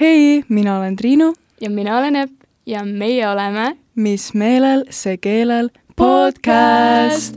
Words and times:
hei, 0.00 0.44
mina 0.48 0.78
olen 0.78 0.96
Triinu. 0.96 1.34
ja 1.60 1.70
mina 1.70 1.98
olen 1.98 2.16
Epp 2.16 2.32
ja 2.66 2.84
meie 2.84 3.28
oleme 3.28 3.76
Mis 3.94 4.34
meelel, 4.34 4.84
see 4.90 5.16
keelel 5.16 5.68
podcast. 5.96 7.36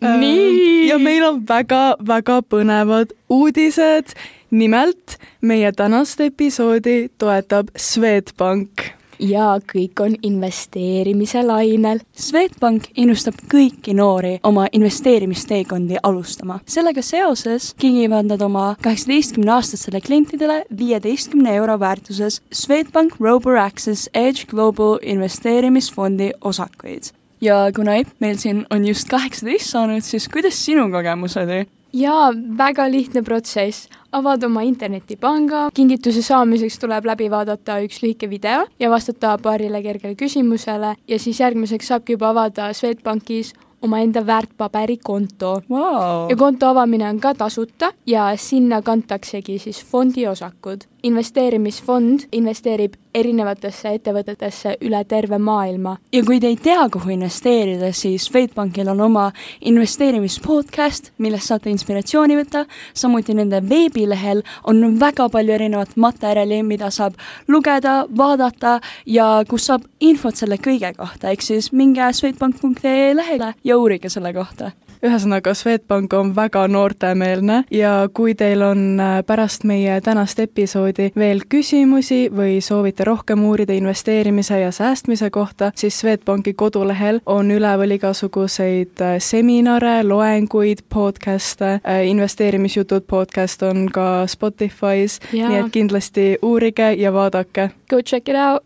nii. 0.00 0.88
ja 0.88 0.98
meil 0.98 1.22
on 1.24 1.44
väga-väga 1.48 2.40
põnevad 2.42 3.14
uudised. 3.30 4.18
nimelt 4.50 5.18
meie 5.40 5.72
tänast 5.72 6.20
episoodi 6.20 7.08
toetab 7.18 7.68
Swedbank 7.76 9.03
ja 9.18 9.58
kõik 9.72 10.00
on 10.00 10.16
investeerimise 10.22 11.42
lainel. 11.46 12.00
Swedbank 12.16 12.90
innustab 12.96 13.38
kõiki 13.50 13.94
noori 13.94 14.38
oma 14.42 14.66
investeerimisteekondi 14.72 16.00
alustama. 16.02 16.60
sellega 16.66 17.02
seoses 17.02 17.74
kingivad 17.78 18.26
nad 18.26 18.42
oma 18.42 18.76
kaheksateistkümneaastastele 18.82 20.00
klientidele 20.00 20.64
viieteistkümne 20.78 21.54
euro 21.54 21.80
väärtuses 21.80 22.42
Swedbank 22.52 23.20
Robo 23.20 23.50
Access 23.60 24.08
Edge 24.14 24.44
Global 24.46 24.98
investeerimisfondi 25.02 26.32
osakuid. 26.40 27.02
ja 27.40 27.70
kuna 27.76 27.94
Epp 27.94 28.10
meil 28.20 28.36
siin 28.36 28.66
on 28.70 28.86
just 28.86 29.08
kaheksateist 29.08 29.70
saanud, 29.70 30.02
siis 30.02 30.28
kuidas 30.28 30.64
sinu 30.64 30.90
kogemus 30.90 31.36
oli? 31.36 31.66
Jaa, 31.94 32.32
väga 32.58 32.88
lihtne 32.90 33.22
protsess. 33.22 33.88
avad 34.14 34.44
oma 34.46 34.62
internetipanga, 34.62 35.68
kingituse 35.74 36.20
saamiseks 36.22 36.76
tuleb 36.78 37.06
läbi 37.08 37.26
vaadata 37.32 37.80
üks 37.82 37.98
lühike 38.02 38.28
video 38.30 38.60
ja 38.78 38.90
vastata 38.90 39.32
paarile 39.42 39.80
kergele 39.82 40.14
küsimusele 40.14 40.92
ja 41.08 41.18
siis 41.18 41.40
järgmiseks 41.40 41.88
saabki 41.90 42.14
juba 42.14 42.28
avada 42.30 42.68
Swedbankis 42.72 43.50
omaenda 43.84 44.24
väärtpaberikonto 44.26 45.52
wow.. 45.70 46.30
ja 46.30 46.36
konto 46.36 46.68
avamine 46.72 47.08
on 47.08 47.20
ka 47.20 47.34
tasuta 47.34 47.92
ja 48.06 48.32
sinna 48.36 48.82
kantaksegi 48.82 49.58
siis 49.58 49.84
fondi 49.84 50.26
osakud. 50.28 50.88
investeerimisfond 51.04 52.20
investeerib 52.32 52.94
erinevatesse 53.14 53.92
ettevõtetesse 53.94 54.74
üle 54.84 55.00
terve 55.08 55.38
maailma. 55.38 55.96
ja 56.12 56.22
kui 56.26 56.40
te 56.40 56.50
ei 56.50 56.56
tea, 56.56 56.88
kuhu 56.92 57.12
investeerida, 57.14 57.92
siis 57.92 58.26
Swedbankil 58.28 58.88
on 58.90 59.00
oma 59.00 59.28
investeerimispodcast, 59.60 61.12
millest 61.18 61.50
saate 61.50 61.70
inspiratsiooni 61.70 62.38
võtta, 62.40 62.64
samuti 62.94 63.36
nende 63.36 63.60
veebilehel 63.68 64.42
on 64.70 64.98
väga 65.00 65.28
palju 65.30 65.54
erinevat 65.54 65.96
materjali, 65.96 66.62
mida 66.66 66.90
saab 66.94 67.18
lugeda, 67.48 68.04
vaadata 68.16 68.78
ja 69.06 69.28
kus 69.48 69.68
saab 69.70 69.86
infot 70.00 70.36
selle 70.36 70.58
kõige 70.58 70.94
kohta, 70.96 71.30
ehk 71.30 71.44
siis 71.44 71.70
minge 71.72 72.10
swedbank.ee 72.12 73.14
lehele 73.14 73.54
ja 73.64 73.73
uurige 73.76 74.08
selle 74.08 74.32
kohta 74.32 74.70
ühesõnaga, 75.04 75.52
Swedbank 75.54 76.12
on 76.16 76.32
väga 76.36 76.64
noortemeelne 76.68 77.64
ja 77.74 77.92
kui 78.14 78.34
teil 78.38 78.62
on 78.64 79.00
äh, 79.00 79.18
pärast 79.26 79.66
meie 79.68 79.98
tänast 80.04 80.38
episoodi 80.40 81.10
veel 81.18 81.42
küsimusi 81.48 82.28
või 82.32 82.60
soovite 82.64 83.04
rohkem 83.04 83.44
uurida 83.44 83.76
investeerimise 83.76 84.60
ja 84.62 84.72
säästmise 84.72 85.30
kohta, 85.34 85.72
siis 85.76 85.98
Swedbanki 86.00 86.54
kodulehel 86.54 87.20
on 87.26 87.50
üleval 87.52 87.96
igasuguseid 87.98 89.02
äh, 89.04 89.16
seminare, 89.18 89.98
loenguid, 90.08 90.86
podcast'e, 90.94 91.78
äh, 91.82 92.06
investeerimisjutud 92.08 93.04
podcast 93.10 93.62
on 93.62 93.88
ka 93.92 94.24
Spotify's, 94.30 95.20
nii 95.32 95.60
et 95.60 95.72
kindlasti 95.72 96.34
uurige 96.42 96.92
ja 96.98 97.12
vaadake. 97.12 97.70
Go 97.90 98.00
check 98.02 98.28
it 98.28 98.40
out! 98.40 98.64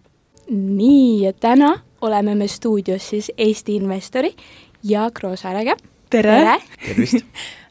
nii, 0.48 1.26
ja 1.26 1.32
täna 1.32 1.74
oleme 2.00 2.34
me 2.34 2.46
stuudios 2.48 3.10
siis 3.10 3.32
Eesti 3.38 3.74
investori 3.76 4.30
Jaak 4.82 5.22
Roosaarega 5.22 5.74
tere, 6.10 6.34
tere.! 6.34 6.58
tervist! 6.86 7.24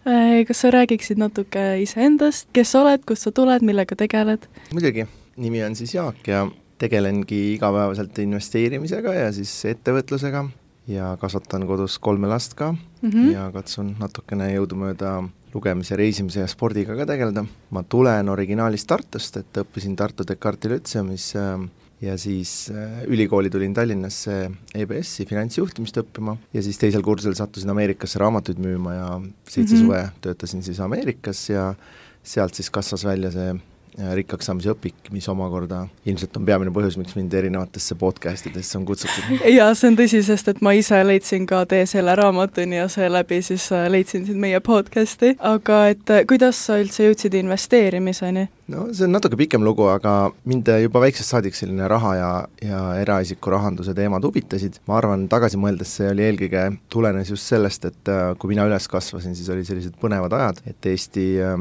kas 0.48 0.62
sa 0.64 0.72
räägiksid 0.72 1.20
natuke 1.20 1.64
iseendast, 1.84 2.48
kes 2.56 2.72
sa 2.72 2.84
oled, 2.84 3.04
kust 3.08 3.28
sa 3.28 3.32
tuled, 3.36 3.64
millega 3.68 3.96
tegeled? 4.00 4.48
muidugi, 4.76 5.08
nimi 5.40 5.64
on 5.64 5.76
siis 5.76 5.96
Jaak 5.96 6.28
ja 6.28 6.46
tegelengi 6.78 7.56
igapäevaselt 7.56 8.20
investeerimisega 8.22 9.14
ja 9.16 9.32
siis 9.36 9.54
ettevõtlusega 9.72 10.46
ja 10.88 11.16
kasvatan 11.20 11.66
kodus 11.68 11.98
kolme 12.00 12.28
last 12.28 12.54
ka 12.54 12.72
mm 12.72 13.10
-hmm. 13.10 13.32
ja 13.34 13.50
katsun 13.52 13.96
natukene 14.00 14.54
jõudumööda 14.54 15.24
lugemise, 15.54 15.96
reisimise 15.96 16.40
ja 16.40 16.48
spordiga 16.48 16.96
ka 16.96 17.06
tegeleda. 17.06 17.46
ma 17.70 17.84
tulen 17.84 18.30
originaalist 18.30 18.88
Tartust, 18.88 19.38
et 19.38 19.58
õppisin 19.58 19.96
Tartu 19.96 20.24
Descartesi 20.28 20.74
lütseumis 20.74 21.36
äh, 21.36 21.70
ja 22.02 22.18
siis 22.18 22.70
äh, 22.70 23.04
ülikooli 23.10 23.50
tulin 23.50 23.74
Tallinnasse 23.74 24.52
EBS-i 24.76 25.26
finantsjuhtimist 25.26 25.98
õppima 26.04 26.36
ja 26.54 26.62
siis 26.66 26.78
teisel 26.82 27.02
kursusel 27.06 27.38
sattusin 27.38 27.74
Ameerikasse 27.74 28.22
raamatuid 28.22 28.62
müüma 28.62 28.94
ja 28.94 29.08
seitse 29.48 29.76
mm 29.76 29.82
-hmm. 29.82 29.86
suve 29.86 30.04
töötasin 30.22 30.64
siis 30.64 30.80
Ameerikas 30.80 31.50
ja 31.50 31.74
sealt 32.24 32.54
siis 32.54 32.70
kasvas 32.70 33.06
välja 33.06 33.32
see 33.32 33.56
rikkaks 33.98 34.46
saamise 34.46 34.72
õpik, 34.74 35.10
mis 35.12 35.26
omakorda 35.32 35.86
ilmselt 36.06 36.36
on 36.38 36.46
peamine 36.46 36.74
põhjus, 36.74 36.98
miks 37.02 37.16
mind 37.18 37.34
erinevatesse 37.34 37.98
podcast 37.98 38.50
idesse 38.50 38.78
on 38.78 38.86
kutsutud. 38.86 39.42
jaa, 39.58 39.72
see 39.78 39.92
on 39.92 39.98
tõsi, 39.98 40.22
sest 40.26 40.52
et 40.54 40.62
ma 40.66 40.76
ise 40.78 41.00
leidsin 41.08 41.48
ka 41.50 41.64
tee 41.70 41.86
selle 41.90 42.14
raamatuni 42.18 42.78
ja 42.78 42.88
seeläbi 42.92 43.42
siis 43.46 43.70
äh, 43.76 43.88
leidsin 43.92 44.28
siin 44.28 44.38
meie 44.42 44.62
podcast'i, 44.62 45.34
aga 45.40 45.88
et 45.94 46.14
kuidas 46.30 46.60
sa 46.68 46.78
üldse 46.82 47.08
jõudsid 47.10 47.40
investeerimiseni? 47.42 48.48
no 48.68 48.88
see 48.92 49.08
on 49.08 49.16
natuke 49.16 49.40
pikem 49.40 49.64
lugu, 49.64 49.88
aga 49.90 50.30
mind 50.50 50.70
juba 50.84 51.02
väiksest 51.06 51.34
saadik 51.34 51.56
selline 51.58 51.88
raha 51.90 52.14
ja, 52.18 52.32
ja 52.62 52.82
eraisiku 53.02 53.54
rahanduse 53.54 53.96
teemad 53.98 54.26
huvitasid, 54.28 54.82
ma 54.90 55.00
arvan, 55.00 55.26
tagasi 55.32 55.60
mõeldes 55.62 55.98
see 56.00 56.12
oli 56.12 56.26
eelkõige, 56.28 56.68
tulenes 56.94 57.32
just 57.34 57.48
sellest, 57.48 57.88
et 57.90 58.14
äh, 58.14 58.30
kui 58.38 58.54
mina 58.54 58.68
üles 58.68 58.90
kasvasin, 58.92 59.36
siis 59.38 59.50
olid 59.54 59.68
sellised 59.68 59.98
põnevad 60.02 60.36
ajad, 60.38 60.62
et 60.70 60.92
Eesti 60.92 61.28
äh, 61.42 61.56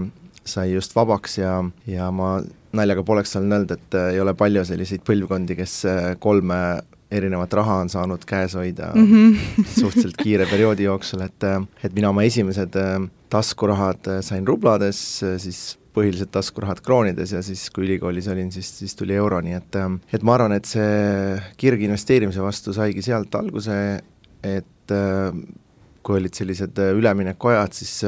sai 0.47 0.73
just 0.73 0.95
vabaks 0.97 1.39
ja, 1.39 1.59
ja 1.91 2.11
ma 2.15 2.37
naljaga 2.77 3.05
pooleks 3.07 3.37
olen 3.39 3.53
öelnud, 3.57 3.73
et 3.77 3.97
äh, 3.97 4.13
ei 4.15 4.21
ole 4.23 4.35
palju 4.39 4.65
selliseid 4.69 5.05
põlvkondi, 5.07 5.57
kes 5.59 5.79
äh, 5.89 6.11
kolme 6.23 6.61
erinevat 7.17 7.53
raha 7.55 7.81
on 7.85 7.91
saanud 7.91 8.25
käes 8.27 8.57
hoida 8.59 8.91
mm 8.95 9.07
-hmm. 9.07 9.37
suhteliselt 9.81 10.17
kiire 10.19 10.47
perioodi 10.51 10.89
jooksul, 10.89 11.23
et, 11.27 11.43
äh, 11.45 11.63
et 11.85 11.95
mina 11.95 12.11
oma 12.11 12.27
esimesed 12.27 12.79
taskurahad 13.31 14.23
sain 14.23 14.47
rublades, 14.47 15.23
siis 15.39 15.79
põhiliselt 15.97 16.31
taskurahad 16.31 16.81
kroonides 16.85 17.33
ja 17.33 17.43
siis, 17.43 17.71
kui 17.71 17.87
ülikoolis 17.87 18.29
olin, 18.29 18.53
siis, 18.53 18.79
siis 18.79 18.95
tuli 18.95 19.15
euro, 19.15 19.41
nii 19.41 19.55
et 19.57 19.77
et 20.13 20.23
ma 20.23 20.35
arvan, 20.35 20.53
et 20.53 20.65
see 20.65 21.41
kirg 21.57 21.81
investeerimise 21.83 22.43
vastu 22.43 22.73
saigi 22.73 23.03
sealt 23.03 23.35
alguse, 23.35 24.01
et 24.45 24.93
kui 26.07 26.21
olid 26.21 26.37
sellised 26.39 26.79
üleminekuajad, 26.79 27.75
siis 27.75 28.05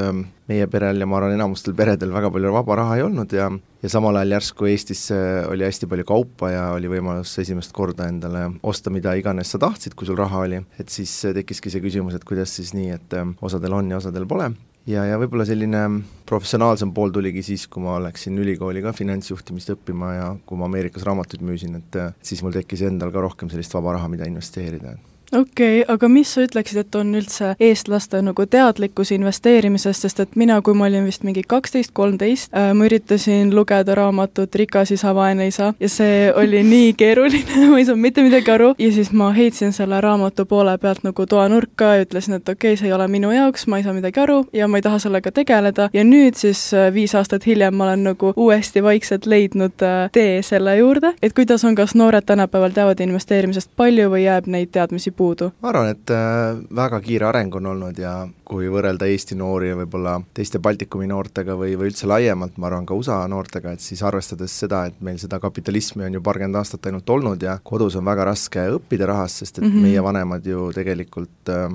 meie 0.49 0.69
perel 0.71 1.03
ja 1.03 1.09
ma 1.09 1.19
arvan, 1.19 1.35
enamustel 1.35 1.75
peredel 1.79 2.13
väga 2.15 2.31
palju 2.35 2.53
vaba 2.55 2.77
raha 2.79 2.99
ei 2.99 3.03
olnud 3.07 3.35
ja 3.35 3.51
ja 3.83 3.91
samal 3.91 4.17
ajal 4.19 4.37
järsku 4.37 4.67
Eestis 4.71 5.05
oli 5.51 5.67
hästi 5.67 5.87
palju 5.91 6.07
kaupa 6.07 6.51
ja 6.51 6.63
oli 6.75 6.91
võimalus 6.91 7.37
esimest 7.43 7.75
korda 7.75 8.09
endale 8.11 8.49
osta 8.63 8.91
mida 8.91 9.15
iganes 9.19 9.53
sa 9.55 9.61
tahtsid, 9.63 9.95
kui 9.99 10.09
sul 10.09 10.19
raha 10.19 10.47
oli, 10.47 10.63
et 10.79 10.91
siis 10.91 11.13
tekkiski 11.35 11.71
see 11.71 11.85
küsimus, 11.85 12.17
et 12.19 12.27
kuidas 12.27 12.55
siis 12.59 12.75
nii, 12.75 12.91
et 12.97 13.19
osadel 13.43 13.79
on 13.79 13.93
ja 13.93 14.01
osadel 14.03 14.27
pole. 14.31 14.51
Ja, 14.89 15.03
ja 15.05 15.19
võib-olla 15.21 15.45
selline 15.45 15.83
professionaalsem 16.27 16.95
pool 16.97 17.13
tuligi 17.13 17.43
siis, 17.45 17.67
kui 17.69 17.83
ma 17.85 17.99
läksin 18.01 18.39
ülikooli 18.41 18.81
ka 18.81 18.95
finantsjuhtimist 18.97 19.75
õppima 19.75 20.15
ja 20.15 20.31
kui 20.49 20.57
ma 20.57 20.65
Ameerikas 20.71 21.05
raamatuid 21.05 21.45
müüsin, 21.45 21.77
et 21.77 22.01
siis 22.25 22.41
mul 22.43 22.57
tekkis 22.57 22.87
endal 22.89 23.13
ka 23.13 23.21
rohkem 23.27 23.53
sellist 23.53 23.77
vaba 23.77 23.99
raha, 23.99 24.09
mida 24.09 24.27
investeerida 24.31 24.97
okei 25.33 25.83
okay,, 25.83 25.95
aga 25.95 26.09
mis 26.09 26.33
sa 26.35 26.45
ütleksid, 26.47 26.81
et 26.83 26.95
on 26.99 27.13
üldse 27.19 27.53
eestlaste 27.61 28.21
nagu 28.25 28.47
teadlikkus 28.47 29.13
investeerimisest, 29.17 30.07
sest 30.07 30.23
et 30.25 30.37
mina, 30.41 30.61
kui 30.65 30.77
ma 30.77 30.89
olin 30.89 31.05
vist 31.09 31.25
mingi 31.27 31.43
kaksteist, 31.47 31.93
kolmteist, 31.97 32.53
äh, 32.57 32.71
ma 32.77 32.89
üritasin 32.89 33.53
lugeda 33.55 33.97
raamatut 33.99 34.55
Rikas 34.55 34.93
isa, 34.97 35.13
vaene 35.15 35.49
isa 35.51 35.73
ja 35.81 35.91
see 35.93 36.33
oli 36.33 36.63
nii 36.73 36.93
keeruline 36.99 37.69
ma 37.71 37.81
ei 37.81 37.89
saanud 37.89 38.03
mitte 38.03 38.25
midagi 38.25 38.53
aru. 38.55 38.73
Ja 38.79 38.93
siis 38.93 39.13
ma 39.13 39.31
heitsin 39.37 39.73
selle 39.77 40.01
raamatu 40.01 40.47
poole 40.49 40.79
pealt 40.79 41.05
nagu 41.05 41.27
toanurka 41.27 41.93
ja 41.99 42.07
ütlesin, 42.07 42.39
et 42.39 42.49
okei 42.49 42.73
okay,, 42.73 42.81
see 42.81 42.89
ei 42.89 42.97
ole 42.97 43.09
minu 43.13 43.33
jaoks, 43.35 43.67
ma 43.69 43.81
ei 43.81 43.87
saa 43.87 43.97
midagi 43.97 44.21
aru 44.23 44.41
ja 44.57 44.69
ma 44.69 44.81
ei 44.81 44.87
taha 44.87 45.01
sellega 45.03 45.33
tegeleda. 45.35 45.91
Ja 45.93 46.05
nüüd 46.09 46.39
siis 46.41 46.69
äh, 46.75 46.89
viis 46.95 47.15
aastat 47.19 47.47
hiljem 47.47 47.77
ma 47.77 47.89
olen 47.91 48.09
nagu 48.11 48.33
uuesti 48.37 48.83
vaikselt 48.83 49.27
leidnud 49.27 49.85
äh, 49.85 50.09
tee 50.13 50.41
selle 50.43 50.77
juurde, 50.79 51.13
et 51.23 51.37
kuidas 51.37 51.65
on, 51.69 51.77
kas 51.77 51.95
noored 51.99 52.25
tänapäeval 52.27 52.73
teavad 52.77 53.01
investeerimisest 53.05 53.71
palju 53.77 54.09
või 54.13 54.25
jääb 54.25 54.49
neid 54.49 54.73
teadmisi 54.73 55.13
puudu? 55.19 55.51
ma 55.63 55.73
arvan, 55.73 55.91
et 55.95 56.13
äh, 56.15 56.61
väga 56.81 57.01
kiire 57.05 57.29
areng 57.29 57.59
on 57.59 57.71
olnud 57.73 57.99
ja 57.99 58.15
kui 58.49 58.71
võrrelda 58.73 59.09
Eesti 59.11 59.37
noori 59.39 59.75
võib-olla 59.83 60.17
teiste 60.35 60.61
Baltikumi 60.63 61.09
noortega 61.11 61.57
või, 61.59 61.75
või 61.79 61.93
üldse 61.93 62.09
laiemalt, 62.11 62.57
ma 62.57 62.71
arvan 62.71 62.87
ka 62.89 62.97
USA 62.99 63.21
noortega, 63.31 63.75
et 63.75 63.85
siis 63.85 64.03
arvestades 64.07 64.55
seda, 64.65 64.85
et 64.89 65.03
meil 65.05 65.21
seda 65.21 65.41
kapitalismi 65.43 66.07
on 66.07 66.19
ju 66.19 66.25
paarkümmend 66.25 66.61
aastat 66.63 66.89
ainult 66.91 67.11
olnud 67.11 67.43
ja 67.43 67.59
kodus 67.63 67.99
on 67.99 68.07
väga 68.09 68.31
raske 68.31 68.69
õppida 68.79 69.11
rahast, 69.11 69.43
sest 69.43 69.59
et 69.59 69.65
mm 69.65 69.73
-hmm. 69.73 69.89
meie 69.89 70.03
vanemad 70.03 70.47
ju 70.47 70.71
tegelikult 70.75 71.55
äh, 71.55 71.69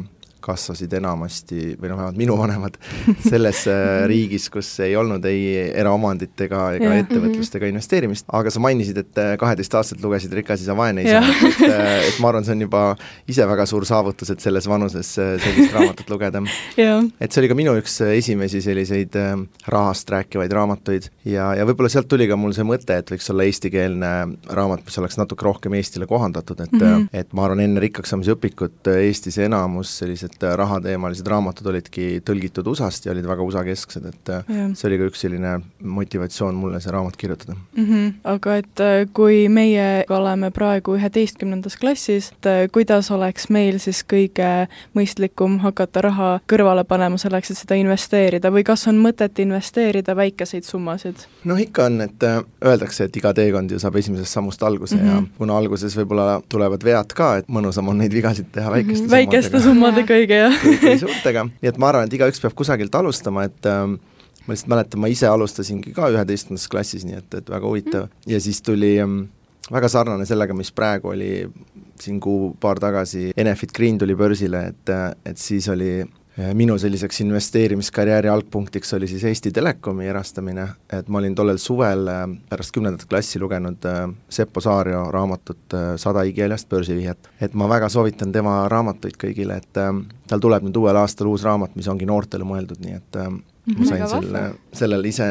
kasvasid 0.44 0.94
enamasti, 1.00 1.74
või 1.80 1.92
noh, 1.92 2.00
vähemalt 2.00 2.20
minu 2.20 2.38
vanemad, 2.40 2.78
selles 3.32 3.64
äh, 3.72 4.04
riigis, 4.10 4.50
kus 4.54 4.70
ei 4.86 4.96
olnud 5.00 5.26
ei 5.30 5.72
eraomandit 5.82 6.46
ega, 6.46 6.66
ega 6.78 6.94
ettevõtlust 7.02 7.58
ega 7.60 7.70
investeerimist, 7.72 8.28
aga 8.34 8.54
sa 8.54 8.62
mainisid, 8.64 9.00
et 9.04 9.22
äh, 9.22 9.34
kaheteistaastaselt 9.42 10.04
lugesid 10.06 10.36
Rikas 10.38 10.64
isa, 10.66 10.76
vaene 10.78 11.06
isa, 11.06 11.24
et, 11.24 11.64
äh, 11.68 12.08
et 12.10 12.22
ma 12.24 12.32
arvan, 12.32 12.46
see 12.46 12.56
on 12.56 12.66
juba 12.68 12.84
ise 13.30 13.48
väga 13.50 13.68
suur 13.70 13.88
saavutus, 13.90 14.34
et 14.34 14.44
selles 14.44 14.68
vanuses 14.70 15.14
sellist 15.18 15.74
raamatut 15.76 16.14
lugeda. 16.14 16.44
et 17.24 17.32
see 17.32 17.42
oli 17.42 17.52
ka 17.52 17.58
minu 17.58 17.76
üks 17.80 18.00
esimesi 18.06 18.62
selliseid 18.64 19.18
rahast 19.72 20.10
rääkivaid 20.14 20.54
raamatuid 20.54 21.10
ja, 21.30 21.52
ja 21.58 21.66
võib-olla 21.68 21.92
sealt 21.92 22.10
tuli 22.12 22.28
ka 22.30 22.38
mul 22.40 22.56
see 22.56 22.66
mõte, 22.68 22.98
et 23.00 23.12
võiks 23.14 23.30
olla 23.34 23.48
eestikeelne 23.48 24.14
raamat, 24.54 24.86
mis 24.86 24.98
oleks 25.02 25.20
natuke 25.20 25.46
rohkem 25.46 25.74
Eestile 25.78 26.06
kohandatud, 26.10 26.60
et 26.62 26.72
mm 26.72 26.84
Mhm. 26.84 27.04
-hmm. 27.04 27.08
et 27.14 27.34
ma 27.34 27.46
arvan, 27.46 27.60
enne 27.64 27.82
rikkaks 27.84 28.14
saamise 28.14 28.34
õpikut 28.36 28.90
Eestis 28.94 29.38
enamus 29.42 29.92
sellised 30.02 30.33
äh, 30.44 30.56
rahateemalised 30.58 31.28
raamatud 31.28 31.68
olidki 31.72 32.22
tõlgitud 32.26 32.68
USA-st 32.72 33.08
ja 33.08 33.14
olid 33.14 33.28
väga 33.30 33.46
USA-kesksed, 33.46 34.08
et 34.10 34.34
äh, 34.34 34.44
jah 34.50 34.72
see 34.74 34.88
oli 34.90 34.98
ka 35.00 35.08
üks 35.12 35.22
selline 35.26 35.52
motivatsioon 35.80 36.56
mulle 36.58 36.80
see 36.84 36.92
raamat 36.92 37.18
kirjutada. 37.18 37.56
mm. 37.76 37.86
-hmm. 37.86 38.14
aga 38.24 38.56
et 38.62 38.80
äh, 38.80 39.08
kui 39.14 39.50
meie 39.50 40.06
oleme 40.10 40.52
praegu 40.52 40.96
üheteistkümnendas 40.98 41.78
klassis, 41.78 42.32
et 42.32 42.72
kuidas 42.72 43.12
oleks 43.12 43.50
meil 43.50 43.80
siis 43.80 44.04
kõige 44.14 44.68
mõistlikum 44.98 45.60
hakata 45.60 46.02
raha 46.02 46.40
kõrvale 46.54 46.84
panema 46.84 47.18
selleks, 47.18 47.52
et 47.52 47.58
seda 47.58 47.76
investeerida 47.76 48.52
või 48.52 48.64
kas 48.64 48.88
on 48.88 49.00
mõtet 49.02 49.40
investeerida 49.40 50.16
väikeseid 50.16 50.64
summasid? 50.64 51.28
noh, 51.44 51.60
ikka 51.60 51.86
on, 51.86 52.02
et 52.02 52.24
öeldakse, 52.66 53.04
et 53.04 53.18
iga 53.18 53.34
teekond 53.34 53.72
ju 53.72 53.80
saab 53.80 53.96
esimesest 53.96 54.32
sammust 54.32 54.64
alguse 54.64 54.96
mm 54.96 55.02
-hmm. 55.02 55.08
ja 55.08 55.24
Mhm. 55.24 55.38
kuna 55.38 55.58
alguses 55.58 55.96
võib-olla 55.98 56.42
tulevad 56.50 56.84
vead 56.84 57.14
ka, 57.16 57.30
et 57.42 57.50
mõnusam 57.52 57.90
on 57.92 57.98
neid 57.98 58.14
vigasid 58.14 58.50
teha 58.54 58.72
väikeste 58.72 59.10
väikeste 59.12 59.60
summadega 59.64 59.74
summadega 59.74 60.20
õige, 60.24 60.40
jah. 60.46 60.58
kui 60.82 60.98
suurtega, 61.02 61.46
nii 61.52 61.72
et 61.72 61.80
ma 61.82 61.92
arvan, 61.92 62.10
et 62.10 62.18
igaüks 62.18 62.42
peab 62.44 62.58
kusagilt 62.58 62.96
alustama, 63.00 63.46
et 63.50 63.70
ähm, 63.70 64.00
ma 64.48 64.56
lihtsalt 64.56 64.74
mäletan, 64.74 65.04
ma 65.04 65.12
ise 65.12 65.30
alustasingi 65.30 65.94
ka 65.96 66.10
üheteistkümnendas 66.16 66.68
klassis, 66.72 67.06
nii 67.08 67.20
et, 67.22 67.40
et 67.40 67.54
väga 67.54 67.70
huvitav 67.70 68.08
mm. 68.08 68.26
ja 68.34 68.42
siis 68.44 68.64
tuli 68.66 68.96
ähm, 69.04 69.22
väga 69.72 69.92
sarnane 69.92 70.28
sellega, 70.30 70.56
mis 70.58 70.74
praegu 70.76 71.14
oli 71.14 71.32
siin 72.02 72.20
kuu-paar 72.24 72.82
tagasi, 72.84 73.30
Enefit 73.38 73.72
Green 73.76 74.02
tuli 74.02 74.16
börsile, 74.20 74.66
et, 74.74 74.94
et 75.30 75.40
siis 75.40 75.70
oli 75.72 75.94
äh, 76.02 76.12
minu 76.54 76.78
selliseks 76.82 77.22
investeerimiskarjääri 77.22 78.30
algpunktiks 78.30 78.94
oli 78.94 79.08
siis 79.08 79.24
Eesti 79.24 79.52
Telekomi 79.52 80.08
erastamine, 80.08 80.68
et 80.94 81.08
ma 81.08 81.20
olin 81.20 81.36
tollel 81.36 81.60
suvel 81.62 82.08
äh, 82.10 82.24
pärast 82.50 82.74
kümnendat 82.74 83.06
klassi 83.10 83.40
lugenud 83.40 83.86
äh, 83.86 84.08
Seppo 84.30 84.62
Saario 84.62 85.04
raamatut 85.12 85.74
äh, 85.78 85.94
Sada 86.02 86.24
igihaljast 86.26 86.70
börsivihjet. 86.70 87.30
et 87.42 87.54
ma 87.54 87.70
väga 87.70 87.90
soovitan 87.90 88.32
tema 88.32 88.64
raamatuid 88.70 89.18
kõigile, 89.22 89.60
et 89.62 89.78
äh, 89.78 89.94
tal 90.28 90.42
tuleb 90.42 90.66
nüüd 90.66 90.78
uuel 90.82 90.98
aastal 90.98 91.30
uus 91.30 91.46
raamat, 91.46 91.76
mis 91.76 91.88
ongi 91.88 92.10
noortele 92.10 92.48
mõeldud, 92.48 92.82
nii 92.82 92.98
et 92.98 93.22
äh, 93.22 93.30
ma 93.66 93.86
sain 93.88 94.02
Väga 94.04 94.08
selle 94.12 94.40
sellele 94.74 95.08
ise 95.08 95.26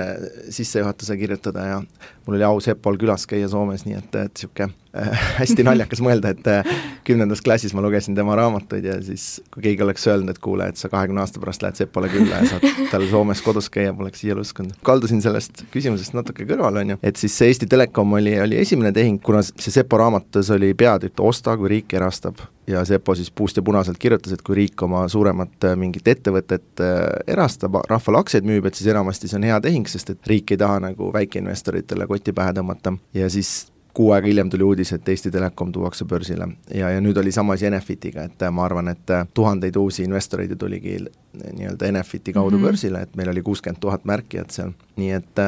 sissejuhatuse 0.50 1.16
kirjutada 1.16 1.64
ja 1.66 1.82
mul 2.26 2.36
oli 2.38 2.44
au 2.46 2.60
Sepol 2.60 2.96
külas 3.00 3.26
käia 3.28 3.48
Soomes, 3.48 3.84
nii 3.84 3.98
et, 3.98 4.14
et 4.16 4.32
niisugune 4.38 4.70
äh, 4.96 5.26
hästi 5.40 5.66
naljakas 5.66 6.00
mõelda, 6.06 6.32
et 6.32 6.48
äh, 6.48 6.70
kümnendas 7.04 7.42
klassis 7.44 7.74
ma 7.76 7.84
lugesin 7.84 8.16
tema 8.16 8.36
raamatuid 8.38 8.88
ja 8.88 8.96
siis 9.04 9.42
kui 9.52 9.66
keegi 9.66 9.84
oleks 9.84 10.06
öelnud, 10.08 10.32
et 10.32 10.40
kuule, 10.42 10.70
et 10.72 10.80
sa 10.80 10.88
kahekümne 10.92 11.20
aasta 11.24 11.42
pärast 11.42 11.66
lähed 11.66 11.82
Sepole 11.82 12.08
külla 12.12 12.40
ja 12.40 12.54
saad 12.54 12.66
tal 12.94 13.04
Soomes 13.10 13.44
kodus 13.44 13.68
käia, 13.72 13.92
poleks 13.98 14.24
iial 14.24 14.40
uskunud. 14.44 14.78
kaldusin 14.86 15.20
sellest 15.24 15.66
küsimusest 15.74 16.16
natuke 16.16 16.48
kõrvale, 16.48 16.86
on 16.86 16.94
ju, 16.94 17.02
et 17.02 17.20
siis 17.20 17.36
see 17.36 17.52
Eesti 17.52 17.68
Telekom 17.68 18.16
oli, 18.20 18.38
oli 18.40 18.60
esimene 18.62 18.94
tehing, 18.96 19.20
kuna 19.24 19.44
see 19.44 19.74
Sepo 19.74 20.00
raamatus 20.00 20.54
oli 20.56 20.72
peatükk 20.78 21.20
Osta, 21.22 21.56
kui 21.60 21.76
riik 21.76 22.00
erastab 22.00 22.40
ja 22.66 22.84
Sepo 22.84 23.14
siis 23.14 23.30
puust 23.30 23.56
ja 23.56 23.62
punaselt 23.62 23.98
kirjutas, 23.98 24.32
et 24.32 24.42
kui 24.42 24.56
riik 24.56 24.82
oma 24.82 25.04
suuremat 25.08 25.64
äh, 25.64 25.76
mingit 25.76 26.08
ettevõtet 26.08 26.80
äh, 26.80 27.02
erastab, 27.26 27.80
rahvale 27.90 28.22
aktsiaid 28.22 28.46
müüb, 28.46 28.66
et 28.66 28.78
siis 28.78 28.90
enamasti 28.92 29.30
see 29.30 29.40
on 29.40 29.48
hea 29.50 29.60
tehing, 29.60 29.88
sest 29.90 30.14
et 30.14 30.30
riik 30.30 30.54
ei 30.54 30.60
taha 30.62 30.80
nagu 30.86 31.12
väikeinvestoritele 31.14 32.06
kotti 32.10 32.34
pähe 32.36 32.54
tõmmata 32.56 32.94
ja 33.18 33.30
siis 33.32 33.72
kuu 33.92 34.12
aega 34.14 34.30
hiljem 34.30 34.48
tuli 34.50 34.64
uudis, 34.64 34.92
et 34.94 35.08
Eesti 35.08 35.30
Telekom 35.30 35.72
tuuakse 35.72 36.06
börsile 36.08 36.46
ja, 36.74 36.90
ja 36.94 37.00
nüüd 37.04 37.18
oli 37.20 37.32
sama 37.34 37.58
asi 37.58 37.66
Enefitiga, 37.68 38.28
et 38.30 38.46
äh, 38.46 38.54
ma 38.54 38.64
arvan, 38.68 38.92
et 38.94 39.16
tuhandeid 39.34 39.76
uusi 39.76 40.06
investoreid 40.06 40.54
ju 40.54 40.60
tuligi 40.62 40.98
nii-öelda 41.02 41.90
Enefiti 41.90 42.32
kaudu 42.32 42.56
mm. 42.56 42.62
-hmm. 42.62 42.66
börsile, 42.66 43.02
et 43.02 43.16
meil 43.16 43.28
oli 43.34 43.42
kuuskümmend 43.42 43.80
tuhat 43.80 44.04
märkijat 44.04 44.50
seal, 44.50 44.72
nii 44.96 45.10
et 45.18 45.42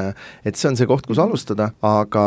et 0.45 0.57
see 0.57 0.69
on 0.69 0.77
see 0.77 0.87
koht, 0.87 1.07
kus 1.07 1.19
alustada, 1.19 1.71
aga 1.83 2.25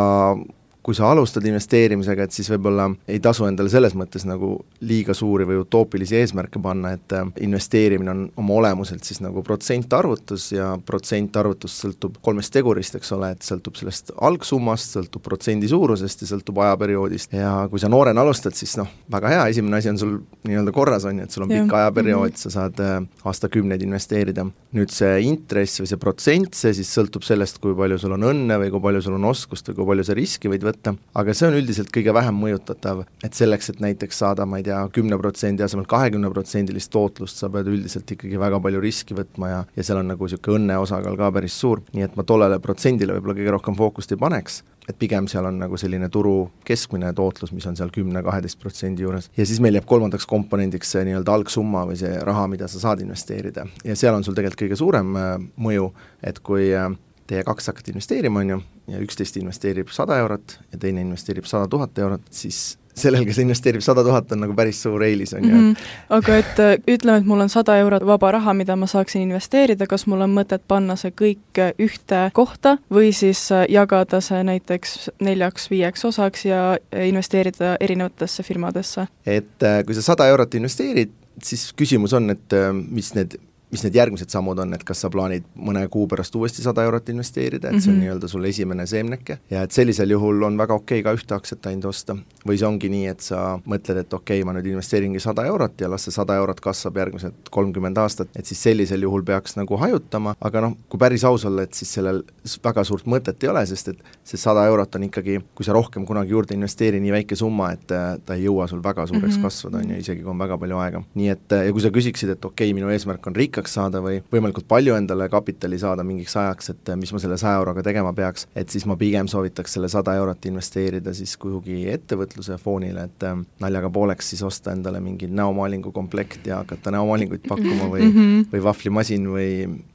kui 0.88 0.96
sa 0.96 1.10
alustad 1.12 1.44
investeerimisega, 1.44 2.24
et 2.24 2.32
siis 2.32 2.48
võib-olla 2.48 2.86
ei 3.12 3.18
tasu 3.20 3.44
endale 3.44 3.68
selles 3.68 3.92
mõttes 4.00 4.24
nagu 4.24 4.54
liiga 4.88 5.12
suuri 5.18 5.44
või 5.50 5.58
utoopilisi 5.60 6.16
eesmärke 6.16 6.62
panna, 6.64 6.94
et 6.96 7.12
äh, 7.12 7.26
investeerimine 7.44 8.14
on 8.14 8.22
oma 8.40 8.56
olemuselt 8.62 9.04
siis 9.04 9.20
nagu 9.20 9.44
protsentarvutus 9.44 10.46
ja 10.54 10.70
protsentarvutus 10.88 11.76
sõltub 11.84 12.16
kolmest 12.24 12.54
tegurist, 12.56 12.96
eks 12.96 13.12
ole, 13.18 13.34
et 13.36 13.44
sõltub 13.44 13.76
sellest 13.76 14.14
algsummast, 14.30 14.96
sõltub 14.96 15.26
protsendi 15.26 15.68
suurusest 15.68 16.24
ja 16.24 16.30
sõltub 16.30 16.64
ajaperioodist. 16.64 17.36
Ja 17.36 17.52
kui 17.68 17.84
sa 17.84 17.92
noorena 17.92 18.24
alustad, 18.24 18.56
siis 18.56 18.78
noh, 18.80 18.88
väga 19.12 19.34
hea, 19.34 19.44
esimene 19.52 19.82
asi 19.82 19.92
on 19.92 20.00
sul 20.00 20.16
nii-öelda 20.48 20.72
korras, 20.72 21.04
on 21.12 21.20
ju, 21.20 21.28
et 21.28 21.36
sul 21.36 21.50
on 21.50 21.52
pikk 21.52 21.78
ajaperiood, 21.82 22.40
sa 22.40 22.54
saad 22.56 22.80
äh, 22.80 22.96
aastakümneid 23.28 23.84
investeerida. 23.84 24.48
nüüd 24.78 24.92
see 24.94 25.22
intress 25.26 25.80
või 25.82 25.88
see 25.90 26.00
protsent, 26.00 26.56
see 26.56 26.74
siis 26.80 26.96
sõltub 26.96 27.24
sellest, 27.28 27.60
kui 27.60 27.76
palju 27.76 28.00
sul 28.00 28.16
on 28.16 28.28
õnne 28.32 28.60
või 28.62 28.72
kui 28.72 28.88
palju 28.88 29.04
sul 29.04 29.16
on 29.20 29.28
oskust 29.32 29.68
või 29.72 29.80
kui 29.82 29.92
palju 29.92 30.08
sa 30.08 30.16
riski 30.16 30.52
võid 30.52 30.64
võtta, 30.64 30.77
aga 30.88 31.34
see 31.36 31.48
on 31.50 31.58
üldiselt 31.58 31.92
kõige 31.94 32.14
vähem 32.16 32.38
mõjutatav, 32.38 33.04
et 33.26 33.38
selleks, 33.38 33.72
et 33.74 33.82
näiteks 33.84 34.22
saada, 34.24 34.46
ma 34.46 34.60
ei 34.62 34.68
tea, 34.68 34.80
kümne 34.94 35.18
protsendi 35.20 35.66
asemel 35.66 35.88
kahekümneprotsendilist 35.90 36.92
tootlust, 36.94 37.42
sa 37.42 37.50
pead 37.54 37.70
üldiselt 37.72 38.10
ikkagi 38.18 38.40
väga 38.40 38.62
palju 38.64 38.82
riski 38.84 39.18
võtma 39.18 39.52
ja, 39.52 39.60
ja 39.76 39.86
seal 39.88 40.02
on 40.02 40.12
nagu 40.14 40.28
niisugune 40.28 40.58
õnne 40.58 40.80
osakaal 40.84 41.18
ka 41.20 41.32
päris 41.36 41.58
suur, 41.60 41.84
nii 41.96 42.08
et 42.08 42.18
ma 42.18 42.26
tollele 42.28 42.60
protsendile 42.64 43.18
võib-olla 43.18 43.38
kõige 43.40 43.56
rohkem 43.58 43.78
fookust 43.78 44.14
ei 44.14 44.22
paneks, 44.22 44.62
et 44.88 44.98
pigem 45.00 45.28
seal 45.28 45.48
on 45.50 45.58
nagu 45.60 45.78
selline 45.80 46.10
turu 46.14 46.50
keskmine 46.68 47.12
tootlus, 47.16 47.52
mis 47.56 47.66
on 47.68 47.76
seal 47.80 47.92
kümne-kaheteist 47.94 48.60
protsendi 48.62 49.04
juures. 49.04 49.30
ja 49.38 49.46
siis 49.46 49.60
meil 49.64 49.76
jääb 49.78 49.88
kolmandaks 49.90 50.28
komponendiks 50.30 50.94
see 50.96 51.04
nii-öelda 51.08 51.36
algsumma 51.40 51.84
või 51.90 52.00
see 52.00 52.14
raha, 52.28 52.48
mida 52.52 52.70
sa 52.72 52.80
saad 52.84 53.04
investeerida. 53.04 53.68
ja 53.84 53.96
seal 53.96 54.16
on 54.16 54.24
sul 54.24 54.38
tegelikult 54.38 54.64
kõige 54.64 54.80
suurem 54.80 55.16
äh, 55.20 55.36
mõju, 55.68 55.92
et 56.24 56.40
kui 56.40 56.72
äh, 56.76 56.88
teie 57.28 57.44
kaks 57.44 57.72
hakkate 57.72 57.92
investeerima, 57.92 58.40
on 58.40 58.50
ju, 58.56 58.60
ja 58.94 59.04
üksteist 59.04 59.38
investeerib 59.38 59.92
sada 59.94 60.18
eurot 60.24 60.60
ja 60.72 60.80
teine 60.80 61.02
investeerib 61.02 61.46
sada 61.46 61.68
tuhat 61.72 61.98
eurot, 62.00 62.22
siis 62.32 62.78
sellel, 62.98 63.26
kes 63.28 63.38
investeerib 63.42 63.84
sada 63.86 64.04
tuhat, 64.04 64.32
on 64.32 64.42
nagu 64.44 64.56
päris 64.58 64.80
suur 64.84 65.04
eelis, 65.04 65.34
on 65.34 65.46
ju. 65.46 65.56
-hmm. 65.56 65.88
aga 66.10 66.38
et 66.38 66.60
äh, 66.60 66.74
ütleme, 66.88 67.18
et 67.18 67.26
mul 67.26 67.40
on 67.40 67.50
sada 67.50 67.78
eurot 67.78 68.06
vaba 68.06 68.32
raha, 68.32 68.54
mida 68.54 68.76
ma 68.76 68.88
saaksin 68.88 69.22
investeerida, 69.22 69.88
kas 69.88 70.08
mul 70.08 70.22
on 70.22 70.34
mõtet 70.34 70.62
panna 70.68 70.96
see 70.96 71.12
kõik 71.12 71.60
äh, 71.60 71.74
ühte 71.80 72.30
kohta 72.34 72.78
või 72.92 73.14
siis 73.14 73.52
äh, 73.52 73.66
jagada 73.70 74.22
see 74.22 74.44
näiteks 74.44 75.12
neljaks-viieks 75.20 76.06
osaks 76.06 76.46
ja 76.46 76.78
investeerida 77.06 77.76
erinevatesse 77.80 78.44
firmadesse? 78.44 79.08
et 79.26 79.64
kui 79.86 79.96
sa 79.96 80.02
sada 80.02 80.28
eurot 80.28 80.56
investeerid, 80.56 81.10
siis 81.44 81.74
küsimus 81.74 82.14
on, 82.14 82.30
et 82.30 82.54
mis 82.90 83.14
need 83.14 83.38
mis 83.72 83.84
need 83.84 83.96
järgmised 83.96 84.32
sammud 84.32 84.60
on, 84.60 84.74
et 84.74 84.84
kas 84.88 85.02
sa 85.04 85.10
plaanid 85.12 85.44
mõne 85.56 85.84
kuu 85.92 86.08
pärast 86.08 86.36
uuesti 86.36 86.64
sada 86.64 86.84
eurot 86.88 87.10
investeerida, 87.10 87.70
et 87.70 87.82
see 87.82 87.92
on 87.92 87.98
Mhm. 87.98 88.04
nii-öelda 88.06 88.28
sul 88.28 88.44
esimene 88.44 88.86
seemneke 88.86 89.40
ja 89.52 89.62
et 89.64 89.72
sellisel 89.72 90.10
juhul 90.10 90.44
on 90.44 90.58
väga 90.58 90.74
okei 90.74 91.04
ka 91.04 91.14
ühte 91.14 91.36
aktsiat 91.36 91.66
ainult 91.68 91.86
osta. 91.86 92.18
või 92.48 92.58
see 92.58 92.68
ongi 92.68 92.90
nii, 92.90 93.08
et 93.08 93.22
sa 93.22 93.60
mõtled, 93.68 93.98
et 93.98 94.14
okei, 94.14 94.44
ma 94.44 94.54
nüüd 94.54 94.66
investeeringi 94.72 95.20
sada 95.20 95.44
eurot 95.46 95.82
ja 95.82 95.90
las 95.90 96.06
see 96.08 96.12
sada 96.12 96.36
eurot 96.36 96.62
kasvab 96.62 96.96
järgmised 96.96 97.34
kolmkümmend 97.52 97.98
aastat, 97.98 98.30
et 98.36 98.46
siis 98.46 98.62
sellisel 98.64 99.02
juhul 99.02 99.24
peaks 99.24 99.58
nagu 99.58 99.78
hajutama, 99.78 100.36
aga 100.40 100.62
noh, 100.62 100.78
kui 100.90 100.98
päris 100.98 101.24
aus 101.28 101.46
olla, 101.46 101.64
et 101.64 101.74
siis 101.74 101.92
sellel 101.94 102.24
väga 102.64 102.84
suurt 102.84 103.06
mõtet 103.06 103.44
ei 103.44 103.50
ole, 103.50 103.66
sest 103.66 103.90
et 103.90 103.98
see 104.24 104.38
sada 104.38 104.66
eurot 104.70 104.96
on 104.96 105.04
ikkagi, 105.10 105.42
kui 105.56 105.66
sa 105.66 105.74
rohkem 105.74 106.06
kunagi 106.06 106.32
juurde 106.32 106.54
ei 106.54 106.62
investeeri, 106.62 107.02
nii 107.04 107.12
väike 107.12 107.36
summa, 107.36 107.72
et 107.74 107.92
äh, 107.92 108.18
ta 108.26 108.36
ei 108.36 108.46
jõua 108.46 108.68
sul 108.70 108.84
väga 108.84 109.08
suureks 109.08 109.36
mm. 109.36 109.40
-hmm. 109.40 109.44
kasvada, 109.44 109.78
on 109.78 109.90
ju, 109.90 109.98
isegi 109.98 110.22
kui 110.22 110.32
on 110.32 110.40
väga 110.40 110.58
palju 110.58 110.78
aega. 110.78 111.04
nii 111.16 111.30
et 111.30 111.52
äh, 111.52 111.66
ja 111.66 111.72
kui 111.72 111.82
sa 111.82 111.90
küsiksid, 111.90 112.30
et 112.30 112.46
okei 112.46 112.70
okay,, 112.70 112.74
minu 112.74 112.90
eesmärk 112.90 113.28
on 113.28 113.36
rikkaks 113.58 113.74
saada 113.74 114.02
või 114.04 114.20
võimalikult 114.32 114.68
palju 114.70 114.96
endale 114.98 115.28
kapitali 115.30 115.80
saada 115.82 116.04
mingiks 116.06 116.36
ajaks, 116.38 116.70
et 116.74 116.92
äh, 116.92 116.98
mis 117.00 117.12
ma 117.14 117.22
selle 117.22 117.38
saja 117.42 117.58
euroga 117.58 117.84
tegema 117.84 118.14
peaks, 118.14 118.48
et 118.56 118.70
siis 118.70 118.86
ma 118.86 118.96
pigem 118.98 119.28
soovitaks 119.28 119.74
selle 119.78 119.90
sada 119.90 120.14
eurot 120.20 120.46
investeerida 120.46 121.14
siis 121.18 121.36
kuhugi 121.42 121.88
ettevõtluse 121.92 122.58
foonile, 122.62 123.08
et 123.10 123.26
äh, 123.26 123.38
naljaga 123.64 123.90
pooleks 123.94 124.30
siis 124.34 124.44
osta 124.46 124.74
endale 124.76 125.02
mingi 125.02 125.28
näomaalingu 125.28 125.92
komplekt 125.92 126.48
ja 126.48 126.62
hakata 126.62 126.94
näomaalinguid 126.94 127.48
pakkuma 127.48 127.90
või 127.90 128.06
mm 128.06 128.14
-hmm. 128.14 128.50
või 128.54 128.64
vahvlimasin 128.64 129.30
või 129.34 129.50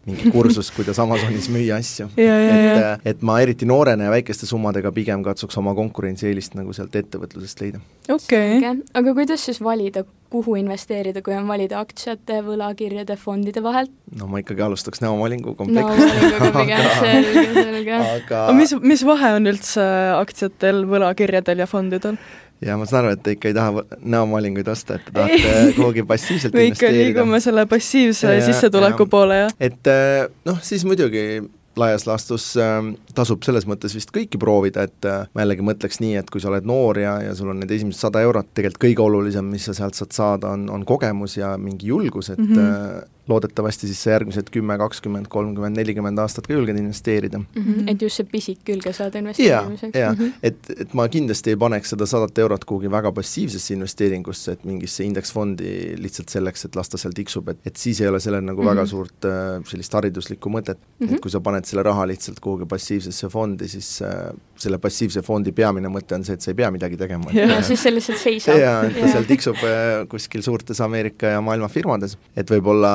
mingi 0.06 0.30
kursus, 0.34 0.70
kuidas 0.74 0.98
Amazonis 0.98 1.48
müüa 1.48 1.78
asju. 1.78 2.08
et 2.16 2.26
ja, 2.26 2.98
et 3.04 3.22
ma 3.22 3.38
eriti 3.40 3.66
noorena 3.66 4.04
ja 4.04 4.10
väikeste 4.10 4.46
summadega 4.46 4.92
pigem 4.92 5.22
katsuks 5.22 5.56
oma 5.58 5.74
konkurentsieelist 5.74 6.58
nagu 6.58 6.72
sealt 6.72 6.96
ettevõtlusest 6.96 7.60
leida. 7.60 7.80
okei 8.08 8.58
okay.. 8.58 8.82
aga 8.94 9.14
kuidas 9.14 9.44
siis 9.46 9.62
valida, 9.62 10.04
kuhu 10.32 10.56
investeerida, 10.60 11.22
kui 11.24 11.34
on 11.36 11.48
valida 11.50 11.80
aktsiate, 11.82 12.40
võlakirjade, 12.46 13.16
fondide 13.20 13.62
vahelt? 13.64 13.92
no 14.18 14.28
ma 14.32 14.40
ikkagi 14.42 14.64
alustaks 14.64 15.02
näomaalingu 15.04 15.52
no 15.52 15.58
komplekti 15.58 16.06
valinguga 16.06 16.52
pigem 16.58 16.86
selge, 17.00 17.44
selge. 17.58 17.98
aga 17.98 18.44
aga 18.46 18.56
mis, 18.56 18.74
mis 18.82 19.04
vahe 19.08 19.34
on 19.38 19.50
üldse 19.52 19.84
aktsiatel, 20.18 20.84
võlakirjadel 20.90 21.64
ja 21.64 21.68
fondidel? 21.70 22.18
ja 22.62 22.76
ma 22.78 22.86
saan 22.88 23.04
aru, 23.06 23.16
et 23.16 23.24
te 23.26 23.34
ikka 23.36 23.50
ei 23.50 23.56
taha 23.56 23.84
näomalinguid 24.14 24.68
osta, 24.72 24.98
et 24.98 25.08
te 25.08 25.16
tahate 25.16 25.56
kuhugi 25.78 26.04
passiivselt 26.08 26.54
me 26.56 26.68
ikka 26.70 26.92
liigume 26.94 27.40
selle 27.44 27.66
passiivse 27.70 28.36
Ja, 28.36 28.44
sissetuleku 28.46 29.06
ja. 29.08 29.12
poole, 29.16 29.40
jah. 29.46 29.56
et 29.60 29.90
äh, 29.90 30.28
noh, 30.48 30.60
siis 30.64 30.86
muidugi 30.88 31.42
laias 31.76 32.06
laastus 32.06 32.52
äh, 32.60 32.80
tasub 33.16 33.44
selles 33.46 33.66
mõttes 33.68 33.94
vist 33.96 34.12
kõiki 34.14 34.40
proovida, 34.40 34.86
et 34.88 35.08
äh, 35.08 35.24
ma 35.32 35.44
jällegi 35.44 35.66
mõtleks 35.66 36.00
nii, 36.02 36.16
et 36.20 36.30
kui 36.32 36.42
sa 36.42 36.50
oled 36.52 36.66
noor 36.68 37.00
ja, 37.00 37.16
ja 37.24 37.34
sul 37.38 37.52
on 37.52 37.62
need 37.62 37.72
esimesed 37.72 38.00
sada 38.06 38.22
eurot, 38.24 38.52
tegelikult 38.56 38.84
kõige 38.86 39.06
olulisem, 39.06 39.48
mis 39.52 39.68
sa 39.68 39.76
sealt 39.76 39.98
saad 39.98 40.16
saada, 40.16 40.52
on, 40.56 40.68
on 40.72 40.86
kogemus 40.88 41.38
ja 41.38 41.54
mingi 41.60 41.88
julgus, 41.92 42.32
et 42.34 42.38
mm. 42.38 42.54
-hmm. 42.54 43.08
Loodetavasti 43.28 43.86
siis 43.86 44.02
sa 44.02 44.10
järgmised 44.10 44.48
kümme, 44.50 44.74
kakskümmend, 44.78 45.28
kolmkümmend, 45.30 45.76
nelikümmend 45.76 46.18
aastat 46.18 46.46
ka 46.46 46.52
julged 46.54 46.76
investeerida. 46.78 47.38
mm. 47.38 47.62
-hmm. 47.62 47.90
et 47.90 48.02
just 48.02 48.16
see 48.16 48.24
pisik 48.32 48.58
külge 48.64 48.92
saada 48.92 49.18
investeerimiseks. 49.18 49.98
jaa, 49.98 50.12
Mhm. 50.12 50.28
et, 50.42 50.56
et 50.80 50.94
ma 50.94 51.08
kindlasti 51.08 51.50
ei 51.50 51.56
paneks 51.56 51.90
seda 51.90 52.06
sadat 52.06 52.38
eurot 52.38 52.64
kuhugi 52.64 52.90
väga 52.90 53.12
passiivsesse 53.12 53.74
investeeringusse, 53.74 54.52
et 54.52 54.64
mingisse 54.64 55.04
indeksfondi 55.04 55.94
lihtsalt 55.98 56.28
selleks, 56.28 56.64
et 56.64 56.76
las 56.76 56.88
ta 56.88 56.98
seal 56.98 57.12
tiksub, 57.12 57.48
et, 57.48 57.58
et 57.66 57.76
siis 57.76 58.00
ei 58.00 58.08
ole 58.08 58.20
sellel 58.20 58.40
nagu 58.44 58.62
mm 58.62 58.66
-hmm. 58.66 58.70
väga 58.70 58.82
Mhm. 58.82 58.90
suurt 58.90 59.24
äh, 59.24 59.64
sellist 59.70 59.92
hariduslikku 59.92 60.48
mõtet 60.50 60.76
mm, 60.78 60.82
-hmm. 60.82 61.06
Mhm. 61.06 61.14
et 61.14 61.20
kui 61.20 61.30
sa 61.30 61.40
paned 61.40 61.64
selle 61.64 61.82
raha 61.82 62.06
lihtsalt 62.06 62.40
kuhugi 62.40 62.66
passiivsesse 62.66 63.28
fondi, 63.28 63.68
siis 63.68 64.02
äh, 64.02 64.34
selle 64.62 64.78
passiivse 64.82 65.22
fondi 65.26 65.52
peamine 65.56 65.90
mõte 65.92 66.16
on 66.16 66.24
see, 66.26 66.38
et 66.38 66.44
sa 66.44 66.52
ei 66.52 66.58
pea 66.58 66.70
midagi 66.74 66.98
tegema. 67.00 67.32
Ja 67.36 67.60
siis 67.66 67.82
see 67.82 67.94
lihtsalt 67.94 68.20
seisab. 68.22 68.58
jaa, 68.60 68.80
et 68.88 68.98
ta 68.98 69.12
seal 69.12 69.28
tiksub 69.28 69.60
äh, 69.66 70.02
kuskil 70.10 70.44
suurtes 70.44 70.80
Ameerika 70.84 71.34
ja 71.36 71.44
maailma 71.44 71.70
firmades, 71.72 72.16
et 72.38 72.50
võib-olla 72.52 72.92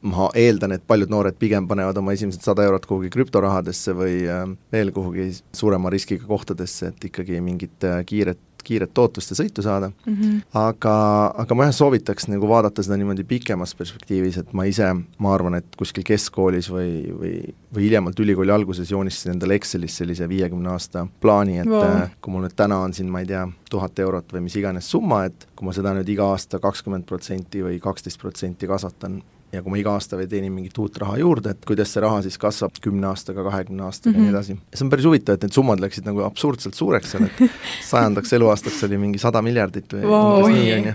ma 0.00 0.28
eeldan, 0.38 0.72
et 0.72 0.84
paljud 0.88 1.10
noored 1.12 1.36
pigem 1.40 1.66
panevad 1.68 1.98
oma 2.00 2.14
esimesed 2.16 2.44
sada 2.44 2.64
eurot 2.64 2.86
kuhugi 2.88 3.10
krüptorahadesse 3.12 3.94
või 3.96 4.22
äh, 4.24 4.46
veel 4.72 4.92
kuhugi 4.96 5.28
suurema 5.56 5.92
riskiga 5.92 6.24
kohtadesse, 6.28 6.94
et 6.94 7.10
ikkagi 7.10 7.40
mingit 7.44 7.84
äh, 7.86 8.00
kiiret, 8.08 8.40
kiiret 8.66 8.92
tootlust 8.94 9.32
ja 9.32 9.38
sõitu 9.42 9.62
saada 9.62 9.90
Mm 10.06 10.14
-hmm. 10.14 10.40
aga, 10.54 10.94
aga 11.42 11.54
ma 11.54 11.64
jah 11.64 11.74
soovitaks 11.74 12.28
nagu 12.28 12.48
vaadata 12.48 12.82
seda 12.82 12.96
niimoodi 12.96 13.24
pikemas 13.24 13.74
perspektiivis, 13.74 14.36
et 14.38 14.52
ma 14.52 14.64
ise, 14.64 14.86
ma 15.18 15.34
arvan, 15.34 15.54
et 15.54 15.76
kuskil 15.76 16.04
keskkoolis 16.06 16.70
või, 16.70 16.90
või, 17.20 17.32
või 17.74 17.82
hiljemalt 17.82 18.20
ülikooli 18.20 18.52
alguses 18.52 18.90
joonistasin 18.90 19.32
endale 19.32 19.54
Excelis 19.54 19.96
sellise 19.96 20.28
viiekümne 20.28 20.70
aasta 20.70 21.06
plaani, 21.20 21.58
et 21.58 21.66
wow. 21.66 22.08
kui 22.20 22.32
mul 22.32 22.46
nüüd 22.46 22.56
täna 22.56 22.78
on 22.78 22.94
siin, 22.94 23.10
ma 23.10 23.20
ei 23.20 23.26
tea, 23.26 23.48
tuhat 23.70 23.98
eurot 23.98 24.32
või 24.32 24.40
mis 24.40 24.56
iganes 24.56 24.90
summa, 24.90 25.24
et 25.24 25.48
kui 25.56 25.66
ma 25.66 25.72
seda 25.72 25.94
nüüd 25.94 26.08
iga 26.08 26.30
aasta 26.32 26.58
kakskümmend 26.58 27.06
protsenti 27.06 27.62
või 27.62 27.80
kaksteist 27.80 28.20
protsenti 28.20 28.66
kasvatan, 28.66 29.22
ja 29.52 29.62
kui 29.62 29.72
ma 29.72 29.78
iga 29.80 29.94
aasta 29.96 30.18
veel 30.18 30.28
teenin 30.30 30.52
mingit 30.54 30.76
uut 30.78 30.96
raha 31.02 31.16
juurde, 31.20 31.54
et 31.54 31.64
kuidas 31.66 31.90
see 31.94 32.02
raha 32.04 32.20
siis 32.24 32.38
kasvab 32.40 32.76
kümne 32.82 33.08
aastaga, 33.10 33.42
kahekümne 33.46 33.82
aastaga 33.86 34.12
mm 34.12 34.20
-hmm. 34.20 34.26
ja 34.26 34.32
nii 34.32 34.36
edasi. 34.36 34.56
see 34.74 34.84
on 34.84 34.90
päris 34.90 35.08
huvitav, 35.08 35.34
et 35.34 35.46
need 35.46 35.56
summad 35.56 35.82
läksid 35.82 36.06
nagu 36.06 36.22
absurdselt 36.26 36.74
suureks 36.74 37.10
seal, 37.10 37.24
et 37.26 37.42
sajandaks 37.90 38.32
eluaastaks 38.32 38.84
oli 38.88 38.98
mingi 38.98 39.18
sada 39.18 39.42
miljardit 39.42 39.92
või 39.94 40.02
Vau. 40.06 40.36
umbes 40.36 40.54
nii, 40.54 40.72
on 40.74 40.84
ju. 40.90 40.94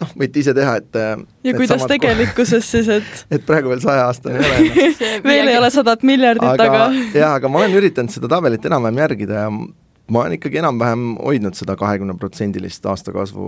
noh, 0.00 0.12
võite 0.22 0.38
ise 0.44 0.54
teha, 0.54 0.76
et 0.76 1.00
ja 1.44 1.54
kuidas 1.56 1.86
tegelikkuses 1.86 2.70
siis, 2.70 2.88
et 2.88 3.24
et 3.38 3.46
praegu 3.46 3.74
veel 3.74 3.80
sajaaastane 3.80 4.38
ei 4.38 4.50
ole, 4.50 4.68
noh. 4.68 5.24
veel 5.30 5.48
ei 5.48 5.58
ole 5.58 5.70
sadat 5.70 6.02
miljardit, 6.02 6.48
aga 6.52 6.70
aga 6.84 7.18
jaa, 7.18 7.34
aga 7.34 7.48
ma 7.48 7.64
olen 7.64 7.74
üritanud 7.82 8.14
seda 8.14 8.28
tabelit 8.28 8.64
enam-vähem 8.70 9.02
järgida 9.06 9.46
ja 9.46 9.50
ma 10.10 10.22
olen 10.22 10.36
ikkagi 10.36 10.60
enam-vähem 10.62 11.04
hoidnud 11.18 11.56
seda 11.58 11.76
kahekümneprotsendilist 11.78 12.86
aastakasvu 12.86 13.46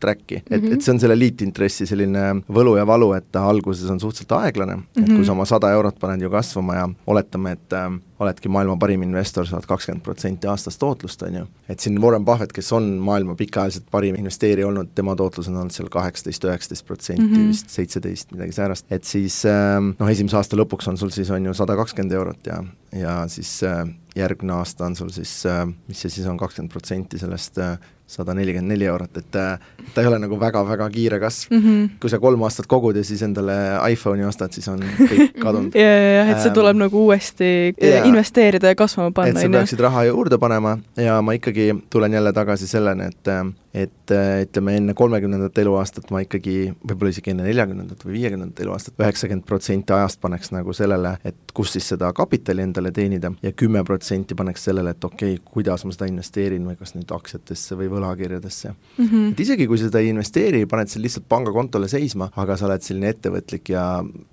track'i, 0.00 0.40
et 0.40 0.50
mm, 0.50 0.66
-hmm. 0.66 0.74
et 0.74 0.82
see 0.82 0.94
on 0.94 1.00
selle 1.00 1.18
liitintressi 1.18 1.86
selline 1.86 2.42
võlu 2.48 2.76
ja 2.78 2.86
valu, 2.86 3.12
et 3.12 3.26
ta 3.32 3.44
alguses 3.48 3.90
on 3.90 4.00
suhteliselt 4.00 4.32
aeglane 4.32 4.76
mm, 4.76 4.82
-hmm. 4.82 5.02
et 5.02 5.16
kui 5.16 5.24
sa 5.24 5.32
oma 5.32 5.44
sada 5.44 5.72
eurot 5.76 5.98
paned 6.00 6.22
ju 6.22 6.30
kasvama 6.30 6.74
ja 6.74 6.88
oletame, 7.06 7.52
et 7.52 7.72
äh, 7.72 7.90
oledki 8.20 8.50
maailma 8.52 8.76
parim 8.80 9.02
investor, 9.06 9.46
saad 9.48 9.64
kakskümmend 9.68 10.04
protsenti 10.04 10.48
aastast 10.50 10.80
tootlust, 10.80 11.22
on 11.26 11.38
ju. 11.40 11.46
et 11.68 11.80
siin 11.80 11.96
Warren 12.02 12.24
Buffett, 12.24 12.52
kes 12.52 12.72
on 12.76 12.90
maailma 13.04 13.34
pikaajaliselt 13.38 13.86
parim 13.90 14.18
investeerija 14.20 14.68
olnud, 14.68 14.92
tema 14.94 15.16
tootlus 15.16 15.48
on 15.48 15.56
olnud 15.56 15.74
seal 15.74 15.88
kaheksateist, 15.92 16.44
üheksateist 16.44 16.86
protsenti 16.86 17.26
Mhm. 17.26 17.48
vist, 17.48 17.70
seitseteist, 17.70 18.32
midagi 18.32 18.52
säärast, 18.52 18.86
et 18.90 19.04
siis 19.04 19.44
äh, 19.48 19.78
noh, 19.80 20.10
esimese 20.10 20.36
aasta 20.36 20.56
lõpuks 20.56 20.88
on 20.88 21.00
sul 21.00 21.10
siis 21.14 21.30
on 21.30 21.44
ju 21.44 21.54
sada 21.54 21.76
kakskümmend 21.76 22.12
eurot 22.12 22.46
ja, 22.46 22.62
ja 22.92 23.16
siis 23.28 23.62
äh, 23.64 23.86
järgmine 24.16 24.52
aasta 24.58 24.86
on 24.86 24.96
sul 24.96 25.08
siis 25.14 25.46
äh,, 25.46 25.64
mis 25.88 26.00
see 26.00 26.10
siis 26.10 26.26
on, 26.26 26.38
kakskümmend 26.40 26.72
protsenti 26.72 27.18
sellest 27.18 27.58
äh, 27.58 27.78
sada 28.10 28.34
nelikümmend 28.34 28.74
neli 28.74 28.88
eurot, 28.90 29.20
et 29.20 29.38
äh, 29.38 29.84
ta 29.94 30.02
ei 30.02 30.08
ole 30.10 30.18
nagu 30.22 30.38
väga-väga 30.40 30.88
kiire 30.90 31.20
kasv 31.22 31.52
mm. 31.54 31.62
-hmm. 31.62 31.88
kui 32.02 32.10
sa 32.10 32.18
kolm 32.18 32.42
aastat 32.42 32.66
kogud 32.66 32.96
ja 32.96 33.04
siis 33.04 33.22
endale 33.22 33.54
iPhone'i 33.92 34.26
ostad, 34.26 34.52
siis 34.52 34.68
on 34.68 34.82
kõik 34.98 35.38
kadunud. 35.44 35.74
ja, 35.74 35.86
ja, 35.86 36.12
jah, 36.18 36.30
et 36.34 36.42
see 36.42 36.50
Ähm, 36.50 36.58
tuleb 36.58 36.76
nagu 36.76 37.04
uuesti 37.06 37.50
jaa. 37.80 38.04
investeerida 38.04 38.74
ja 38.74 38.74
kasvama 38.74 39.08
et 39.08 39.14
panna, 39.14 39.40
sa 39.40 39.46
on 39.46 39.52
ju. 39.52 39.58
peaksid 39.58 39.80
raha 39.80 40.04
juurde 40.10 40.38
panema 40.38 40.78
ja 40.96 41.20
ma 41.22 41.32
ikkagi 41.38 41.70
tulen 41.90 42.12
jälle 42.12 42.32
tagasi 42.32 42.66
selleni, 42.66 43.10
et 43.14 43.34
et 43.74 44.10
äh, 44.10 44.42
ütleme, 44.42 44.74
enne 44.80 44.94
kolmekümnendat 44.98 45.58
eluaastat 45.62 46.08
ma 46.10 46.24
ikkagi, 46.24 46.72
võib-olla 46.82 47.12
isegi 47.12 47.30
enne 47.30 47.44
neljakümnendat 47.46 48.02
või 48.02 48.16
viiekümnendat 48.16 48.62
eluaastat, 48.64 48.96
üheksakümmend 48.98 49.46
protsenti 49.46 49.94
ajast 49.94 50.18
paneks 50.22 50.50
nagu 50.50 50.74
sellele, 50.74 51.12
et 51.26 51.54
kus 51.54 51.76
siis 51.76 51.86
seda 51.92 52.10
kapitali 52.16 52.64
endale 52.66 52.90
teenida 52.94 53.30
ja 53.44 53.52
kümme 53.54 53.84
protsenti 53.86 54.34
paneks 54.38 54.64
sellele, 54.66 54.94
et 54.96 55.04
okei 55.06 55.36
okay,, 55.36 55.44
kuidas 55.54 55.84
ma 55.86 55.94
seda 55.94 56.08
investeerin 56.10 56.66
või 56.66 56.74
kas 56.80 56.96
nüüd 56.96 57.12
aktsiatesse 57.14 57.78
või 57.78 57.86
võlakirjadesse 57.92 58.72
mm. 58.72 59.04
-hmm. 59.04 59.28
et 59.32 59.44
isegi 59.46 59.68
kui 59.70 59.78
seda 59.78 60.02
ei 60.02 60.10
investeeri, 60.10 60.64
paned 60.70 60.90
selle 60.90 61.06
lihtsalt 61.06 61.28
pangakontole 61.30 61.88
seisma, 61.88 62.30
aga 62.42 62.56
sa 62.58 62.66
oled 62.66 62.82
selline 62.82 63.12
ettevõtlik 63.14 63.70
ja 63.70 63.84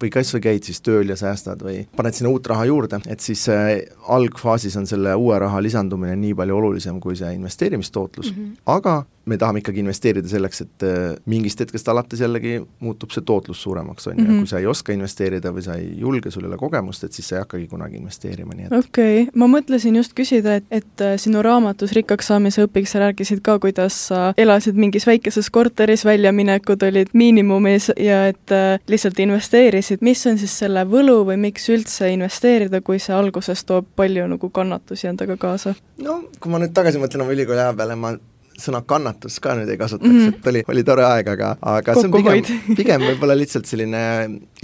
või 0.01 0.09
kas 0.13 0.33
või 0.33 0.47
käid 0.47 0.65
siis 0.65 0.81
tööl 0.81 1.13
ja 1.13 1.19
säästad 1.19 1.61
või 1.61 1.83
paned 1.95 2.17
sinna 2.17 2.33
uut 2.33 2.49
raha 2.49 2.65
juurde, 2.65 3.01
et 3.05 3.21
siis 3.21 3.45
äh, 3.53 3.85
algfaasis 4.17 4.79
on 4.81 4.89
selle 4.89 5.13
uue 5.13 5.37
raha 5.39 5.61
lisandumine 5.61 6.17
nii 6.17 6.33
palju 6.41 6.57
olulisem 6.57 6.97
kui 7.03 7.15
see 7.19 7.35
investeerimistootlus 7.37 8.33
mm, 8.33 8.41
-hmm. 8.41 8.57
aga 8.65 9.03
me 9.27 9.37
tahame 9.37 9.61
ikkagi 9.61 9.81
investeerida 9.83 10.29
selleks, 10.31 10.61
et 10.65 10.85
äh, 10.87 11.15
mingist 11.29 11.59
hetkest 11.59 11.89
alates 11.91 12.21
jällegi 12.23 12.57
muutub 12.83 13.11
see 13.13 13.23
tootlus 13.27 13.61
suuremaks, 13.63 14.07
on 14.07 14.17
ju, 14.17 14.23
ja 14.23 14.29
Mhm. 14.31 14.39
kui 14.39 14.47
sa 14.47 14.59
ei 14.59 14.67
oska 14.67 14.93
investeerida 14.93 15.51
või 15.53 15.63
sa 15.63 15.75
ei 15.75 15.89
julge, 15.99 16.31
sul 16.31 16.43
ei 16.43 16.47
ole 16.51 16.57
kogemust, 16.57 17.03
et 17.03 17.13
siis 17.13 17.27
sa 17.27 17.35
ei 17.35 17.41
hakkagi 17.43 17.67
kunagi 17.67 17.97
investeerima, 17.97 18.55
nii 18.55 18.65
et 18.69 18.73
okei 18.77 19.21
okay., 19.21 19.31
ma 19.35 19.47
mõtlesin 19.51 19.95
just 19.99 20.13
küsida, 20.17 20.57
et, 20.61 20.65
et 20.71 21.01
äh, 21.03 21.17
sinu 21.17 21.41
raamatus 21.45 21.91
Rikkaks 21.97 22.27
saamise 22.31 22.65
õpiks 22.67 22.93
sa 22.95 22.99
rääkisid 23.03 23.41
ka, 23.45 23.57
kuidas 23.59 23.97
sa 24.07 24.33
elasid 24.37 24.75
mingis 24.79 25.07
väikeses 25.07 25.49
korteris, 25.49 26.05
väljaminekud 26.05 26.83
olid 26.83 27.11
miinimumis 27.13 27.91
ja 27.97 28.27
et 28.31 28.51
äh, 28.55 28.79
lihtsalt 28.87 29.19
investeerisid, 29.19 30.01
mis 30.01 30.25
on 30.27 30.37
siis 30.37 30.55
selle 30.59 30.85
võlu 30.87 31.19
või 31.27 31.37
miks 31.47 31.67
üldse 31.73 32.09
investeerida, 32.13 32.81
kui 32.81 32.99
see 32.99 33.15
alguses 33.15 33.63
toob 33.67 33.85
palju 33.95 34.27
nagu 34.27 34.49
kannatusi 34.49 35.07
endaga 35.07 35.37
kaasa? 35.37 35.75
no 36.03 36.21
kui 36.39 36.51
ma 36.51 36.59
nüüd 36.61 36.73
tagasi 36.77 36.99
mõtlen 37.01 37.23
oma 37.25 37.33
ülikooli 37.35 37.59
aja 37.63 37.73
peale, 37.73 37.95
ma 37.95 38.13
sõna 38.57 38.81
kannatus 38.85 39.39
ka 39.43 39.55
nüüd 39.57 39.69
ei 39.69 39.79
kasutaks 39.79 40.09
mm. 40.09 40.19
-hmm. 40.19 40.35
et 40.39 40.51
oli, 40.51 40.63
oli 40.73 40.83
tore 40.87 41.05
aeg, 41.05 41.31
aga, 41.35 41.55
aga 41.61 41.95
see 41.97 42.09
on 42.09 42.17
pigem 42.17 42.59
pigem 42.81 43.07
võib-olla 43.11 43.37
lihtsalt 43.37 43.69
selline 43.69 44.03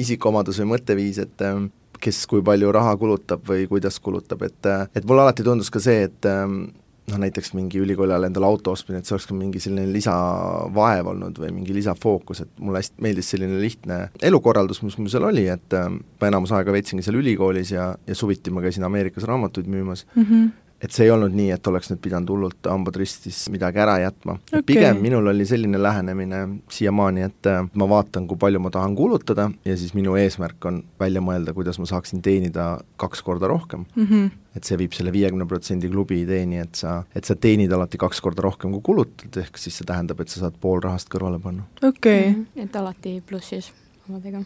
isikuomadus 0.02 0.62
või 0.64 0.74
mõtteviis, 0.76 1.22
et 1.24 1.46
ähm, 1.48 1.70
kes 2.04 2.26
kui 2.28 2.44
palju 2.46 2.72
raha 2.76 2.96
kulutab 3.00 3.44
või 3.48 3.68
kuidas 3.70 4.00
kulutab, 4.04 4.42
et, 4.44 4.72
et 4.96 5.06
mulle 5.08 5.24
alati 5.24 5.46
tundus 5.46 5.72
ka 5.72 5.80
see, 5.84 6.08
et 6.10 6.28
ähm, 6.28 6.66
noh, 7.12 7.20
näiteks 7.20 7.54
mingi 7.58 7.80
ülikooli 7.84 8.14
ajal 8.14 8.28
endale 8.28 8.48
auto 8.48 8.74
ostmine, 8.76 9.00
et 9.00 9.08
see 9.08 9.16
oleks 9.16 9.28
ka 9.30 9.36
mingi 9.38 9.62
selline 9.64 9.92
lisavaev 9.92 11.10
olnud 11.14 11.40
või 11.40 11.52
mingi 11.56 11.76
lisafookus, 11.76 12.44
et 12.46 12.52
mulle 12.64 12.82
hästi 12.82 13.04
meeldis 13.04 13.32
selline 13.34 13.60
lihtne 13.62 14.00
elukorraldus, 14.24 14.82
mis 14.86 14.98
mul 15.00 15.12
seal 15.12 15.28
oli, 15.28 15.46
et 15.52 15.78
ähm, 15.80 16.02
ma 16.22 16.32
enamus 16.32 16.54
aega 16.56 16.76
veetsingi 16.76 17.06
seal 17.06 17.20
ülikoolis 17.20 17.74
ja, 17.76 17.92
ja 18.08 18.18
suviti 18.18 18.54
ma 18.54 18.64
käisin 18.64 18.88
Ameerikas 18.88 19.28
raamatuid 19.30 19.70
müümas 19.72 20.06
mm. 20.16 20.24
-hmm. 20.24 20.52
Et 20.84 20.92
see 20.92 21.06
ei 21.08 21.12
olnud 21.14 21.32
nii, 21.36 21.50
et 21.56 21.68
oleks 21.72 21.90
nüüd 21.92 22.02
pidanud 22.04 22.30
hullult 22.34 22.68
hambad 22.70 22.98
ristis 23.00 23.46
midagi 23.54 23.80
ära 23.84 23.96
jätma 24.04 24.36
okay.. 24.42 24.62
pigem 24.68 25.00
minul 25.04 25.32
oli 25.32 25.46
selline 25.48 25.80
lähenemine 25.82 26.42
siiamaani, 26.74 27.26
et 27.30 27.50
äh, 27.50 27.64
ma 27.80 27.88
vaatan, 27.90 28.28
kui 28.28 28.38
palju 28.42 28.60
ma 28.64 28.72
tahan 28.74 28.96
kulutada 29.00 29.50
ja 29.66 29.78
siis 29.80 29.94
minu 29.98 30.18
eesmärk 30.20 30.66
on 30.70 30.84
välja 31.00 31.24
mõelda, 31.24 31.56
kuidas 31.56 31.80
ma 31.80 31.88
saaksin 31.90 32.22
teenida 32.26 32.68
kaks 33.00 33.24
korda 33.24 33.48
rohkem. 33.48 33.86
Mm 33.96 34.08
-hmm. 34.10 34.30
et 34.56 34.64
see 34.64 34.78
viib 34.78 34.94
selle 34.94 35.12
viiekümne 35.12 35.48
protsendi 35.50 35.90
klubi 35.90 36.22
ideeni, 36.22 36.60
et 36.60 36.76
sa, 36.76 37.04
et 37.16 37.26
sa 37.26 37.36
teenid 37.36 37.72
alati 37.72 37.98
kaks 37.98 38.22
korda 38.22 38.42
rohkem, 38.42 38.72
kui 38.72 38.82
kulutad, 38.82 39.38
ehk 39.42 39.58
siis 39.58 39.78
see 39.78 39.86
tähendab, 39.86 40.20
et 40.22 40.30
sa 40.30 40.40
saad 40.40 40.60
pool 40.62 40.82
rahast 40.84 41.10
kõrvale 41.10 41.40
panna. 41.42 41.64
okei 41.84 42.20
okay., 42.20 42.30
Mhm. 42.30 42.64
et 42.64 42.76
alati 42.76 43.22
plussis 43.26 43.72
omadega. 44.10 44.44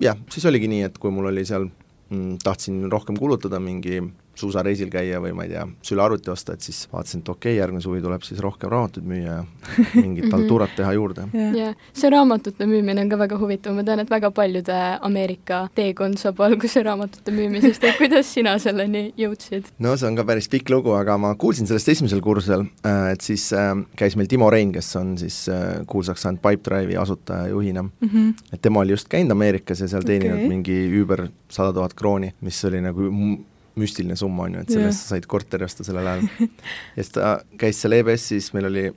jah, 0.00 0.16
siis 0.30 0.44
oligi 0.44 0.68
nii, 0.68 0.82
et 0.82 0.98
kui 0.98 1.10
mul 1.10 1.26
oli 1.26 1.44
seal 1.44 1.70
mm, 2.10 2.38
tahtsin 2.44 2.90
rohkem 2.90 3.16
kulutada, 3.16 3.60
mingi 3.60 4.02
suusareisil 4.38 4.90
käia 4.92 5.20
või 5.22 5.34
ma 5.36 5.46
ei 5.46 5.52
tea, 5.52 5.64
sülearvuti 5.86 6.30
osta, 6.32 6.54
et 6.54 6.64
siis 6.64 6.84
vaatasin, 6.92 7.22
et 7.24 7.28
okei 7.28 7.52
okay,, 7.52 7.58
järgmine 7.60 7.84
suvi 7.84 8.02
tuleb 8.04 8.24
siis 8.26 8.40
rohkem 8.44 8.70
raamatuid 8.72 9.06
müüa 9.08 9.38
ja 9.38 9.44
mingit 10.02 10.32
haltuurat 10.32 10.74
teha 10.76 10.92
juurde. 10.96 11.26
jah. 11.32 11.56
ja 11.56 11.72
see 11.92 12.10
raamatute 12.12 12.68
müümine 12.70 13.04
on 13.04 13.12
ka 13.12 13.18
väga 13.20 13.38
huvitav, 13.40 13.76
ma 13.76 13.84
tean, 13.86 14.02
et 14.04 14.10
väga 14.10 14.30
paljude 14.34 14.78
Ameerika 15.08 15.64
teekond 15.78 16.20
saab 16.20 16.40
alguse 16.46 16.82
raamatute 16.86 17.34
müümisest, 17.34 17.84
et 17.84 17.98
kuidas 18.00 18.32
sina 18.34 18.56
selleni 18.62 19.08
jõudsid? 19.18 19.72
no 19.84 19.96
see 19.96 20.10
on 20.10 20.18
ka 20.18 20.26
päris 20.28 20.50
pikk 20.52 20.72
lugu, 20.74 20.94
aga 20.98 21.18
ma 21.20 21.34
kuulsin 21.40 21.68
sellest 21.70 21.92
esimesel 21.94 22.22
kursusel, 22.24 22.66
et 23.12 23.24
siis 23.24 23.48
äh, 23.56 23.72
käis 23.98 24.16
meil 24.18 24.30
Timo 24.30 24.50
Rein, 24.54 24.72
kes 24.74 24.94
on 25.00 25.16
siis 25.20 25.44
äh, 25.52 25.82
kuulsaks 25.90 26.26
saanud 26.26 26.42
Pipedrive'i 26.44 26.98
asutaja 27.00 27.48
ja 27.48 27.54
juhina, 27.54 27.82
Mm 27.98 28.08
-hmm. 28.08 28.34
et 28.52 28.62
tema 28.62 28.80
oli 28.80 28.92
just 28.92 29.08
käinud 29.08 29.30
Ameerikas 29.30 29.80
ja 29.80 29.88
seal 29.88 30.02
teeninud 30.02 30.36
okay. 30.36 30.48
mingi 30.48 30.76
üüber 31.00 31.28
sada 31.48 31.72
tuhat 31.72 31.94
krooni, 31.94 32.34
mis 32.40 32.64
oli 32.64 32.80
nagu 32.80 33.10
müstiline 33.80 34.16
summa, 34.18 34.46
on 34.46 34.58
ju, 34.58 34.64
et 34.64 34.72
selle 34.74 34.88
eest 34.90 35.04
sa 35.04 35.14
said 35.14 35.28
korteri 35.30 35.66
osta 35.66 35.86
sellel 35.86 36.06
ajal. 36.12 36.30
ja 36.96 37.02
siis 37.02 37.12
ta 37.14 37.36
käis 37.60 37.82
seal 37.82 37.96
EBS-is, 37.98 38.52
meil 38.56 38.70
oli 38.70 38.88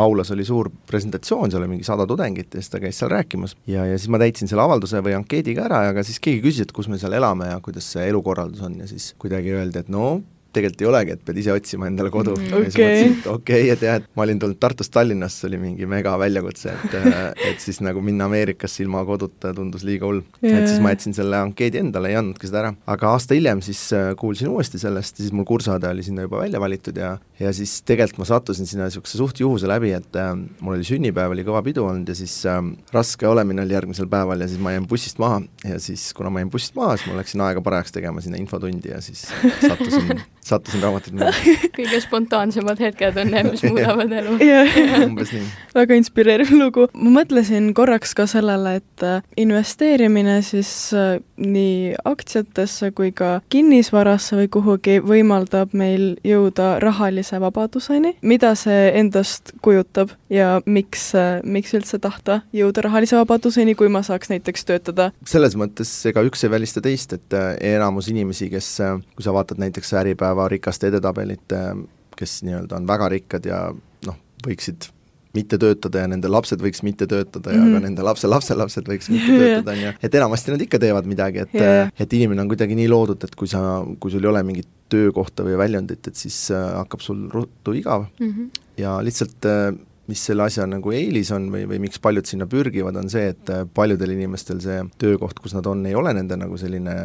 aulas 0.00 0.30
oli 0.30 0.44
suur 0.48 0.70
presentatsioon, 0.86 1.50
seal 1.52 1.64
oli 1.64 1.74
mingi 1.74 1.86
sada 1.86 2.06
tudengit 2.08 2.54
ja 2.54 2.62
siis 2.62 2.72
ta 2.72 2.80
käis 2.82 3.00
seal 3.00 3.10
rääkimas 3.12 3.56
ja, 3.68 3.84
ja 3.84 3.98
siis 3.98 4.08
ma 4.12 4.20
täitsin 4.22 4.48
selle 4.48 4.64
avalduse 4.64 5.02
või 5.04 5.12
ankeedi 5.18 5.54
ka 5.56 5.66
ära, 5.68 5.82
aga 5.92 6.04
siis 6.06 6.20
keegi 6.22 6.42
küsis, 6.44 6.64
et 6.64 6.72
kus 6.76 6.88
me 6.88 6.98
seal 7.00 7.16
elame 7.16 7.50
ja 7.50 7.58
kuidas 7.64 7.88
see 7.92 8.06
elukorraldus 8.08 8.62
on 8.66 8.78
ja 8.80 8.88
siis 8.90 9.12
kuidagi 9.20 9.52
öeldi, 9.56 9.82
et 9.84 9.92
no 9.92 10.20
tegelikult 10.56 10.84
ei 10.84 10.88
olegi, 10.90 11.16
et 11.16 11.24
pead 11.26 11.40
ise 11.42 11.52
otsima 11.54 11.88
endale 11.90 12.12
kodu 12.12 12.34
mm,. 12.36 12.50
ja 12.50 12.62
siis 12.64 12.76
okay. 12.76 12.86
mõtlesin, 12.86 13.16
et 13.18 13.28
okei 13.32 13.62
okay,, 13.62 13.72
et 13.74 13.84
jah, 13.86 14.00
et 14.00 14.08
ma 14.18 14.26
olin 14.26 14.40
tulnud 14.42 14.60
Tartust 14.62 14.92
Tallinnasse, 14.94 15.46
oli 15.48 15.60
mingi 15.62 15.88
mega 15.90 16.16
väljakutse, 16.20 16.74
et 16.74 16.96
et 17.50 17.62
siis 17.62 17.80
nagu 17.84 18.02
minna 18.04 18.28
Ameerikasse 18.30 18.84
ilma 18.84 19.02
koduta 19.08 19.54
tundus 19.56 19.84
liiga 19.86 20.08
hull 20.08 20.22
yeah.. 20.44 20.60
et 20.60 20.68
siis 20.70 20.82
ma 20.82 20.94
jätsin 20.94 21.16
selle 21.16 21.40
ankeedi 21.40 21.82
endale, 21.82 22.12
ei 22.12 22.18
andnudki 22.20 22.50
seda 22.50 22.64
ära. 22.64 22.74
aga 22.94 23.14
aasta 23.14 23.38
hiljem 23.38 23.62
siis 23.64 23.82
äh, 23.96 24.12
kuulsin 24.20 24.50
uuesti 24.52 24.80
sellest 24.82 25.18
ja 25.18 25.26
siis 25.26 25.34
mul 25.36 25.48
kursaõde 25.48 25.90
oli 25.90 26.04
sinna 26.06 26.26
juba 26.26 26.42
välja 26.42 26.62
valitud 26.62 26.98
ja 27.00 27.16
ja 27.40 27.52
siis 27.56 27.78
tegelikult 27.88 28.20
ma 28.20 28.28
sattusin 28.28 28.68
sinna 28.68 28.88
niisuguse 28.88 29.16
suht 29.16 29.40
juhuse 29.40 29.68
läbi, 29.70 29.92
et 29.96 30.16
äh, 30.18 30.32
mul 30.60 30.76
oli 30.76 30.86
sünnipäev, 30.86 31.32
oli 31.34 31.44
kõva 31.46 31.62
pidu 31.64 31.86
olnud 31.88 32.10
ja 32.10 32.16
siis 32.18 32.34
äh, 32.48 32.60
raske 32.94 33.28
olemine 33.28 33.64
oli 33.64 33.76
järgmisel 33.76 34.10
päeval 34.10 34.44
ja 34.44 34.48
siis 34.50 34.60
ma 34.62 34.74
jäin 34.74 34.88
bussist 34.90 35.20
maha 35.22 35.40
ja 35.64 35.80
siis, 35.82 36.10
kuna 36.16 36.32
ma 36.32 36.42
jäin 36.42 36.52
bussist 36.52 36.76
maha, 36.76 36.98
siis 36.98 37.10
ma 37.10 37.20
läksin 37.20 37.44
aega 37.46 37.64
parajaks 37.64 37.96
tegema 37.96 38.24
sinna 38.24 38.40
infotundi 38.40 38.92
ja 38.92 39.00
siis 39.04 39.24
sattusin 39.62 40.20
sattusin 40.44 40.82
raamatut 40.82 41.14
müüma 41.14 41.32
kõige 41.76 42.00
spontaansemad 42.02 42.80
hetked 42.80 43.18
on 43.20 43.32
need, 43.34 43.50
mis 43.52 43.64
muudavad 43.70 44.12
elu 44.20 44.36
umbes 45.08 45.32
nii. 45.34 45.48
väga 45.76 45.98
inspireeriv 46.00 46.52
lugu. 46.56 46.86
ma 46.94 47.14
mõtlesin 47.20 47.72
korraks 47.76 48.14
ka 48.18 48.26
sellele, 48.30 48.76
et 48.80 49.06
äh, 49.06 49.24
investeerimine 49.40 50.40
siis 50.46 50.72
äh, 50.96 51.18
nii 51.40 51.96
aktsiatesse 52.08 52.92
kui 52.96 53.12
ka 53.16 53.40
kinnisvarasse 53.52 54.38
või 54.40 54.50
kuhugi 54.52 54.98
võimaldab 55.04 55.74
meil 55.76 56.14
jõuda 56.26 56.78
rahalise 56.82 57.40
vabaduseni. 57.42 58.16
mida 58.22 58.54
see 58.58 58.90
endast 59.00 59.54
kujutab 59.62 60.16
ja 60.30 60.60
miks, 60.66 61.10
äh, 61.18 61.40
miks 61.44 61.74
üldse 61.76 62.00
tahta 62.02 62.40
jõuda 62.56 62.84
rahalise 62.86 63.18
vabaduseni, 63.20 63.74
kui 63.78 63.88
ma 63.92 64.02
saaks 64.06 64.32
näiteks 64.32 64.64
töötada? 64.68 65.10
selles 65.26 65.56
mõttes 65.58 65.92
ega 66.10 66.24
üks 66.26 66.44
ei 66.44 66.52
välista 66.52 66.82
teist, 66.84 67.12
et 67.12 67.38
enamus 67.60 68.08
inimesi, 68.12 68.50
kes, 68.52 68.76
kui 69.16 69.26
sa 69.26 69.34
vaatad 69.36 69.60
näiteks 69.62 69.92
Äripäeva 70.00 70.30
päeva 70.30 70.48
rikaste 70.52 70.90
edetabelit, 70.90 71.52
kes 72.16 72.40
nii-öelda 72.46 72.78
on 72.78 72.88
väga 72.88 73.08
rikkad 73.12 73.46
ja 73.48 73.60
noh, 74.06 74.16
võiksid 74.46 74.90
mitte 75.36 75.58
töötada 75.62 76.02
ja 76.02 76.10
nende 76.10 76.30
lapsed 76.30 76.62
võiks 76.62 76.82
mitte 76.82 77.06
töötada 77.06 77.52
ja 77.52 77.60
mm 77.60 77.66
-hmm. 77.66 77.74
ka 77.74 77.84
nende 77.86 78.06
lapse 78.06 78.28
lapselapsed 78.28 78.88
võiks 78.90 79.10
mitte 79.12 79.36
töötada, 79.42 79.76
on 79.76 79.82
ju, 79.84 79.92
et 80.02 80.14
enamasti 80.14 80.54
nad 80.54 80.64
ikka 80.66 80.80
teevad 80.82 81.06
midagi, 81.06 81.44
et 81.46 81.54
yeah. 81.54 81.92
et 81.98 82.12
inimene 82.12 82.42
on 82.42 82.50
kuidagi 82.50 82.74
nii 82.74 82.88
loodud, 82.90 83.24
et 83.24 83.34
kui 83.38 83.48
sa, 83.48 83.60
kui 84.00 84.10
sul 84.10 84.24
ei 84.24 84.30
ole 84.30 84.42
mingit 84.42 84.68
töökohta 84.90 85.46
või 85.46 85.58
väljundit, 85.58 86.08
et 86.10 86.16
siis 86.18 86.50
äh, 86.50 86.64
hakkab 86.80 87.00
sul 87.00 87.28
ruttu 87.30 87.72
igav 87.78 88.08
mm. 88.18 88.32
-hmm. 88.32 88.50
ja 88.82 88.98
lihtsalt 89.02 89.46
äh, 89.46 89.70
mis 90.10 90.22
selle 90.30 90.44
asja 90.46 90.66
nagu 90.68 90.94
eelis 90.94 91.30
on 91.36 91.48
või, 91.52 91.64
või 91.70 91.80
miks 91.86 92.00
paljud 92.02 92.28
sinna 92.28 92.48
pürgivad, 92.50 92.98
on 93.00 93.10
see, 93.12 93.30
et 93.34 93.52
äh, 93.52 93.62
paljudel 93.76 94.14
inimestel 94.16 94.60
see 94.64 94.80
töökoht, 95.00 95.38
kus 95.42 95.54
nad 95.56 95.66
on, 95.70 95.84
ei 95.88 95.96
ole 95.98 96.12
nende 96.16 96.38
nagu 96.40 96.58
selline 96.60 96.96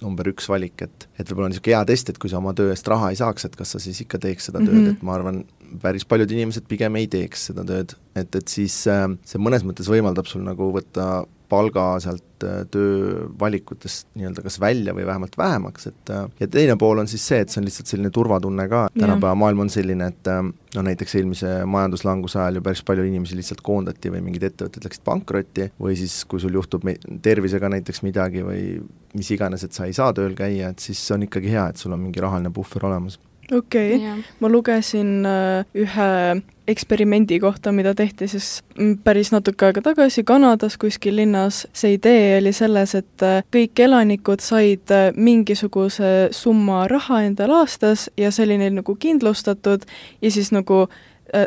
number 0.00 0.32
üks 0.32 0.48
valik, 0.50 0.86
et 0.86 1.08
et 1.14 1.28
võib-olla 1.28 1.50
on 1.50 1.54
niisugune 1.54 1.76
hea 1.76 1.84
test, 1.92 2.10
et 2.10 2.18
kui 2.20 2.32
sa 2.32 2.40
oma 2.40 2.54
töö 2.56 2.72
eest 2.74 2.88
raha 2.90 3.12
ei 3.12 3.20
saaks, 3.20 3.46
et 3.48 3.58
kas 3.58 3.76
sa 3.76 3.82
siis 3.82 4.00
ikka 4.04 4.18
teeks 4.22 4.50
seda 4.50 4.60
mm 4.60 4.66
-hmm. 4.66 4.72
tööd, 4.72 4.82
mhm. 4.82 4.96
et 4.96 5.06
ma 5.06 5.14
arvan, 5.18 5.44
päris 5.82 6.04
paljud 6.08 6.30
inimesed 6.30 6.66
pigem 6.70 6.96
ei 6.96 7.06
teeks 7.10 7.48
seda 7.50 7.64
tööd, 7.68 7.94
et, 8.14 8.34
et 8.34 8.48
siis 8.48 8.86
äh, 8.90 9.06
see 9.24 9.40
mõnes 9.40 9.64
mõttes 9.66 9.90
võimaldab 9.90 10.26
sul 10.30 10.44
nagu 10.46 10.72
võtta 10.74 11.26
palga 11.48 11.84
sealt 12.02 12.44
äh, 12.44 12.62
töövalikutest 12.72 14.08
nii-öelda 14.18 14.44
kas 14.44 14.56
välja 14.60 14.94
või 14.96 15.06
vähemalt 15.06 15.36
vähemaks, 15.38 15.88
et 15.90 16.12
äh, 16.12 16.24
ja 16.40 16.48
teine 16.50 16.76
pool 16.80 17.02
on 17.02 17.10
siis 17.10 17.26
see, 17.26 17.40
et 17.44 17.52
see 17.52 17.60
on 17.60 17.68
lihtsalt 17.68 17.90
selline 17.90 18.10
turvatunne 18.14 18.66
ka, 18.70 18.86
tänapäeva 18.94 19.34
maailm 19.38 19.64
on 19.66 19.72
selline, 19.72 20.08
et 20.14 20.30
äh, 20.30 20.40
no 20.76 20.86
näiteks 20.88 21.16
eelmise 21.20 21.52
majanduslanguse 21.70 22.40
ajal 22.40 22.60
ju 22.60 22.64
päris 22.68 22.84
palju 22.86 23.04
inimesi 23.08 23.38
lihtsalt 23.38 23.62
koondati 23.66 24.12
või 24.14 24.24
mingid 24.28 24.48
ettevõtted 24.50 24.88
läksid 24.88 25.04
pankrotti 25.06 25.68
või 25.80 25.98
siis, 26.00 26.22
kui 26.28 26.42
sul 26.42 26.56
juhtub 26.56 26.86
tervisega 27.22 27.70
näiteks 27.76 28.02
midagi 28.06 28.44
või 28.46 28.64
mis 29.14 29.30
iganes, 29.34 29.66
et 29.66 29.76
sa 29.76 29.86
ei 29.88 29.94
saa 29.96 30.12
tööl 30.16 30.34
käia, 30.38 30.72
et 30.72 30.82
siis 30.82 31.04
on 31.14 31.28
ikkagi 31.28 31.52
hea, 31.54 31.68
et 31.70 31.80
sul 31.80 31.94
on 31.94 32.02
mingi 32.02 32.22
rahaline 32.24 32.52
puhver 32.54 32.88
olemas. 32.90 33.20
Okei. 33.52 33.98
Okay., 33.98 34.24
ma 34.40 34.48
lugesin 34.48 35.20
ühe 35.76 36.10
eksperimendi 36.68 37.40
kohta, 37.40 37.72
mida 37.72 37.94
tehti 37.94 38.28
siis 38.28 38.62
mm, 38.78 38.98
päris 39.04 39.32
natuke 39.32 39.66
aega 39.68 39.82
tagasi 39.84 40.24
Kanadas 40.24 40.76
kuskil 40.80 41.16
linnas. 41.16 41.66
see 41.72 41.94
idee 41.98 42.38
oli 42.38 42.52
selles, 42.52 42.94
et 42.94 43.22
äh, 43.22 43.42
kõik 43.52 43.84
elanikud 43.84 44.40
said 44.40 44.90
äh, 44.90 45.10
mingisuguse 45.16 46.28
summa 46.32 46.86
raha 46.88 47.22
endale 47.28 47.60
aastas 47.60 48.08
ja 48.16 48.32
see 48.32 48.46
oli 48.48 48.58
neil 48.58 48.78
nagu 48.80 48.96
kindlustatud 48.96 49.84
ja 50.22 50.30
siis 50.30 50.52
nagu 50.52 50.86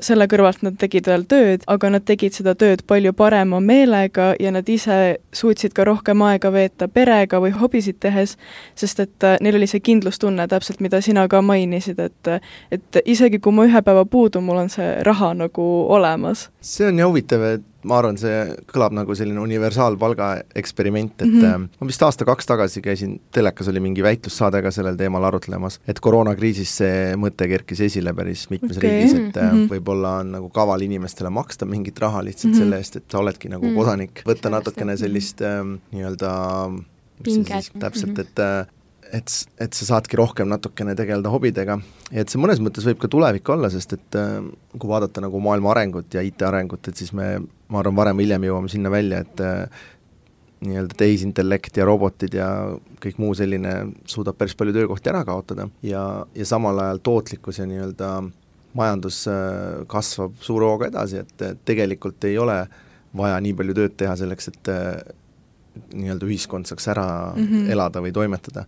selle 0.02 0.26
kõrvalt 0.28 0.63
nad 0.66 0.78
tegid 0.80 1.08
veel 1.08 1.24
tööd, 1.30 1.63
aga 1.70 1.90
nad 1.94 2.06
tegid 2.08 2.36
seda 2.36 2.56
tööd 2.58 2.82
palju 2.90 3.13
parema 3.18 3.60
meelega 3.63 4.32
ja 4.42 4.52
nad 4.52 4.68
ise 4.70 5.18
suutsid 5.36 5.76
ka 5.78 5.86
rohkem 5.88 6.22
aega 6.26 6.52
veeta 6.54 6.88
perega 6.92 7.40
või 7.44 7.54
hobisid 7.56 8.00
tehes, 8.04 8.38
sest 8.76 9.00
et 9.04 9.28
äh, 9.28 9.38
neil 9.42 9.60
oli 9.60 9.70
see 9.70 9.84
kindlustunne 9.84 10.48
täpselt, 10.50 10.82
mida 10.84 11.02
sina 11.02 11.28
ka 11.32 11.42
mainisid, 11.46 12.00
et 12.00 12.32
et 12.72 13.02
isegi 13.06 13.40
kui 13.40 13.54
ma 13.54 13.68
ühe 13.68 13.82
päeva 13.86 14.06
puudun, 14.06 14.44
mul 14.44 14.63
on 14.66 14.70
see 14.74 14.98
raha 15.06 15.34
nagu 15.38 15.68
olemas. 15.94 16.50
see 16.62 16.88
on 16.88 17.00
ju 17.00 17.10
huvitav, 17.12 17.44
et 17.54 17.66
ma 17.88 18.00
arvan, 18.02 18.17
see 18.19 18.38
kõlab 18.69 18.95
nagu 18.97 19.15
selline 19.17 19.41
universaalpalga 19.41 20.30
eksperiment, 20.60 21.15
et 21.21 21.28
mm 21.28 21.41
-hmm. 21.41 21.67
ma 21.80 21.89
vist 21.89 22.04
aasta-kaks 22.04 22.50
tagasi 22.50 22.84
käisin, 22.86 23.17
telekas 23.32 23.67
oli 23.71 23.84
mingi 23.84 24.04
väitlussaade 24.04 24.62
ka 24.65 24.71
sellel 24.71 24.97
teemal 25.00 25.23
arutlemas, 25.30 25.80
et 25.88 26.00
koroonakriisis 26.00 26.76
see 26.82 27.15
mõte 27.15 27.47
kerkis 27.47 27.82
esile 27.89 28.13
päris 28.13 28.50
mitmes 28.50 28.78
okay. 28.78 28.89
riigis, 28.89 29.13
et 29.13 29.36
mm 29.36 29.50
-hmm. 29.50 29.69
võib-olla 29.73 30.19
on 30.21 30.32
nagu 30.38 30.50
kaval 30.50 30.82
inimestele 30.82 31.30
maksta 31.30 31.65
mingit 31.65 32.00
raha 32.00 32.23
lihtsalt 32.23 32.54
mm 32.54 32.54
-hmm. 32.54 32.63
selle 32.63 32.78
eest, 32.78 32.95
et 32.95 33.12
sa 33.12 33.19
oledki 33.19 33.50
nagu 33.50 33.65
mm 33.65 33.71
-hmm. 33.71 33.78
kodanik, 33.78 34.23
võtta 34.26 34.50
natukene 34.50 34.97
sellist 34.97 35.41
ähm, 35.41 35.80
nii-öelda 35.91 36.32
pinget. 37.23 37.71
täpselt, 37.80 38.12
mhm. 38.12 38.21
et 38.21 38.39
äh, 38.39 38.67
et, 39.13 39.34
et 39.62 39.78
sa 39.78 39.88
saadki 39.91 40.17
rohkem 40.20 40.50
natukene 40.50 40.96
tegeleda 40.98 41.32
hobidega. 41.32 41.78
Ja 42.12 42.24
et 42.24 42.32
see 42.32 42.41
mõnes 42.41 42.62
mõttes 42.63 42.86
võib 42.88 43.00
ka 43.02 43.10
tulevik 43.12 43.50
olla, 43.54 43.70
sest 43.74 43.96
et 43.98 44.17
äh, 44.20 44.39
kui 44.76 44.89
vaadata 44.89 45.24
nagu 45.24 45.41
maailma 45.43 45.74
arengut 45.74 46.15
ja 46.15 46.24
IT 46.26 46.43
arengut, 46.48 46.88
et 46.89 47.00
siis 47.00 47.13
me, 47.17 47.36
ma 47.72 47.82
arvan, 47.82 47.98
varem 47.98 48.20
või 48.20 48.28
hiljem 48.28 48.48
jõuame 48.50 48.72
sinna 48.72 48.91
välja, 48.93 49.22
et 49.26 49.43
äh, 49.43 49.86
nii-öelda 50.65 50.98
tehisintellekt 50.98 51.78
ja 51.78 51.86
robotid 51.86 52.34
ja 52.34 52.50
kõik 53.04 53.20
muu 53.22 53.36
selline 53.38 53.76
suudab 54.10 54.39
päris 54.39 54.58
palju 54.58 54.74
töökohti 54.74 55.12
ära 55.13 55.22
kaotada. 55.28 55.67
Ja, 55.86 56.04
ja 56.36 56.50
samal 56.50 56.80
ajal 56.82 57.04
tootlikkus 57.06 57.62
ja 57.62 57.70
nii-öelda 57.70 58.12
majandus 58.78 59.24
äh, 59.32 59.86
kasvab 59.89 60.36
suure 60.43 60.70
hooga 60.72 60.91
edasi, 60.91 61.24
et 61.24 61.63
tegelikult 61.65 62.26
ei 62.30 62.38
ole 62.41 62.60
vaja 63.17 63.38
nii 63.41 63.56
palju 63.58 63.74
tööd 63.78 63.96
teha 63.98 64.17
selleks, 64.20 64.52
et 64.52 64.70
nii-öelda 65.93 66.26
ühiskond 66.26 66.67
saaks 66.70 66.88
ära 66.91 67.08
mm 67.36 67.43
-hmm. 67.43 67.72
elada 67.74 68.02
või 68.02 68.12
toimetada 68.13 68.65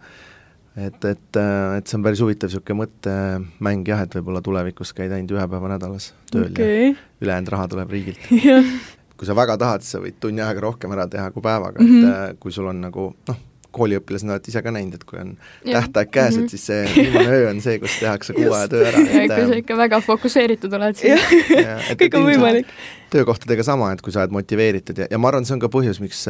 et, 0.87 1.05
et, 1.05 1.41
et 1.77 1.89
see 1.89 1.97
on 1.99 2.05
päris 2.05 2.21
huvitav 2.23 2.51
niisugune 2.51 2.83
mõttemäng 2.83 3.91
jah, 3.91 4.05
et 4.05 4.15
võib-olla 4.19 4.41
tulevikus 4.45 4.93
käid 4.97 5.13
ainult 5.15 5.35
ühe 5.35 5.49
päeva 5.51 5.73
nädalas 5.73 6.13
tööl 6.31 6.49
okay. 6.51 6.93
ja 6.93 7.25
ülejäänud 7.25 7.53
raha 7.55 7.67
tuleb 7.73 7.93
riigilt 7.95 8.29
kui 9.19 9.27
sa 9.27 9.35
väga 9.35 9.59
tahad, 9.59 9.83
sa 9.83 9.99
võid 9.99 10.17
tunni 10.23 10.43
ajaga 10.43 10.63
rohkem 10.69 10.95
ära 10.95 11.05
teha 11.11 11.29
kui 11.35 11.43
päevaga 11.43 11.81
mm, 11.83 11.87
-hmm. 11.87 12.09
et 12.09 12.33
mhm. 12.33 12.41
kui 12.43 12.55
sul 12.55 12.69
on 12.71 12.81
nagu 12.87 13.11
noh, 13.27 13.45
kooliõpilasena 13.75 14.33
oled 14.35 14.47
ise 14.49 14.61
ka 14.65 14.71
näinud, 14.73 14.95
et 14.97 15.03
kui 15.05 15.19
on 15.21 15.33
ja. 15.65 15.79
tähtaeg 15.79 16.09
käes 16.09 16.35
mm, 16.35 16.39
-hmm. 16.39 16.43
et 16.43 16.49
siis 16.49 16.65
see 16.65 16.85
viimane 16.95 17.35
öö 17.35 17.49
on 17.49 17.61
see, 17.61 17.79
kus 17.79 17.99
tehakse 17.99 18.33
kuu 18.33 18.53
aja 18.53 18.67
töö 18.71 18.87
ära. 18.87 19.03
kui 19.35 19.45
sa 19.51 19.59
ikka 19.61 19.77
väga 19.77 20.01
fokusseeritud 20.01 20.73
oled, 20.73 20.95
siis 20.95 21.21
kõik 22.01 22.17
on 22.17 22.25
võimalik. 22.31 22.73
töökohtadega 23.13 23.63
sama, 23.63 23.91
et 23.93 24.01
kui 24.01 24.13
sa 24.13 24.23
oled 24.23 24.33
motiveeritud 24.33 25.03
ja, 25.03 25.07
ja 25.11 25.21
ma 25.21 25.29
arvan, 25.29 25.45
see 25.45 25.57
on 25.57 25.61
ka 25.61 25.69
põhjus, 25.73 26.01
miks 26.01 26.25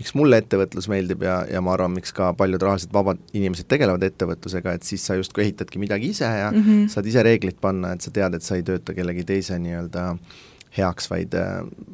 miks 0.00 0.14
mulle 0.16 0.40
ettevõtlus 0.40 0.88
meeldib 0.90 1.24
ja, 1.26 1.40
ja 1.50 1.60
ma 1.64 1.74
arvan, 1.76 1.92
miks 1.98 2.14
ka 2.16 2.32
paljud 2.38 2.62
rahaliselt 2.64 2.92
vabad 2.96 3.20
inimesed 3.36 3.68
tegelevad 3.70 4.04
ettevõtlusega, 4.08 4.74
et 4.76 4.86
siis 4.88 5.04
sa 5.06 5.18
justkui 5.18 5.44
ehitadki 5.44 5.82
midagi 5.82 6.12
ise 6.14 6.28
ja 6.28 6.48
mm 6.50 6.62
-hmm. 6.62 6.88
saad 6.92 7.06
ise 7.06 7.24
reeglid 7.26 7.60
panna, 7.60 7.92
et 7.92 8.00
sa 8.00 8.10
tead, 8.10 8.34
et 8.34 8.46
sa 8.46 8.56
ei 8.56 8.64
tööta 8.66 8.96
kellegi 8.96 9.24
teise 9.28 9.58
nii-öelda 9.58 10.06
heaks, 10.76 11.10
vaid, 11.10 11.34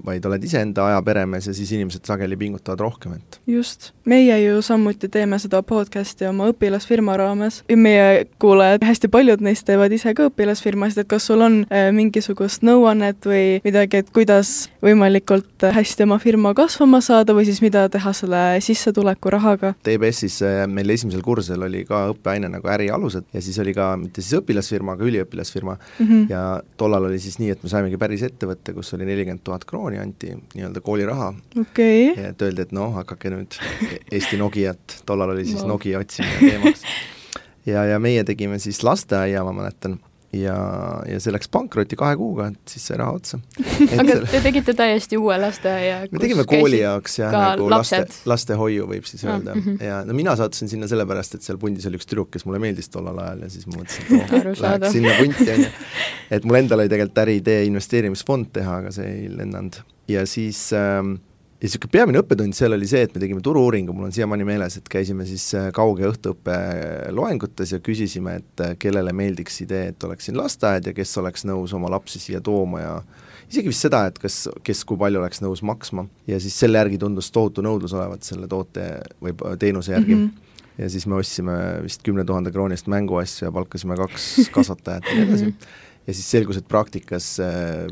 vaid 0.04 0.26
oled 0.28 0.44
iseenda 0.44 0.86
aja 0.86 1.02
peremees 1.02 1.46
ja 1.46 1.54
siis 1.56 1.72
inimesed 1.72 2.04
sageli 2.04 2.36
pingutavad 2.36 2.80
rohkem, 2.80 3.12
et 3.18 3.40
just. 3.46 3.92
Meie 4.06 4.36
ju 4.44 4.62
samuti 4.62 5.08
teeme 5.08 5.38
seda 5.42 5.60
podcast'i 5.66 6.28
oma 6.28 6.48
õpilasfirma 6.52 7.16
raames. 7.18 7.62
Ja 7.70 7.76
meie 7.76 8.26
kuulajad, 8.42 8.84
hästi 8.86 9.10
paljud 9.12 9.42
neist 9.44 9.66
teevad 9.66 9.92
ise 9.92 10.14
ka 10.16 10.28
õpilasfirmasid, 10.30 11.02
et 11.02 11.10
kas 11.10 11.26
sul 11.26 11.42
on 11.42 11.58
äh, 11.66 11.88
mingisugust 11.94 12.62
nõuannet 12.66 13.26
või 13.26 13.58
midagi, 13.66 14.02
et 14.02 14.12
kuidas 14.14 14.70
võimalikult 14.84 15.66
hästi 15.74 16.06
oma 16.06 16.20
firma 16.22 16.54
kasvama 16.56 17.00
saada 17.04 17.34
või 17.36 17.48
siis 17.48 17.60
mida 17.64 17.86
teha 17.92 18.12
selle 18.16 18.42
sissetuleku 18.64 19.32
rahaga? 19.34 19.74
TBS-is 19.86 20.38
äh, 20.46 20.62
meil 20.70 20.94
esimesel 20.94 21.24
kursusel 21.26 21.66
oli 21.66 21.82
ka 21.88 22.06
õppeaine 22.12 22.50
nagu 22.52 22.70
ärialused 22.70 23.26
ja 23.34 23.42
siis 23.42 23.58
oli 23.62 23.74
ka 23.76 23.92
mitte 24.00 24.22
siis 24.22 24.38
õpilasfirma, 24.40 24.94
aga 24.94 25.10
üliõpilasfirma. 25.10 25.76
Mm 25.98 26.06
-hmm. 26.06 26.30
ja 26.30 26.62
tollal 26.76 27.10
oli 27.10 27.18
siis 27.18 27.40
nii, 27.42 27.50
et 27.56 27.62
me 27.62 27.72
saimegi 27.72 27.98
päris 27.98 28.22
ettevõtte 28.22 28.76
kus 28.76 28.94
oli 28.94 29.06
nelikümmend 29.08 29.42
tuhat 29.44 29.64
krooni, 29.64 29.98
anti 29.98 30.34
nii-öelda 30.54 30.80
kooliraha. 30.80 31.32
Okay.. 31.60 32.12
et 32.16 32.42
öeldi, 32.42 32.62
et 32.62 32.72
noh, 32.72 32.92
hakake 32.94 33.30
nüüd 33.34 33.58
Eesti 34.10 34.36
Nokiat, 34.40 35.00
tollal 35.06 35.34
oli 35.36 35.44
siis 35.44 35.62
no. 35.62 35.74
Nokia 35.74 35.98
otsimine 35.98 36.38
teemaks. 36.40 36.82
ja, 37.72 37.84
ja 37.84 37.98
meie 38.02 38.24
tegime 38.24 38.58
siis 38.62 38.82
lasteaia, 38.86 39.44
ma 39.44 39.54
mäletan, 39.56 39.98
ja, 40.40 40.56
ja 41.08 41.18
see 41.22 41.32
läks 41.34 41.48
pankrotti 41.52 41.96
kahe 41.98 42.16
kuuga, 42.18 42.48
et 42.52 42.72
siis 42.74 42.86
sai 42.90 42.98
raha 43.00 43.16
otsa. 43.18 43.38
aga 44.00 44.18
te 44.30 44.40
tegite 44.44 44.74
täiesti 44.76 45.18
uue 45.20 45.36
lasteaia? 45.40 46.00
me 46.10 46.22
tegime 46.22 46.46
kooli 46.48 46.80
jaoks 46.82 47.18
jah, 47.20 47.34
nagu 47.34 47.68
laste, 47.70 48.02
lastehoiu 48.28 48.88
võib 48.90 49.06
siis 49.08 49.24
öelda 49.26 49.54
mm 49.54 49.62
-hmm. 49.62 49.84
ja 49.86 50.00
no 50.08 50.16
mina 50.16 50.36
sattusin 50.36 50.70
sinna 50.72 50.88
sellepärast, 50.90 51.38
et 51.38 51.46
seal 51.46 51.60
pundis 51.62 51.86
oli 51.90 52.00
üks 52.00 52.08
tüdruk, 52.10 52.30
kes 52.34 52.46
mulle 52.48 52.60
meeldis 52.62 52.90
tollel 52.92 53.18
ajal 53.22 53.46
ja 53.46 53.50
siis 53.52 53.66
ma 53.66 53.78
mõtlesin, 53.78 54.20
et 54.20 54.32
oh, 54.32 54.62
läheks 54.64 54.92
sinna 54.92 55.14
punti, 55.20 55.50
on 55.52 55.62
ju. 55.64 55.70
et 56.38 56.44
mul 56.44 56.60
endal 56.62 56.84
oli 56.84 56.92
tegelikult 56.92 57.24
äriidee 57.26 57.64
investeerimisfond 57.70 58.52
teha, 58.52 58.82
aga 58.82 58.92
see 58.94 59.08
ei 59.12 59.30
lennanud. 59.36 59.80
ja 60.08 60.26
siis 60.26 60.68
ähm, 60.72 61.16
ja 61.56 61.64
niisugune 61.64 61.92
peamine 61.92 62.20
õppetund 62.20 62.56
seal 62.56 62.76
oli 62.76 62.88
see, 62.88 63.06
et 63.06 63.14
me 63.16 63.20
tegime 63.22 63.40
turu-uuringu, 63.44 63.94
mul 63.96 64.10
on 64.10 64.12
siiamaani 64.12 64.44
meeles, 64.44 64.76
et 64.76 64.88
käisime 64.92 65.24
siis 65.28 65.46
äh, 65.56 65.70
kauge 65.74 66.04
õhtuõppe 66.10 66.56
loengutes 67.16 67.72
ja 67.72 67.80
küsisime, 67.80 68.36
et 68.42 68.64
äh, 68.64 68.74
kellele 68.80 69.14
meeldiks 69.16 69.62
idee, 69.64 69.94
et 69.94 70.04
oleks 70.04 70.28
siin 70.28 70.36
lasteaed 70.36 70.90
ja 70.90 70.96
kes 70.96 71.16
oleks 71.22 71.46
nõus 71.48 71.72
oma 71.76 71.88
lapsi 71.92 72.20
siia 72.20 72.42
tooma 72.44 72.82
ja 72.82 72.92
isegi 73.48 73.72
vist 73.72 73.86
seda, 73.86 74.04
et 74.10 74.20
kas, 74.20 74.42
kes 74.66 74.84
kui 74.84 75.00
palju 75.00 75.22
oleks 75.22 75.40
nõus 75.44 75.64
maksma 75.64 76.06
ja 76.28 76.40
siis 76.42 76.58
selle 76.60 76.82
järgi 76.82 77.00
tundus 77.00 77.32
tohutu 77.32 77.64
nõudlus 77.64 77.94
olevat 77.96 78.26
selle 78.26 78.48
toote 78.50 78.88
või 79.22 79.36
teenuse 79.60 79.94
järgi 79.94 80.14
mm. 80.14 80.24
-hmm. 80.28 80.72
ja 80.82 80.90
siis 80.92 81.06
me 81.08 81.16
ostsime 81.22 81.58
vist 81.86 82.04
kümne 82.04 82.24
tuhande 82.28 82.52
kroonist 82.52 82.90
mänguasju 82.92 83.48
ja 83.48 83.52
palkasime 83.52 83.96
kaks 83.96 84.32
kasvatajat 84.56 85.08
ja 85.08 85.20
nii 85.20 85.28
edasi. 85.28 85.54
ja 86.06 86.14
siis 86.14 86.30
selgus, 86.30 86.60
et 86.60 86.68
praktikas 86.68 87.38
äh, 87.40 87.86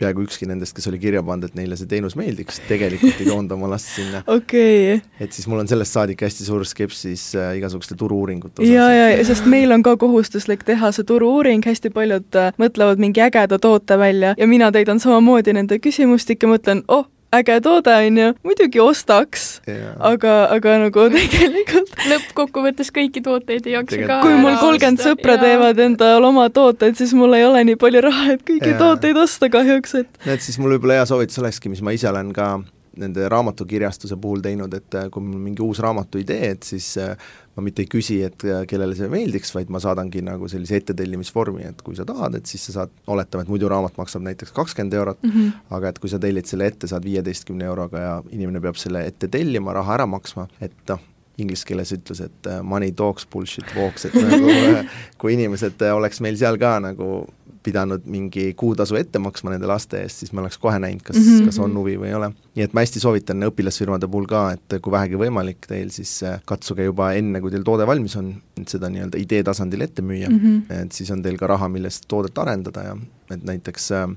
peaaegu 0.00 0.26
ükski 0.26 0.48
nendest, 0.48 0.74
kes 0.76 0.88
oli 0.90 1.00
kirja 1.00 1.22
pannud, 1.26 1.48
et 1.48 1.56
neile 1.58 1.76
see 1.78 1.88
teenus 1.90 2.16
meeldiks, 2.18 2.60
tegelikult 2.68 3.20
ei 3.22 3.28
toonud 3.28 3.54
oma 3.56 3.70
last 3.74 3.92
sinna. 3.96 4.22
Okay.. 4.36 5.00
et 5.20 5.32
siis 5.32 5.46
mul 5.48 5.62
on 5.62 5.68
sellest 5.70 5.96
saadik 5.96 6.20
hästi 6.26 6.44
suur 6.44 6.64
skepsis 6.68 7.30
äh, 7.38 7.54
igasuguste 7.56 7.96
turu-uuringute 7.98 8.60
osas. 8.60 8.72
ja, 8.72 8.86
ja, 8.92 9.24
sest 9.24 9.48
meil 9.48 9.72
on 9.72 9.84
ka 9.86 9.96
kohustuslik 10.00 10.66
teha 10.68 10.92
see 10.92 11.06
turu-uuring, 11.08 11.64
hästi 11.64 11.90
paljud 11.94 12.38
äh, 12.38 12.52
mõtlevad 12.60 13.00
mingi 13.02 13.24
ägeda 13.24 13.58
toote 13.62 13.98
välja. 13.98 14.34
Ja 14.38 14.48
mina 14.50 14.70
täidan 14.74 15.00
samamoodi 15.00 15.56
nende 15.56 15.80
küsimustikke, 15.82 16.50
mõtlen, 16.50 16.84
oh, 16.92 17.06
äge 17.38 17.58
toode, 17.64 17.94
on 18.08 18.20
ju, 18.20 18.28
muidugi 18.46 18.82
ostaks 18.82 19.46
yeah., 19.68 19.94
aga, 20.10 20.36
aga 20.56 20.76
nagu 20.86 21.08
tegelikult 21.16 21.92
lõppkokkuvõttes 22.12 22.92
kõiki 22.94 23.24
tooteid 23.24 23.68
ei 23.68 23.76
jaksa 23.76 24.02
ka 24.08 24.20
kui 24.24 24.38
mul 24.40 24.56
kolmkümmend 24.62 25.02
sõpra 25.02 25.38
ja... 25.38 25.44
teevad 25.46 25.82
endal 25.88 26.28
oma 26.28 26.48
tooteid, 26.52 26.98
siis 26.98 27.14
mul 27.16 27.36
ei 27.38 27.46
ole 27.48 27.64
nii 27.70 27.80
palju 27.80 28.04
raha, 28.06 28.36
et 28.36 28.46
kõiki 28.46 28.72
yeah. 28.72 28.80
tooteid 28.80 29.20
osta 29.20 29.50
kahjuks, 29.52 29.98
et 30.02 30.26
näed, 30.28 30.44
siis 30.44 30.60
mul 30.62 30.76
võib-olla 30.76 31.00
hea 31.00 31.10
soovitus 31.10 31.42
olekski, 31.42 31.72
mis 31.72 31.84
ma 31.84 31.94
ise 31.96 32.10
olen 32.12 32.32
ka 32.36 32.56
nende 33.00 33.28
raamatukirjastuse 33.28 34.16
puhul 34.20 34.42
teinud, 34.44 34.72
et 34.76 34.94
äh, 34.98 35.08
kui 35.12 35.24
mul 35.24 35.40
mingi 35.42 35.62
uus 35.64 35.80
raamatu 35.84 36.20
idee, 36.20 36.52
et 36.54 36.66
siis 36.66 36.88
äh, 37.02 37.16
ma 37.56 37.64
mitte 37.64 37.84
ei 37.84 37.90
küsi, 37.90 38.18
et 38.26 38.44
äh, 38.48 38.62
kellele 38.68 38.96
see 38.98 39.08
meeldiks, 39.12 39.52
vaid 39.56 39.72
ma 39.72 39.80
saadangi 39.82 40.22
nagu 40.24 40.48
sellise 40.50 40.80
ettetellimisvormi, 40.80 41.66
et 41.70 41.82
kui 41.86 41.98
sa 41.98 42.06
tahad, 42.08 42.38
et 42.38 42.48
siis 42.50 42.68
sa 42.68 42.78
saad, 42.80 42.94
oletame, 43.12 43.46
et 43.46 43.52
muidu 43.52 43.70
raamat 43.72 43.98
maksab 44.00 44.24
näiteks 44.26 44.54
kakskümmend 44.56 44.96
eurot 44.96 45.22
mm, 45.22 45.34
-hmm. 45.34 45.74
aga 45.78 45.92
et 45.92 45.98
kui 45.98 46.12
sa 46.12 46.18
tellid 46.22 46.48
selle 46.48 46.66
ette, 46.66 46.86
saad 46.86 47.04
viieteistkümne 47.04 47.64
euroga 47.64 48.00
ja 48.00 48.14
inimene 48.30 48.60
peab 48.60 48.80
selle 48.80 49.06
ette 49.06 49.28
tellima, 49.28 49.76
raha 49.76 49.94
ära 50.00 50.06
maksma, 50.06 50.48
et 50.60 50.76
noh, 50.88 51.00
inglise 51.38 51.66
keeles 51.68 51.92
ütles, 51.92 52.20
et 52.24 52.48
money 52.62 52.92
talks, 52.96 53.26
bullshit 53.32 53.74
walks, 53.76 54.06
et 54.08 54.14
nagu 54.14 54.48
kui 55.20 55.34
inimesed 55.36 55.82
oleks 55.92 56.20
meil 56.24 56.36
seal 56.36 56.56
ka 56.58 56.78
nagu 56.80 57.26
pidanud 57.66 58.06
mingi 58.10 58.48
kuutasu 58.58 58.98
ette 59.00 59.20
maksma 59.22 59.52
nende 59.54 59.68
laste 59.70 60.00
eest, 60.04 60.22
siis 60.22 60.32
me 60.32 60.42
oleks 60.44 60.58
kohe 60.62 60.78
näinud, 60.82 61.02
kas 61.04 61.18
mm, 61.18 61.28
-hmm. 61.28 61.50
kas 61.50 61.58
on 61.62 61.76
huvi 61.78 61.96
või 62.00 62.10
ei 62.12 62.18
ole. 62.18 62.30
nii 62.56 62.64
et 62.64 62.76
ma 62.76 62.84
hästi 62.84 63.02
soovitan 63.02 63.48
õpilasfirmade 63.48 64.08
puhul 64.10 64.28
ka, 64.30 64.42
et 64.56 64.78
kui 64.82 64.94
vähegi 64.94 65.20
võimalik 65.20 65.68
teil, 65.68 65.90
siis 65.94 66.12
äh, 66.26 66.38
katsuge 66.44 66.86
juba 66.88 67.12
enne, 67.18 67.40
kui 67.44 67.54
teil 67.54 67.66
toode 67.66 67.86
valmis 67.86 68.16
on, 68.20 68.34
seda 68.66 68.90
nii-öelda 68.92 69.20
idee 69.20 69.42
tasandil 69.46 69.84
ette 69.86 70.02
müüa 70.02 70.30
mm, 70.30 70.38
-hmm. 70.38 70.82
et 70.82 70.92
siis 70.92 71.10
on 71.10 71.22
teil 71.22 71.36
ka 71.40 71.50
raha, 71.54 71.68
millest 71.68 72.08
toodet 72.08 72.38
arendada 72.38 72.82
ja 72.90 72.96
et 73.30 73.44
näiteks 73.44 73.90
äh, 73.92 74.08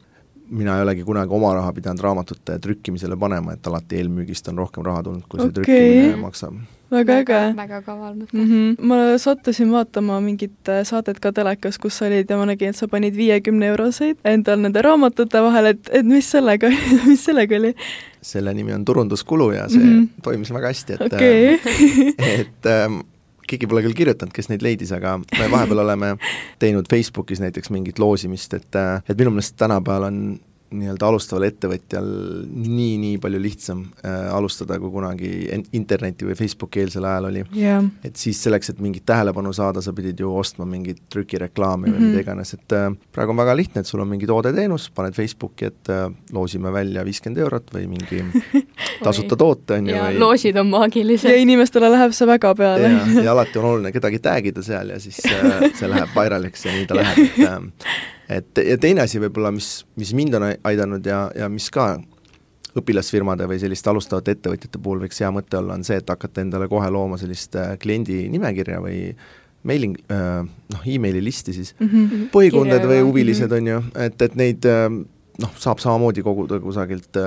mina 0.49 0.77
ei 0.77 0.87
olegi 0.87 1.03
kunagi 1.07 1.33
oma 1.33 1.53
raha 1.53 1.73
pidanud 1.73 2.01
raamatute 2.03 2.59
trükkimisele 2.59 3.17
panema, 3.19 3.53
et 3.53 3.67
alati 3.67 4.01
eelmüügist 4.01 4.51
on 4.51 4.57
rohkem 4.63 4.85
raha 4.85 5.03
tulnud, 5.03 5.25
kui 5.29 5.39
see 5.39 5.49
okay. 5.49 5.63
trükkimine 5.63 6.19
maksab 6.21 6.59
väga 6.91 7.19
äge. 7.21 7.39
väga 7.57 7.81
kaval 7.85 8.15
mõte 8.17 8.33
mm. 8.33 8.45
-hmm. 8.45 8.85
ma 8.85 9.17
sattusin 9.17 9.71
vaatama 9.71 10.19
mingit 10.21 10.69
äh, 10.69 10.81
saadet 10.83 11.19
ka 11.19 11.31
telekas, 11.31 11.77
kus 11.77 11.97
sa 11.97 12.05
olid 12.05 12.29
ja 12.29 12.37
ma 12.37 12.45
nägin, 12.49 12.69
et 12.69 12.75
sa 12.75 12.87
panid 12.87 13.15
viiekümne 13.15 13.67
euroseid 13.73 14.17
endal 14.25 14.59
nende 14.59 14.81
raamatute 14.81 15.41
vahele, 15.41 15.69
et, 15.69 15.89
et 15.91 16.05
mis 16.05 16.31
sellega 16.31 16.71
mis 17.09 17.25
sellega 17.25 17.55
oli? 17.55 17.73
selle 18.21 18.53
nimi 18.53 18.73
on 18.73 18.85
turunduskulu 18.85 19.51
ja 19.51 19.69
see 19.69 19.83
mm 19.83 19.99
-hmm. 19.99 20.21
toimis 20.23 20.53
väga 20.53 20.67
hästi, 20.67 20.93
et 20.93 21.13
okay. 21.13 21.59
et 22.41 22.65
ähm, 22.65 23.01
keegi 23.49 23.69
pole 23.69 23.83
küll 23.85 23.97
kirjutanud, 23.97 24.33
kes 24.35 24.51
neid 24.51 24.65
leidis, 24.65 24.93
aga 24.95 25.17
me 25.21 25.49
vahepeal 25.51 25.83
oleme 25.85 26.13
teinud 26.61 26.89
Facebookis 26.91 27.41
näiteks 27.43 27.73
mingit 27.73 27.99
loosimist, 28.01 28.55
et 28.59 28.79
äh, 28.79 29.01
et 29.09 29.17
minu 29.17 29.33
meelest 29.35 29.57
tänapäeval 29.59 30.09
on 30.09 30.21
nii-öelda 30.69 31.07
alustaval 31.09 31.47
ettevõtjal 31.47 32.07
nii, 32.49 32.97
nii 33.01 33.17
palju 33.21 33.39
lihtsam 33.41 33.81
äh, 34.03 34.27
alustada, 34.35 34.77
kui 34.81 34.91
kunagi 34.93 35.31
interneti 35.77 36.27
või 36.27 36.37
Facebooki-eelsel 36.37 37.07
ajal 37.09 37.29
oli 37.31 37.43
yeah.. 37.57 37.85
et 38.05 38.19
siis 38.19 38.41
selleks, 38.43 38.69
et 38.73 38.81
mingit 38.83 39.05
tähelepanu 39.09 39.53
saada, 39.55 39.81
sa 39.81 39.93
pidid 39.97 40.21
ju 40.21 40.31
ostma 40.37 40.67
mingit 40.69 41.01
trükireklaami 41.09 41.87
mm 41.87 41.93
-hmm. 41.93 41.97
või 41.97 42.05
mida 42.05 42.17
mhm. 42.17 42.21
iganes, 42.27 42.53
et 42.53 42.77
äh, 42.77 42.89
praegu 43.15 43.33
on 43.33 43.41
väga 43.41 43.55
lihtne, 43.57 43.81
et 43.81 43.87
sul 43.87 44.03
on 44.03 44.07
mingi 44.07 44.29
toode-teenus, 44.29 44.89
paned 44.95 45.17
Facebooki, 45.17 45.65
et 45.65 45.89
äh, 45.89 46.05
loosime 46.33 46.73
välja 46.73 47.05
viiskümmend 47.05 47.41
eurot 47.45 47.73
või 47.73 47.87
mingi 47.87 48.23
tasuta 49.05 49.35
toote, 49.35 49.79
on 49.79 49.89
ju. 49.89 49.95
ja 49.95 50.05
või... 50.09 50.19
loosid 50.19 50.57
on 50.57 50.67
maagilised. 50.67 51.29
ja 51.29 51.41
inimestele 51.41 51.89
läheb 51.91 52.13
see 52.13 52.27
väga 52.27 52.53
peale. 52.55 52.93
ja 53.23 53.31
alati 53.31 53.59
on 53.59 53.65
oluline 53.65 53.91
kedagi 53.91 54.19
tag 54.19 54.45
ida 54.45 54.63
seal 54.63 54.89
ja 54.89 54.99
siis 54.99 55.19
äh, 55.25 55.69
see 55.73 55.89
läheb 55.89 56.15
viraliks 56.15 56.65
ja 56.65 56.77
nii 56.77 56.85
ta 56.85 57.01
läheb, 57.01 57.25
et 57.25 57.43
äh, 57.47 57.59
et 58.29 58.61
ja 58.65 58.77
teine 58.77 59.01
asi 59.01 59.19
võib-olla, 59.21 59.51
mis, 59.55 59.85
mis 59.99 60.13
mind 60.13 60.37
on 60.39 60.47
aidanud 60.49 61.05
ja, 61.05 61.25
ja 61.35 61.49
mis 61.49 61.69
ka 61.73 61.95
õpilasfirmade 62.77 63.47
või 63.49 63.59
selliste 63.61 63.89
alustavate 63.91 64.35
ettevõtjate 64.37 64.81
puhul 64.81 65.03
võiks 65.05 65.21
hea 65.23 65.29
mõte 65.33 65.57
olla, 65.59 65.77
on 65.79 65.85
see, 65.87 65.99
et 65.99 66.09
hakata 66.09 66.43
endale 66.45 66.69
kohe 66.71 66.89
looma 66.93 67.17
sellist 67.21 67.57
äh, 67.59 67.75
kliendi 67.81 68.21
nimekirja 68.31 68.81
või 68.83 68.99
mailing, 69.67 69.97
äh, 70.13 70.41
noh, 70.45 70.83
emaili 70.87 71.23
listi 71.23 71.55
siis 71.55 71.73
mm, 71.79 71.87
-hmm. 71.87 72.27
põhikunded 72.35 72.85
või 72.87 73.01
huvilised, 73.01 73.51
on 73.57 73.73
ju, 73.73 73.81
et, 74.05 74.21
et 74.21 74.37
neid 74.39 74.69
äh, 74.69 74.85
noh, 75.39 75.53
saab 75.57 75.81
samamoodi 75.81 76.23
koguda 76.23 76.59
kusagilt 76.61 77.17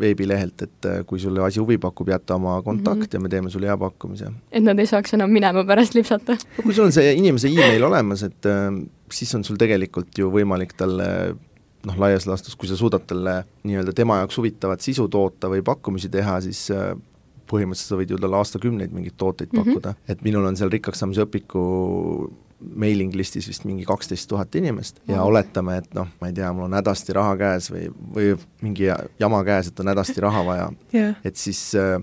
veebilehelt, 0.00 0.62
et 0.66 0.90
kui 1.06 1.20
sulle 1.20 1.44
asi 1.44 1.60
huvi 1.60 1.78
pakub, 1.78 2.08
jäta 2.08 2.34
oma 2.34 2.60
kontakt 2.62 2.96
mm 2.96 3.06
-hmm. 3.06 3.14
ja 3.14 3.20
me 3.20 3.28
teeme 3.28 3.50
sulle 3.50 3.66
hea 3.66 3.76
pakkumise. 3.78 4.32
et 4.52 4.64
nad 4.64 4.78
ei 4.78 4.86
saaks 4.86 5.14
enam 5.14 5.30
minema 5.30 5.64
pärast 5.64 5.94
lipsata 5.94 6.36
kui 6.62 6.74
sul 6.74 6.84
on 6.84 6.92
see 6.92 7.12
inimese 7.14 7.48
email 7.48 7.84
olemas, 7.84 8.22
et 8.22 8.46
siis 9.16 9.34
on 9.34 9.44
sul 9.44 9.58
tegelikult 9.60 10.18
ju 10.18 10.30
võimalik 10.32 10.74
talle 10.78 11.08
noh, 11.86 11.96
laias 12.00 12.26
laastus, 12.28 12.56
kui 12.56 12.68
sa 12.68 12.76
suudad 12.76 13.06
talle 13.08 13.40
nii-öelda 13.64 13.94
tema 13.96 14.20
jaoks 14.20 14.38
huvitavat 14.40 14.84
sisu 14.84 15.08
toota 15.08 15.50
või 15.52 15.62
pakkumisi 15.66 16.10
teha, 16.12 16.38
siis 16.44 16.66
äh, 16.74 16.92
põhimõtteliselt 17.50 17.94
sa 17.94 17.98
võid 17.98 18.12
ju 18.14 18.20
talle 18.20 18.38
aastakümneid 18.40 18.94
mingeid 18.94 19.16
tooteid 19.18 19.52
mm 19.52 19.58
-hmm. 19.58 19.80
pakkuda, 19.80 19.94
et 20.08 20.22
minul 20.26 20.46
on 20.46 20.56
seal 20.56 20.72
rikkaks 20.72 21.02
saamise 21.02 21.26
õpiku 21.26 21.64
mailing 22.60 23.14
listis 23.16 23.48
vist 23.48 23.64
mingi 23.64 23.86
kaksteist 23.88 24.28
tuhat 24.28 24.54
inimest 24.54 24.98
ja 24.98 25.14
mm 25.14 25.18
-hmm. 25.18 25.26
oletame, 25.26 25.76
et 25.76 25.94
noh, 25.94 26.08
ma 26.20 26.28
ei 26.28 26.32
tea, 26.36 26.52
mul 26.52 26.68
on 26.68 26.76
hädasti 26.76 27.12
raha 27.16 27.36
käes 27.36 27.70
või, 27.72 27.86
või 28.14 28.34
mingi 28.60 28.90
jama 29.18 29.44
käes, 29.44 29.68
et 29.68 29.80
on 29.80 29.88
hädasti 29.88 30.20
raha 30.20 30.44
vaja 30.46 30.72
yeah., 30.94 31.16
et 31.24 31.36
siis 31.36 31.74
äh, 31.74 32.02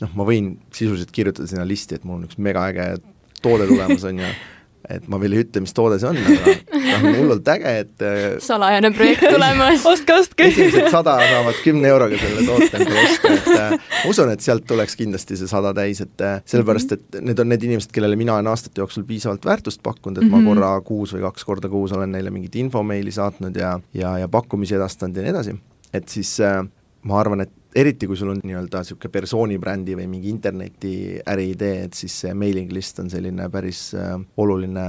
noh, 0.00 0.14
ma 0.14 0.24
võin 0.24 0.56
sisuliselt 0.72 1.10
kirjutada 1.10 1.48
sinna 1.48 1.66
listi, 1.68 1.94
et 1.94 2.04
mul 2.04 2.16
on 2.16 2.24
üks 2.24 2.38
megaäge 2.38 2.96
toode 3.42 3.66
tulemas, 3.66 4.04
on 4.04 4.18
ju 4.18 4.32
et 4.88 5.06
ma 5.10 5.18
veel 5.20 5.36
ei 5.36 5.42
ütle, 5.44 5.62
mis 5.64 5.74
toode 5.76 5.98
see 6.00 6.08
on, 6.08 6.16
aga 6.16 6.54
noh, 6.54 7.04
on 7.10 7.18
hullult 7.18 7.50
äge, 7.52 7.72
et 7.84 8.04
äh, 8.06 8.22
salajane 8.42 8.90
projekt 8.96 9.26
tulemas 9.26 9.84
ostke, 9.90 10.16
ostke! 10.22 10.48
esimesed 10.48 10.88
sada 10.92 11.18
saavad 11.20 11.60
kümne 11.64 11.90
euroga 11.92 12.18
selle 12.20 12.46
toote 12.48 12.80
endale 12.80 13.04
osta, 13.04 13.34
et 13.34 13.50
äh, 13.54 13.76
ma 13.76 14.12
usun, 14.12 14.32
et 14.32 14.44
sealt 14.44 14.66
tuleks 14.70 14.96
kindlasti 15.00 15.38
see 15.40 15.50
sada 15.50 15.74
täis, 15.76 16.00
et 16.04 16.26
äh, 16.26 16.40
sellepärast, 16.48 16.96
et 16.96 17.20
need 17.20 17.44
on 17.44 17.52
need 17.52 17.68
inimesed, 17.68 17.92
kellele 17.94 18.18
mina 18.20 18.38
olen 18.38 18.50
aastate 18.52 18.82
jooksul 18.82 19.04
piisavalt 19.08 19.46
väärtust 19.46 19.82
pakkunud, 19.84 20.18
et 20.18 20.24
mm 20.24 20.32
-hmm. 20.32 20.48
ma 20.48 20.54
mhm. 20.54 20.60
korra 20.60 20.72
kuus 20.86 21.14
või 21.16 21.24
kaks 21.28 21.44
korda 21.44 21.68
kuus 21.68 21.92
olen 21.92 22.12
neile 22.16 22.32
mingit 22.32 22.56
infomeili 22.56 23.12
saatnud 23.12 23.56
ja, 23.56 23.78
ja, 23.94 24.18
ja 24.18 24.28
pakkumisi 24.28 24.74
edastanud 24.80 25.16
ja 25.16 25.22
nii 25.22 25.36
edasi, 25.36 25.56
et 25.92 26.08
siis 26.08 26.38
äh, 26.40 26.64
ma 27.02 27.20
arvan, 27.20 27.40
et 27.40 27.52
eriti 27.76 28.06
kui 28.06 28.16
sul 28.18 28.32
on 28.32 28.40
nii-öelda 28.42 28.82
niisugune 28.82 29.12
persoonibrändi 29.14 29.96
või 29.98 30.06
mingi 30.10 30.30
interneti 30.32 30.94
äriidee, 31.28 31.84
et 31.86 31.98
siis 31.98 32.16
see 32.24 32.32
mailing 32.34 32.72
list 32.74 32.98
on 33.02 33.10
selline 33.12 33.48
päris 33.52 33.90
äh, 33.94 34.16
oluline 34.36 34.86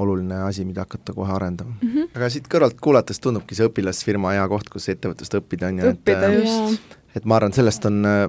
oluline 0.00 0.38
asi, 0.46 0.64
mida 0.64 0.86
hakata 0.86 1.12
kohe 1.12 1.32
arendama 1.32 1.74
mm. 1.82 1.88
-hmm. 1.88 2.08
aga 2.16 2.30
siit 2.32 2.48
kõrvalt 2.48 2.80
kuulates 2.80 3.20
tundubki 3.20 3.54
see 3.54 3.68
õpilasfirma 3.68 4.32
hea 4.36 4.48
koht, 4.48 4.72
kus 4.72 4.88
ettevõtlust 4.88 5.36
õppida, 5.42 5.68
on 5.68 5.78
ju, 5.82 5.90
et 5.90 5.98
õppida 5.98 6.30
äh, 6.30 6.38
just. 6.38 6.96
et 7.16 7.24
ma 7.24 7.36
arvan, 7.36 7.52
sellest 7.52 7.84
on, 7.90 8.00
äh, 8.08 8.26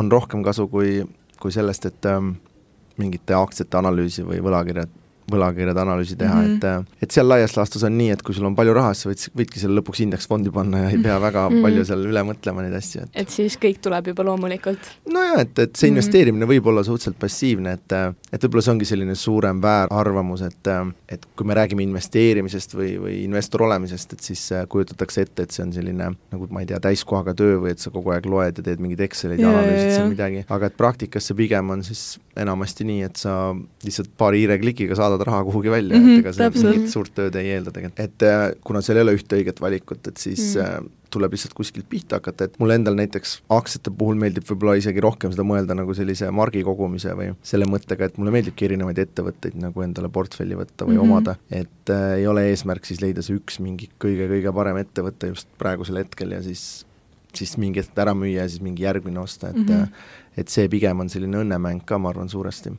on 0.00 0.10
rohkem 0.12 0.42
kasu 0.42 0.68
kui, 0.68 1.02
kui 1.40 1.52
sellest, 1.52 1.86
et 1.86 2.08
ähm, 2.08 2.36
mingite 2.96 3.36
aktsiate 3.36 3.76
analüüsi 3.82 4.24
või 4.24 4.40
võlakirjad 4.44 4.88
võlakirjade 5.30 5.80
analüüsi 5.80 6.16
teha 6.20 6.34
mm, 6.34 6.56
-hmm. 6.60 6.86
et 7.00 7.06
et 7.06 7.16
seal 7.16 7.28
laias 7.28 7.56
laastus 7.56 7.84
on 7.86 7.96
nii, 7.98 8.10
et 8.14 8.22
kui 8.22 8.34
sul 8.34 8.46
on 8.48 8.56
palju 8.56 8.74
raha, 8.76 8.94
siis 8.94 9.08
võid, 9.08 9.24
võidki 9.40 9.62
selle 9.62 9.80
lõpuks 9.80 10.02
indeksfondi 10.04 10.52
panna 10.54 10.84
ja 10.84 10.90
ei 10.92 11.00
pea 11.02 11.16
väga 11.20 11.48
mm 11.48 11.54
-hmm. 11.56 11.68
palju 11.68 11.84
seal 11.90 12.04
üle 12.10 12.24
mõtlema 12.30 12.64
neid 12.64 12.76
asju, 12.78 13.04
et 13.06 13.22
et 13.24 13.30
siis 13.30 13.56
kõik 13.60 13.80
tuleb 13.82 14.12
juba 14.12 14.26
loomulikult? 14.30 14.90
nojah, 15.08 15.40
et, 15.40 15.58
et 15.58 15.76
see 15.76 15.88
mhm. 15.88 15.96
investeerimine 15.96 16.44
mm 16.44 16.48
-hmm. 16.48 16.54
võib 16.54 16.66
olla 16.72 16.84
suhteliselt 16.84 17.18
passiivne, 17.18 17.72
et 17.72 17.92
et 18.32 18.44
võib-olla 18.44 18.62
see 18.62 18.72
ongi 18.72 18.84
selline 18.84 19.14
suurem 19.14 19.62
väärarvamus, 19.62 20.42
et 20.42 20.72
et 21.08 21.26
kui 21.36 21.46
me 21.46 21.54
räägime 21.54 21.82
investeerimisest 21.82 22.74
või, 22.74 22.98
või 23.00 23.22
investor 23.24 23.62
olemisest, 23.62 24.12
et 24.12 24.20
siis 24.20 24.50
kujutatakse 24.68 25.22
ette, 25.22 25.42
et 25.42 25.50
see 25.50 25.64
on 25.64 25.72
selline 25.72 26.10
nagu 26.32 26.48
ma 26.50 26.60
ei 26.60 26.66
tea, 26.66 26.80
täiskohaga 26.80 27.34
töö 27.34 27.60
või 27.62 27.70
et 27.70 27.78
sa 27.78 27.90
kogu 27.90 28.10
aeg 28.10 28.26
loed 28.26 28.58
ja 28.58 28.62
teed 28.62 28.80
mingeid 28.82 29.00
Excelid 29.00 29.40
ja, 29.40 29.48
ja 29.48 29.58
analüüsid 29.58 29.96
seal 29.96 30.08
midagi, 30.08 30.44
aga 30.48 30.66
et 30.66 30.76
praktikas 30.76 31.26
see 31.28 31.36
pigem 31.38 31.70
on 31.70 31.84
siis 31.86 32.18
enamasti 32.36 32.84
nii, 32.88 33.02
et 33.06 33.20
sa 33.20 33.54
lihtsalt 33.84 34.10
paari 34.18 34.42
hiireklikiga 34.42 34.96
saadad 34.98 35.13
raha 35.22 35.44
kuhugi 35.44 35.70
välja 35.70 35.98
mm, 35.98 36.04
-hmm, 36.04 36.18
et 36.18 36.26
ega 36.26 36.52
see 36.58 36.68
mingit 36.70 36.92
suurt 36.92 37.14
tööd 37.14 37.36
ei 37.40 37.54
eelda 37.54 37.72
tegelikult. 37.74 38.00
et 38.00 38.26
äh, 38.26 38.44
kuna 38.64 38.82
seal 38.82 38.98
ei 38.98 39.06
ole 39.06 39.16
ühte 39.18 39.38
õiget 39.38 39.60
valikut, 39.60 40.06
et 40.08 40.16
siis 40.16 40.54
mm 40.56 40.62
-hmm. 40.62 40.90
tuleb 41.14 41.36
lihtsalt 41.36 41.54
kuskilt 41.54 41.88
pihta 41.88 42.18
hakata, 42.20 42.44
et 42.44 42.58
mulle 42.58 42.74
endal 42.74 42.96
näiteks 42.98 43.36
aktsiate 43.48 43.90
puhul 43.98 44.18
meeldib 44.20 44.46
võib-olla 44.50 44.76
isegi 44.80 45.00
rohkem 45.00 45.32
seda 45.32 45.46
mõelda 45.46 45.76
nagu 45.78 45.94
sellise 45.94 46.30
margi 46.30 46.64
kogumise 46.66 47.14
või 47.18 47.34
selle 47.42 47.68
mõttega, 47.70 48.04
et 48.04 48.18
mulle 48.18 48.34
meeldibki 48.34 48.64
erinevaid 48.64 48.98
ettevõtteid 48.98 49.60
nagu 49.60 49.82
endale 49.82 50.08
portfelli 50.08 50.58
võtta 50.58 50.88
või 50.88 50.96
mm 50.96 51.00
-hmm. 51.00 51.10
omada, 51.10 51.36
et 51.50 51.90
äh, 51.90 52.18
ei 52.18 52.26
ole 52.26 52.48
eesmärk 52.50 52.84
siis 52.84 53.00
leida 53.00 53.22
see 53.22 53.36
üks 53.36 53.60
mingi 53.60 53.90
kõige-kõige 54.00 54.54
parem 54.54 54.76
ettevõte 54.76 55.30
just 55.30 55.48
praegusel 55.58 56.02
hetkel 56.02 56.30
ja 56.30 56.42
siis 56.42 56.84
siis 57.36 57.56
mingi 57.58 57.82
hetk 57.82 57.98
ära 57.98 58.14
müüa 58.14 58.44
ja 58.44 58.48
siis 58.48 58.62
mingi 58.62 58.82
järgmine 58.82 59.20
osta, 59.20 59.48
et 59.48 59.56
mm 59.56 59.66
-hmm. 59.66 59.88
et 60.36 60.48
see 60.48 60.68
pigem 60.68 61.00
on 61.00 61.08
selline 61.08 61.42
õnnemäng 61.42 61.84
ka, 61.84 61.98
ma 61.98 62.08
arvan, 62.08 62.28
suuresti 62.28 62.72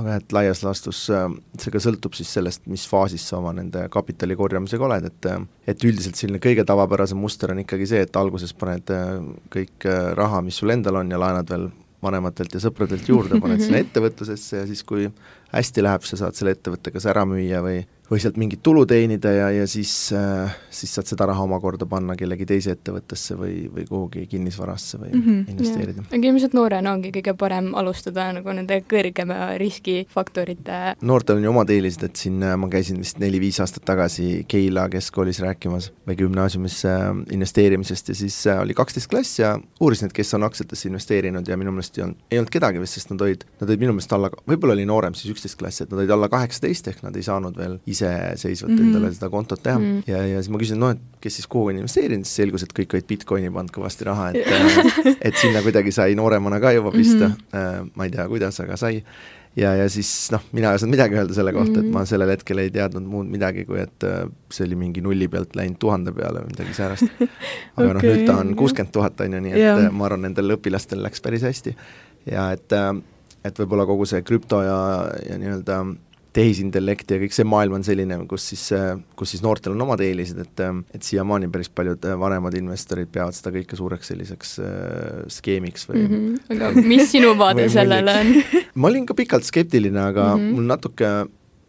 aga 0.00 0.18
et 0.20 0.34
laias 0.36 0.60
laastus 0.64 1.06
äh, 1.14 1.24
see 1.60 1.72
ka 1.72 1.80
sõltub 1.82 2.16
siis 2.16 2.30
sellest, 2.36 2.66
mis 2.70 2.84
faasis 2.88 3.24
sa 3.30 3.38
oma 3.40 3.54
nende 3.56 3.86
kapitali 3.92 4.36
korjamisega 4.38 4.86
oled, 4.88 5.08
et 5.08 5.28
äh, 5.30 5.40
et 5.72 5.88
üldiselt 5.88 6.18
selline 6.20 6.42
kõige 6.42 6.66
tavapärasem 6.68 7.18
muster 7.20 7.52
on 7.54 7.62
ikkagi 7.62 7.88
see, 7.90 8.04
et 8.06 8.20
alguses 8.20 8.52
paned 8.58 8.92
äh, 8.94 9.16
kõik 9.52 9.88
raha, 10.18 10.42
mis 10.44 10.60
sul 10.60 10.74
endal 10.74 11.00
on 11.02 11.12
ja 11.12 11.20
laenad 11.20 11.50
veel 11.52 11.68
vanematelt 12.04 12.54
ja 12.54 12.60
sõpradelt 12.62 13.08
juurde, 13.08 13.40
paned 13.42 13.62
sinna 13.64 13.80
ettevõtlusesse 13.84 14.62
ja 14.62 14.68
siis, 14.68 14.84
kui 14.86 15.08
hästi 15.54 15.84
läheb, 15.84 16.04
sa 16.06 16.20
saad 16.20 16.36
selle 16.36 16.52
ettevõtte 16.56 16.92
kas 16.94 17.08
ära 17.08 17.24
müüa 17.28 17.62
või 17.64 17.80
või 18.10 18.20
sealt 18.22 18.36
mingit 18.38 18.62
tulu 18.62 18.84
teenida 18.86 19.32
ja, 19.34 19.48
ja 19.50 19.66
siis 19.66 19.92
äh,, 20.14 20.54
siis 20.70 20.92
saad 20.94 21.08
seda 21.10 21.26
raha 21.26 21.42
omakorda 21.46 21.88
panna 21.90 22.14
kellegi 22.18 22.46
teise 22.46 22.74
ettevõttesse 22.76 23.36
või, 23.38 23.54
või 23.72 23.86
kuhugi 23.88 24.26
kinnisvarasse 24.30 25.00
või 25.00 25.10
mm 25.10 25.22
-hmm, 25.22 25.40
investeerida. 25.50 26.04
aga 26.06 26.30
ilmselt 26.30 26.54
noorena 26.54 26.92
ongi 26.92 27.10
kõige 27.14 27.34
parem 27.38 27.72
alustada 27.74 28.28
nagu 28.36 28.52
nende 28.54 28.78
kõrgema 28.86 29.56
riskifaktorite 29.58 30.96
noortel 31.00 31.40
on 31.40 31.48
ju 31.48 31.50
omad 31.50 31.70
eelised, 31.70 32.04
et 32.06 32.16
siin 32.16 32.42
äh, 32.42 32.54
ma 32.56 32.68
käisin 32.70 33.00
vist 33.02 33.18
neli-viis 33.22 33.60
aastat 33.60 33.84
tagasi 33.84 34.44
Keila 34.48 34.88
keskkoolis 34.92 35.40
rääkimas 35.42 35.90
või 36.06 36.18
gümnaasiumis 36.22 36.78
äh, 36.86 37.10
investeerimisest 37.30 38.08
ja 38.08 38.14
siis 38.14 38.38
oli 38.46 38.74
kaksteist 38.74 39.10
klass 39.10 39.38
ja 39.38 39.56
uurisin, 39.80 40.06
et 40.06 40.12
kes 40.12 40.34
on 40.34 40.46
aktsiatesse 40.46 40.88
investeerinud 40.88 41.48
ja 41.48 41.56
minu 41.56 41.74
meelest 41.74 41.98
ei 41.98 42.04
olnud, 42.04 42.22
ei 42.30 42.38
olnud 42.38 42.54
kedagi 42.54 42.80
vist, 42.80 43.00
sest 43.00 43.10
nad 43.10 43.26
olid, 43.26 43.44
nad 43.60 43.68
olid 43.68 43.82
minu 43.82 43.96
meelest 43.96 44.12
alla, 44.12 44.30
võib-olla 44.46 44.78
oli 44.78 44.86
noorem 44.86 45.14
siis 45.18 45.34
üksteist 45.34 45.58
klass, 45.58 45.82
et 45.82 45.90
nad 45.90 45.98
olid 45.98 46.14
alla 46.14 46.28
kaheksateist, 46.32 46.88
ehk 46.92 47.02
nad 47.02 47.16
ei 47.16 47.26
saanud 47.26 47.56
veel 47.58 47.78
iseseisvalt 47.96 48.72
mm 48.72 48.78
-hmm. 48.78 48.90
endale 48.90 49.12
seda 49.14 49.30
kontot 49.32 49.62
teha 49.62 49.78
mm 49.78 49.86
-hmm. 49.86 50.10
ja, 50.12 50.26
ja 50.26 50.42
siis 50.42 50.52
ma 50.52 50.60
küsisin, 50.62 50.82
noh, 50.82 50.92
et 50.94 51.20
kes 51.20 51.40
siis 51.40 51.46
kuhu 51.46 51.72
on 51.72 51.80
investeerinud, 51.80 52.28
siis 52.28 52.42
selgus, 52.42 52.62
et 52.62 52.76
kõik 52.76 52.94
olid 52.94 53.08
Bitcoini 53.08 53.50
pannud 53.50 53.74
kõvasti 53.74 54.06
raha, 54.06 54.30
et 54.30 54.44
et 55.30 55.40
sinna 55.40 55.62
kuidagi 55.64 55.92
sai 55.92 56.14
nooremana 56.14 56.60
ka 56.60 56.72
juba 56.76 56.92
pista 56.92 57.28
mm, 57.28 57.34
-hmm. 57.52 57.90
ma 57.94 58.04
ei 58.04 58.14
tea, 58.14 58.28
kuidas, 58.28 58.60
aga 58.60 58.76
sai 58.76 59.02
ja, 59.56 59.72
ja 59.76 59.88
siis 59.90 60.10
noh, 60.32 60.44
mina 60.56 60.70
ei 60.70 60.78
osanud 60.78 60.94
midagi 60.94 61.16
öelda 61.16 61.34
selle 61.34 61.52
kohta 61.52 61.72
mm, 61.72 61.80
-hmm. 61.80 61.88
et 61.88 61.92
ma 61.92 62.04
sellel 62.04 62.30
hetkel 62.34 62.58
ei 62.58 62.70
teadnud 62.70 63.08
muud 63.08 63.28
midagi, 63.32 63.64
kui 63.64 63.80
et 63.80 64.04
äh, 64.04 64.28
see 64.52 64.66
oli 64.66 64.76
mingi 64.76 65.00
nulli 65.00 65.28
pealt 65.32 65.56
läinud 65.56 65.78
tuhande 65.80 66.12
peale 66.12 66.44
või 66.44 66.52
midagi 66.52 66.76
säärast. 66.76 67.08
aga 67.76 67.88
okay, 67.88 67.92
noh, 67.94 68.02
nüüd 68.02 68.24
ta 68.28 68.38
on 68.42 68.54
kuuskümmend 68.56 68.92
tuhat, 68.92 69.20
on 69.20 69.38
ju, 69.38 69.42
nii 69.48 69.52
et 69.56 69.62
yeah. 69.64 69.92
ma 69.92 70.08
arvan, 70.08 70.26
nendel 70.28 70.58
õpilastel 70.58 71.02
läks 71.02 71.24
päris 71.24 71.46
hästi. 71.46 71.76
ja 72.30 72.50
et, 72.52 72.72
et 73.44 73.62
võib-olla 73.62 73.86
kogu 73.88 74.06
see 74.06 74.22
krüpto 74.26 74.60
ja, 74.66 74.78
ja 75.28 75.38
nii-öelda 75.40 75.80
tehisintellekt 76.36 77.10
ja 77.10 77.18
kõik 77.20 77.34
see 77.34 77.46
maailm 77.48 77.78
on 77.78 77.86
selline, 77.86 78.18
kus 78.30 78.50
siis, 78.52 78.64
kus 79.16 79.32
siis 79.34 79.44
noortel 79.44 79.74
on 79.76 79.86
omad 79.86 80.02
eelised, 80.04 80.40
et 80.42 80.64
et 80.96 81.06
siiamaani 81.06 81.48
päris 81.52 81.70
paljud 81.72 82.04
vanemad 82.20 82.54
investorid 82.58 83.10
peavad 83.12 83.36
seda 83.36 83.52
kõike 83.54 83.78
suureks 83.78 84.12
selliseks 84.12 84.52
äh, 84.60 85.24
skeemiks 85.32 85.88
või 85.90 86.04
mm 86.04 86.12
-hmm. 86.12 86.36
aga 86.56 86.86
mis 86.92 87.10
sinu 87.12 87.34
vaade 87.38 87.68
sellele 87.72 88.18
on 88.20 88.32
ma 88.80 88.92
olin 88.92 89.08
ka 89.08 89.16
pikalt 89.16 89.48
skeptiline, 89.48 90.00
aga 90.12 90.34
mm 90.34 90.40
-hmm. 90.40 90.54
mul 90.56 90.70
natuke 90.74 91.12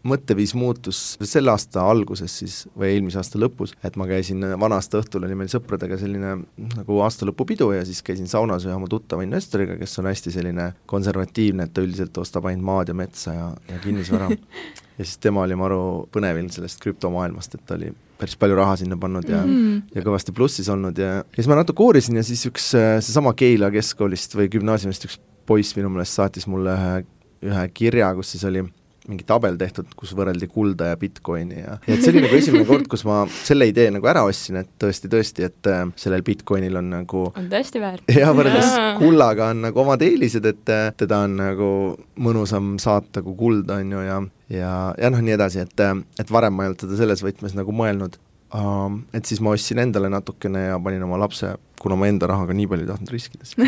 mõtteviis 0.08 0.54
muutus 0.58 1.02
selle 1.22 1.52
aasta 1.52 1.84
alguses 1.88 2.38
siis 2.40 2.58
või 2.78 2.94
eelmise 2.94 3.20
aasta 3.20 3.40
lõpus, 3.40 3.74
et 3.84 3.96
ma 4.00 4.08
käisin 4.08 4.42
vana-aasta 4.60 5.02
õhtul 5.02 5.26
oli 5.28 5.38
meil 5.38 5.52
sõpradega 5.52 5.98
selline 6.00 6.34
nagu 6.78 7.00
aastalõpupidu 7.04 7.70
ja 7.76 7.84
siis 7.88 8.02
käisin 8.06 8.30
saunas 8.30 8.66
ühe 8.68 8.74
oma 8.74 8.90
tuttava 8.90 9.24
investoriga, 9.26 9.78
kes 9.80 9.98
on 10.02 10.10
hästi 10.10 10.34
selline 10.34 10.72
konservatiivne, 10.90 11.68
et 11.68 11.74
ta 11.74 11.84
üldiselt 11.84 12.18
ostab 12.20 12.48
ainult 12.50 12.68
maad 12.68 12.92
ja 12.92 12.98
metsa 12.98 13.36
ja, 13.36 13.48
ja 13.70 13.80
kinnisvara 13.84 14.32
ja 14.98 15.04
siis 15.04 15.18
tema 15.22 15.44
oli 15.46 15.56
maru 15.58 15.80
põnevil 16.12 16.50
sellest 16.54 16.80
krüptomaailmast, 16.82 17.54
et 17.54 17.66
ta 17.66 17.78
oli 17.78 17.92
päris 18.18 18.34
palju 18.38 18.56
raha 18.58 18.74
sinna 18.80 18.98
pannud 18.98 19.28
ja 19.30 19.44
mm., 19.44 19.94
ja 19.94 20.02
kõvasti 20.02 20.34
plussis 20.34 20.68
olnud 20.72 20.98
ja, 20.98 21.20
ja 21.22 21.38
siis 21.38 21.48
ma 21.50 21.58
natuke 21.60 21.84
uurisin 21.84 22.18
ja 22.18 22.24
siis 22.26 22.42
üks 22.50 22.72
seesama 22.74 23.34
Keila 23.38 23.70
keskkoolist 23.74 24.34
või 24.38 24.50
gümnaasiumist 24.52 25.06
üks 25.06 25.20
poiss 25.48 25.76
minu 25.78 25.92
meelest 25.92 26.18
saatis 26.18 26.48
mulle 26.50 26.74
ühe, 26.74 26.96
ühe 27.48 27.64
kirja, 27.74 28.10
kus 28.18 28.34
siis 28.34 28.44
oli 28.48 28.64
mingi 29.08 29.26
tabel 29.28 29.58
tehtud, 29.60 29.90
kus 29.98 30.12
võrreldi 30.16 30.48
kulda 30.52 30.92
ja 30.92 30.98
Bitcoini 31.00 31.62
ja, 31.62 31.76
ja 31.86 31.96
et 31.96 32.04
see 32.04 32.12
oli 32.12 32.24
nagu 32.26 32.38
esimene 32.38 32.66
kord, 32.68 32.88
kus 32.90 33.04
ma 33.08 33.22
selle 33.32 33.68
idee 33.70 33.88
nagu 33.94 34.08
ära 34.10 34.24
ostsin, 34.28 34.60
et 34.62 34.70
tõesti, 34.80 35.10
tõesti, 35.12 35.46
et 35.48 35.70
äh, 35.70 35.84
sellel 35.98 36.24
Bitcoinil 36.26 36.76
on 36.80 36.90
nagu 36.92 37.24
on 37.30 37.50
tõesti 37.50 37.82
väärt. 37.82 38.04
jah, 38.20 38.34
võrreldes 38.36 38.72
kullaga 39.00 39.50
on 39.54 39.64
nagu 39.68 39.84
omad 39.84 40.04
eelised, 40.04 40.46
et 40.48 40.74
äh, 40.74 40.90
teda 40.98 41.24
on 41.26 41.38
nagu 41.40 41.70
mõnusam 42.20 42.76
saata 42.82 43.24
kui 43.24 43.38
kuld, 43.38 43.72
on 43.72 43.96
ju, 43.96 44.04
ja 44.06 44.20
ja, 44.52 44.72
ja 44.96 45.10
noh, 45.12 45.20
nii 45.24 45.36
edasi, 45.36 45.64
et, 45.64 45.76
äh, 45.84 45.96
et 46.20 46.32
varem 46.32 46.56
ma 46.56 46.64
ei 46.64 46.72
olnud 46.72 46.84
seda 46.86 47.02
selles 47.02 47.24
võtmes 47.24 47.56
nagu 47.56 47.74
mõelnud 47.74 48.16
uh,, 48.54 48.98
et 49.12 49.28
siis 49.28 49.40
ma 49.44 49.54
ostsin 49.56 49.80
endale 49.82 50.10
natukene 50.12 50.68
ja 50.68 50.78
panin 50.82 51.02
oma 51.06 51.20
lapse 51.20 51.54
kuna 51.78 51.96
ma 51.96 52.08
enda 52.10 52.26
rahaga 52.26 52.54
nii 52.56 52.66
palju 52.70 52.84
ei 52.84 52.90
tahtnud 52.90 53.12
riskida, 53.14 53.46
siis 53.46 53.58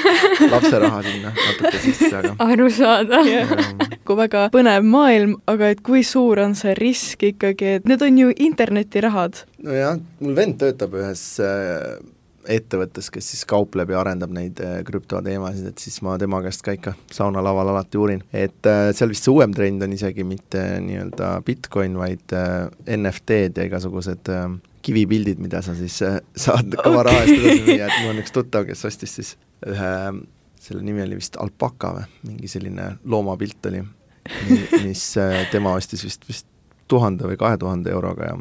lapse 0.54 0.78
raha 0.80 1.02
sinna 1.04 1.32
natuke 1.34 1.80
sisse, 1.82 2.10
aga 2.16 2.34
arusaadav. 2.44 3.30
Kui 4.08 4.18
väga 4.18 4.44
põnev 4.54 4.86
maailm, 4.88 5.34
aga 5.50 5.72
et 5.74 5.82
kui 5.84 6.04
suur 6.06 6.40
on 6.44 6.56
see 6.58 6.74
risk 6.78 7.26
ikkagi, 7.28 7.74
et 7.78 7.88
need 7.88 8.04
on 8.04 8.22
ju 8.22 8.32
internetirahad? 8.48 9.42
nojah, 9.64 9.98
mul 10.22 10.36
vend 10.38 10.58
töötab 10.62 10.96
ühes 10.96 11.24
äh, 11.44 11.98
ettevõttes, 12.48 13.10
kes 13.12 13.32
siis 13.32 13.44
kaupleb 13.48 13.92
ja 13.92 14.00
arendab 14.00 14.32
neid 14.34 14.60
äh, 14.64 14.78
krüptoteemasid, 14.88 15.70
et 15.72 15.82
siis 15.82 16.00
ma 16.06 16.16
tema 16.20 16.40
käest 16.44 16.64
ka 16.64 16.74
ikka 16.76 16.94
saunalaval 17.12 17.74
alati 17.74 18.00
uurin. 18.00 18.24
et 18.32 18.68
äh, 18.68 18.88
seal 18.96 19.12
vist 19.12 19.28
see 19.28 19.34
uuem 19.34 19.54
trend 19.56 19.84
on 19.84 19.92
isegi 19.96 20.24
mitte 20.24 20.64
nii-öelda 20.84 21.34
Bitcoin, 21.46 21.98
vaid 22.00 22.36
äh, 22.36 22.70
NFT-d 22.96 23.62
ja 23.62 23.68
igasugused 23.68 24.32
äh, 24.32 24.48
kivipildid, 24.88 25.38
mida 25.42 25.62
sa 25.64 25.74
siis 25.76 26.00
äh, 26.06 26.18
saad 26.36 26.72
kõva 26.78 27.02
okay. 27.02 27.06
raha 27.10 27.22
eest 27.24 27.38
edasi 27.38 27.64
müüa, 27.66 27.88
et 27.88 28.02
mul 28.02 28.14
on 28.14 28.22
üks 28.22 28.34
tuttav, 28.34 28.66
kes 28.68 28.84
ostis 28.88 29.16
siis 29.18 29.34
ühe, 29.66 29.92
selle 30.62 30.84
nimi 30.86 31.04
oli 31.04 31.18
vist 31.18 31.36
alpaka 31.40 31.94
või, 31.96 32.06
mingi 32.30 32.50
selline 32.50 32.92
loomapilt 33.04 33.68
oli, 33.70 33.82
mis 34.86 35.10
äh, 35.20 35.42
tema 35.52 35.74
ostis 35.76 36.04
vist, 36.06 36.24
vist 36.28 36.48
tuhande 36.88 37.28
või 37.28 37.38
kahe 37.40 37.58
tuhande 37.60 37.92
euroga 37.92 38.30
ja, 38.30 38.38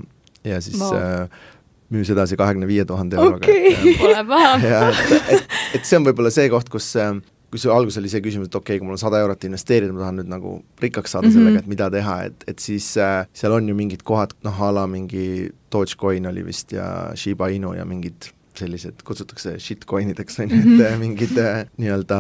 ja 0.53 0.61
siis 0.63 0.79
no. 0.79 0.91
äh, 0.95 1.45
müüs 1.93 2.11
edasi 2.11 2.37
kahekümne 2.39 2.67
viie 2.67 2.85
tuhande 2.85 3.19
euroga 3.19 3.47
okay.. 3.47 3.95
Pole 3.99 4.23
paha. 4.27 4.53
ja 4.71 4.83
et, 4.91 5.57
et, 5.77 5.83
see 5.87 5.99
on 5.99 6.07
võib-olla 6.07 6.31
see 6.33 6.49
koht, 6.51 6.69
kus 6.73 6.89
äh, 6.99 7.15
kui 7.51 7.61
sul 7.61 7.71
alguses 7.71 8.01
oli 8.01 8.11
see 8.11 8.23
küsimus, 8.23 8.49
et 8.49 8.55
okei 8.59 8.75
okay,, 8.75 8.81
kui 8.81 8.89
mul 8.89 8.97
on 8.97 9.01
sada 9.01 9.21
eurot 9.23 9.45
investeerida, 9.47 9.95
ma 9.95 10.03
tahan 10.03 10.21
nüüd 10.21 10.31
nagu 10.31 10.55
rikkaks 10.83 11.15
saada 11.15 11.27
mm 11.27 11.33
-hmm. 11.33 11.37
sellega, 11.37 11.59
et 11.63 11.69
mida 11.73 11.89
teha, 11.91 12.15
et, 12.29 12.47
et 12.47 12.59
siis 12.59 12.89
äh, 12.99 13.25
seal 13.33 13.55
on 13.55 13.69
ju 13.69 13.75
mingid 13.75 14.03
kohad, 14.03 14.35
noh 14.43 14.61
a 14.61 14.71
la 14.71 14.87
mingi 14.87 15.49
Dogecoin 15.71 16.27
oli 16.27 16.45
vist 16.45 16.71
ja 16.71 17.11
Shiba 17.15 17.47
Inu 17.47 17.73
ja 17.73 17.85
mingid 17.85 18.31
sellised, 18.57 19.03
kutsutakse 19.05 19.55
shitcoinideks, 19.61 20.39
on 20.39 20.49
ju, 20.49 20.59
et 20.59 20.65
mhm. 20.65 20.81
äh, 20.81 20.97
mingid 20.99 21.37
äh, 21.41 21.65
nii-öelda 21.77 22.19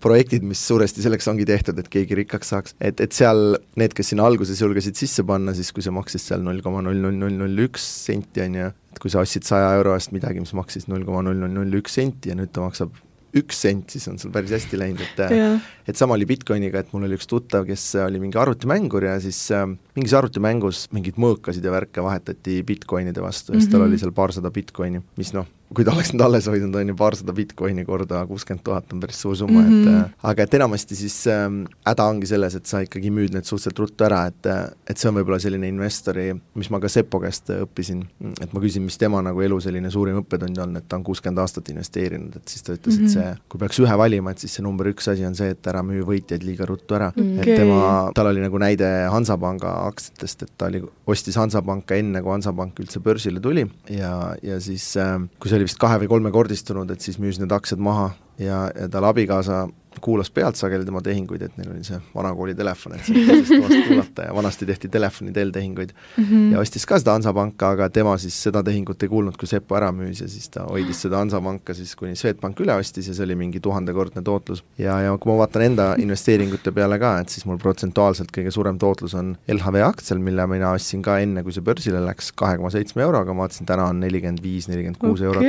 projektid, 0.00 0.44
mis 0.46 0.62
suuresti 0.68 1.02
selleks 1.04 1.28
ongi 1.28 1.46
tehtud, 1.48 1.78
et 1.78 1.90
keegi 1.92 2.18
rikkaks 2.22 2.52
saaks. 2.54 2.76
et, 2.80 3.00
et 3.00 3.12
seal 3.12 3.56
need, 3.76 3.94
kes 3.96 4.12
sinna 4.12 4.26
alguses 4.28 4.60
julgesid 4.62 4.98
sisse 4.98 5.24
panna, 5.26 5.54
siis 5.54 5.72
kui 5.74 5.84
see 5.84 5.94
maksis 5.94 6.28
seal 6.30 6.44
null 6.44 6.62
koma 6.64 6.84
null 6.86 7.02
null 7.02 7.18
null 7.18 7.36
null 7.42 7.66
üks 7.66 7.84
senti, 8.06 8.44
on 8.46 8.58
ju, 8.60 8.70
et 8.92 9.00
kui 9.00 9.12
sa 9.12 9.24
ostsid 9.24 9.46
saja 9.48 9.72
euro 9.78 9.96
eest 9.96 10.12
midagi, 10.12 10.42
mis 10.42 10.52
maksis 10.56 10.88
null 10.88 11.06
koma 11.08 11.24
null 11.24 11.40
null 11.40 11.56
null 11.60 11.80
üks 11.80 11.98
senti 11.98 12.32
ja 12.32 12.38
nüüd 12.38 12.52
ta 12.52 12.64
maksab 12.64 12.92
üks 13.32 13.62
sent, 13.64 13.92
siis 13.94 14.04
on 14.10 14.18
sul 14.20 14.32
päris 14.32 14.52
hästi 14.52 14.76
läinud, 14.76 15.00
et 15.00 15.20
yeah. 15.32 15.68
et 15.88 15.96
sama 15.96 16.18
oli 16.18 16.26
Bitcoiniga, 16.28 16.82
et 16.82 16.90
mul 16.92 17.06
oli 17.06 17.16
üks 17.16 17.28
tuttav, 17.30 17.64
kes 17.68 17.86
oli 18.04 18.20
mingi 18.20 18.36
arvutimängur 18.36 19.06
ja 19.08 19.14
siis 19.24 19.38
äh, 19.56 19.64
mingis 19.96 20.12
arvutimängus 20.18 20.84
mingeid 20.92 21.16
mõõkasid 21.22 21.64
ja 21.64 21.72
värke 21.72 22.04
vahetati 22.04 22.60
Bitcoinide 22.68 23.24
vastu 23.24 23.54
ja 23.54 23.56
siis 23.56 23.70
mm 23.70 23.72
-hmm. 23.72 23.78
tal 23.78 23.86
oli 23.88 24.02
seal 24.02 24.12
paarsada 24.12 24.52
Bitcoini, 24.52 25.00
mis 25.16 25.32
noh, 25.32 25.48
kui 25.74 25.86
ta 25.86 25.94
oleks 25.94 26.12
nüüd 26.12 26.24
alles 26.24 26.48
hoidnud, 26.50 26.74
on 26.78 26.92
ju 26.92 26.96
paarsada 26.98 27.34
Bitcoini 27.36 27.84
korda 27.88 28.22
kuuskümmend 28.28 28.64
tuhat 28.64 28.92
on 28.92 29.00
päris 29.02 29.20
suur 29.22 29.36
summa 29.36 29.60
mm, 29.60 29.68
-hmm. 29.68 29.80
et 29.80 29.92
mhm. 29.92 30.14
aga 30.30 30.42
et 30.42 30.54
enamasti 30.54 30.96
siis 30.96 31.16
ähm, 31.26 31.64
häda 31.86 32.04
ongi 32.04 32.26
selles, 32.26 32.54
et 32.54 32.66
sa 32.66 32.82
ikkagi 32.84 33.10
müüd 33.10 33.34
need 33.34 33.48
suhteliselt 33.48 33.78
ruttu 33.78 34.04
ära, 34.04 34.26
et 34.26 34.46
et 34.90 34.98
see 34.98 35.08
on 35.08 35.16
võib-olla 35.16 35.38
selline 35.40 35.68
investori, 35.68 36.32
mis 36.54 36.70
ma 36.70 36.80
ka 36.80 36.88
Sepo 36.92 37.20
käest 37.22 37.48
õppisin, 37.54 38.02
et 38.40 38.52
ma 38.52 38.60
küsin, 38.60 38.84
mis 38.84 38.98
tema 38.98 39.22
nagu 39.24 39.40
elu 39.40 39.60
selline 39.60 39.90
suurim 39.90 40.18
õppetund 40.20 40.58
on, 40.64 40.76
et 40.76 40.88
ta 40.88 40.98
on 40.98 41.04
kuuskümmend 41.06 41.38
aastat 41.38 41.68
investeerinud, 41.72 42.36
et 42.36 42.48
siis 42.48 42.62
ta 42.62 42.74
ütles 42.76 42.98
mm, 42.98 43.06
-hmm. 43.06 43.08
et 43.08 43.36
see, 43.36 43.44
kui 43.48 43.62
peaks 43.62 43.80
ühe 43.80 43.98
valima, 43.98 44.30
et 44.30 44.38
siis 44.38 44.54
see 44.58 44.64
number 44.64 44.86
üks 44.92 45.08
asi 45.12 45.26
on 45.26 45.34
see, 45.34 45.50
et 45.54 45.66
ära 45.66 45.82
müü 45.86 46.04
võitjaid 46.04 46.44
liiga 46.44 46.66
ruttu 46.68 46.98
ära 46.98 47.08
okay.. 47.14 47.38
et 47.38 47.62
tema, 47.62 48.10
tal 48.14 48.32
oli 48.32 48.44
nagu 48.44 48.58
näide 48.58 48.90
Hansapanga 49.12 49.72
aktsiatest, 49.88 50.42
et 50.42 50.52
ta 50.58 50.68
oli, 50.70 50.82
ostis 51.06 51.36
Hansapanka 51.40 51.96
enne, 51.96 52.22
kui 52.22 52.34
Hansapank 52.34 52.78
üldse 52.84 53.00
börsile 53.00 53.40
tuli 53.40 53.66
ja, 53.90 54.34
ja 54.42 54.60
siis 54.60 54.96
äh, 55.00 55.16
kui 55.38 55.50
see 55.50 55.60
oli 55.60 55.61
vist 55.66 55.80
kahe- 55.82 56.00
või 56.02 56.10
kolmekordistunud, 56.16 56.90
et 56.90 57.00
siis 57.04 57.18
müüs 57.22 57.40
need 57.40 57.52
aktsiad 57.52 57.80
maha 57.82 58.10
ja, 58.38 58.64
ja 58.74 58.88
tal 58.92 59.06
abikaasa 59.08 59.66
kuulas 60.00 60.30
pealt 60.30 60.56
sageli 60.56 60.84
tema 60.84 61.02
tehinguid, 61.04 61.42
et 61.42 61.56
neil 61.58 61.72
oli 61.74 61.84
see 61.86 61.98
vanakooli 62.14 62.54
telefon, 62.58 62.96
et 62.96 63.06
sai 63.06 63.24
teisest 63.26 63.54
toast 63.56 63.88
kuulata 63.88 64.26
ja 64.28 64.34
vanasti 64.34 64.66
tehti 64.68 64.88
telefoni 64.92 65.32
teel 65.32 65.50
tehinguid 65.52 65.92
mm. 65.92 66.24
-hmm. 66.24 66.52
ja 66.52 66.60
ostis 66.60 66.86
ka 66.86 66.98
seda 66.98 67.12
Hansapanka, 67.16 67.70
aga 67.76 67.88
tema 67.90 68.16
siis 68.18 68.36
seda 68.42 68.62
tehingut 68.62 69.02
ei 69.02 69.08
kuulnud, 69.08 69.36
kui 69.36 69.48
Sepo 69.48 69.76
ära 69.76 69.90
müüs 69.92 70.22
ja 70.22 70.28
siis 70.28 70.48
ta 70.48 70.64
hoidis 70.70 71.02
seda 71.02 71.18
Hansapanka 71.18 71.74
siis, 71.74 71.96
kuni 71.96 72.16
Swedbank 72.16 72.60
üle 72.60 72.74
ostis 72.74 73.08
ja 73.08 73.14
see 73.14 73.24
oli 73.24 73.34
mingi 73.34 73.60
tuhandekordne 73.60 74.22
tootlus. 74.22 74.64
ja, 74.78 75.00
ja 75.00 75.18
kui 75.18 75.32
ma 75.32 75.38
vaatan 75.42 75.62
enda 75.62 75.88
investeeringute 76.04 76.72
peale 76.72 76.98
ka, 76.98 77.18
et 77.20 77.28
siis 77.28 77.46
mul 77.46 77.58
protsentuaalselt 77.58 78.32
kõige 78.36 78.50
suurem 78.50 78.78
tootlus 78.78 79.14
on 79.14 79.36
LHV 79.48 79.82
aktsial, 79.86 80.18
mille 80.18 80.46
mina 80.46 80.72
ostsin 80.72 81.02
ka 81.02 81.18
enne, 81.18 81.42
kui 81.42 81.52
see 81.52 81.64
börsile 81.64 82.00
läks, 82.06 82.32
kahe 82.32 82.56
koma 82.56 82.70
seitsme 82.70 83.02
euroga, 83.02 83.34
ma 83.34 83.46
vaatasin, 83.46 83.66
täna 83.66 83.88
on 83.90 84.00
nelikümmend 84.00 84.42
viis, 84.42 84.68
nelikümmend 84.68 85.00
kuus 85.02 85.20
eurot. 85.20 85.44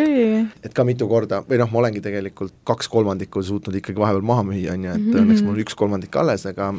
et 0.64 0.74
ka 0.74 0.84
mitu 0.84 1.08
korda, 1.08 1.44
või 1.48 1.62
noh, 1.62 1.72
ma 1.72 1.84
olengi 1.84 2.02
tegelikult 2.02 2.54
kaks 2.68 2.90
kolmandikku 2.92 3.44
suutnud 3.44 3.76
ikkagi 3.80 4.00
vahepeal 4.00 4.26
maha 4.26 4.33
müüa, 4.42 4.74
on 4.74 4.84
ju, 4.84 4.92
et 4.92 5.00
mm 5.00 5.12
-hmm. 5.12 5.22
õnneks 5.22 5.44
mul 5.44 5.54
on 5.54 5.64
üks 5.66 5.76
kolmandik 5.76 6.16
alles, 6.16 6.46
aga 6.46 6.74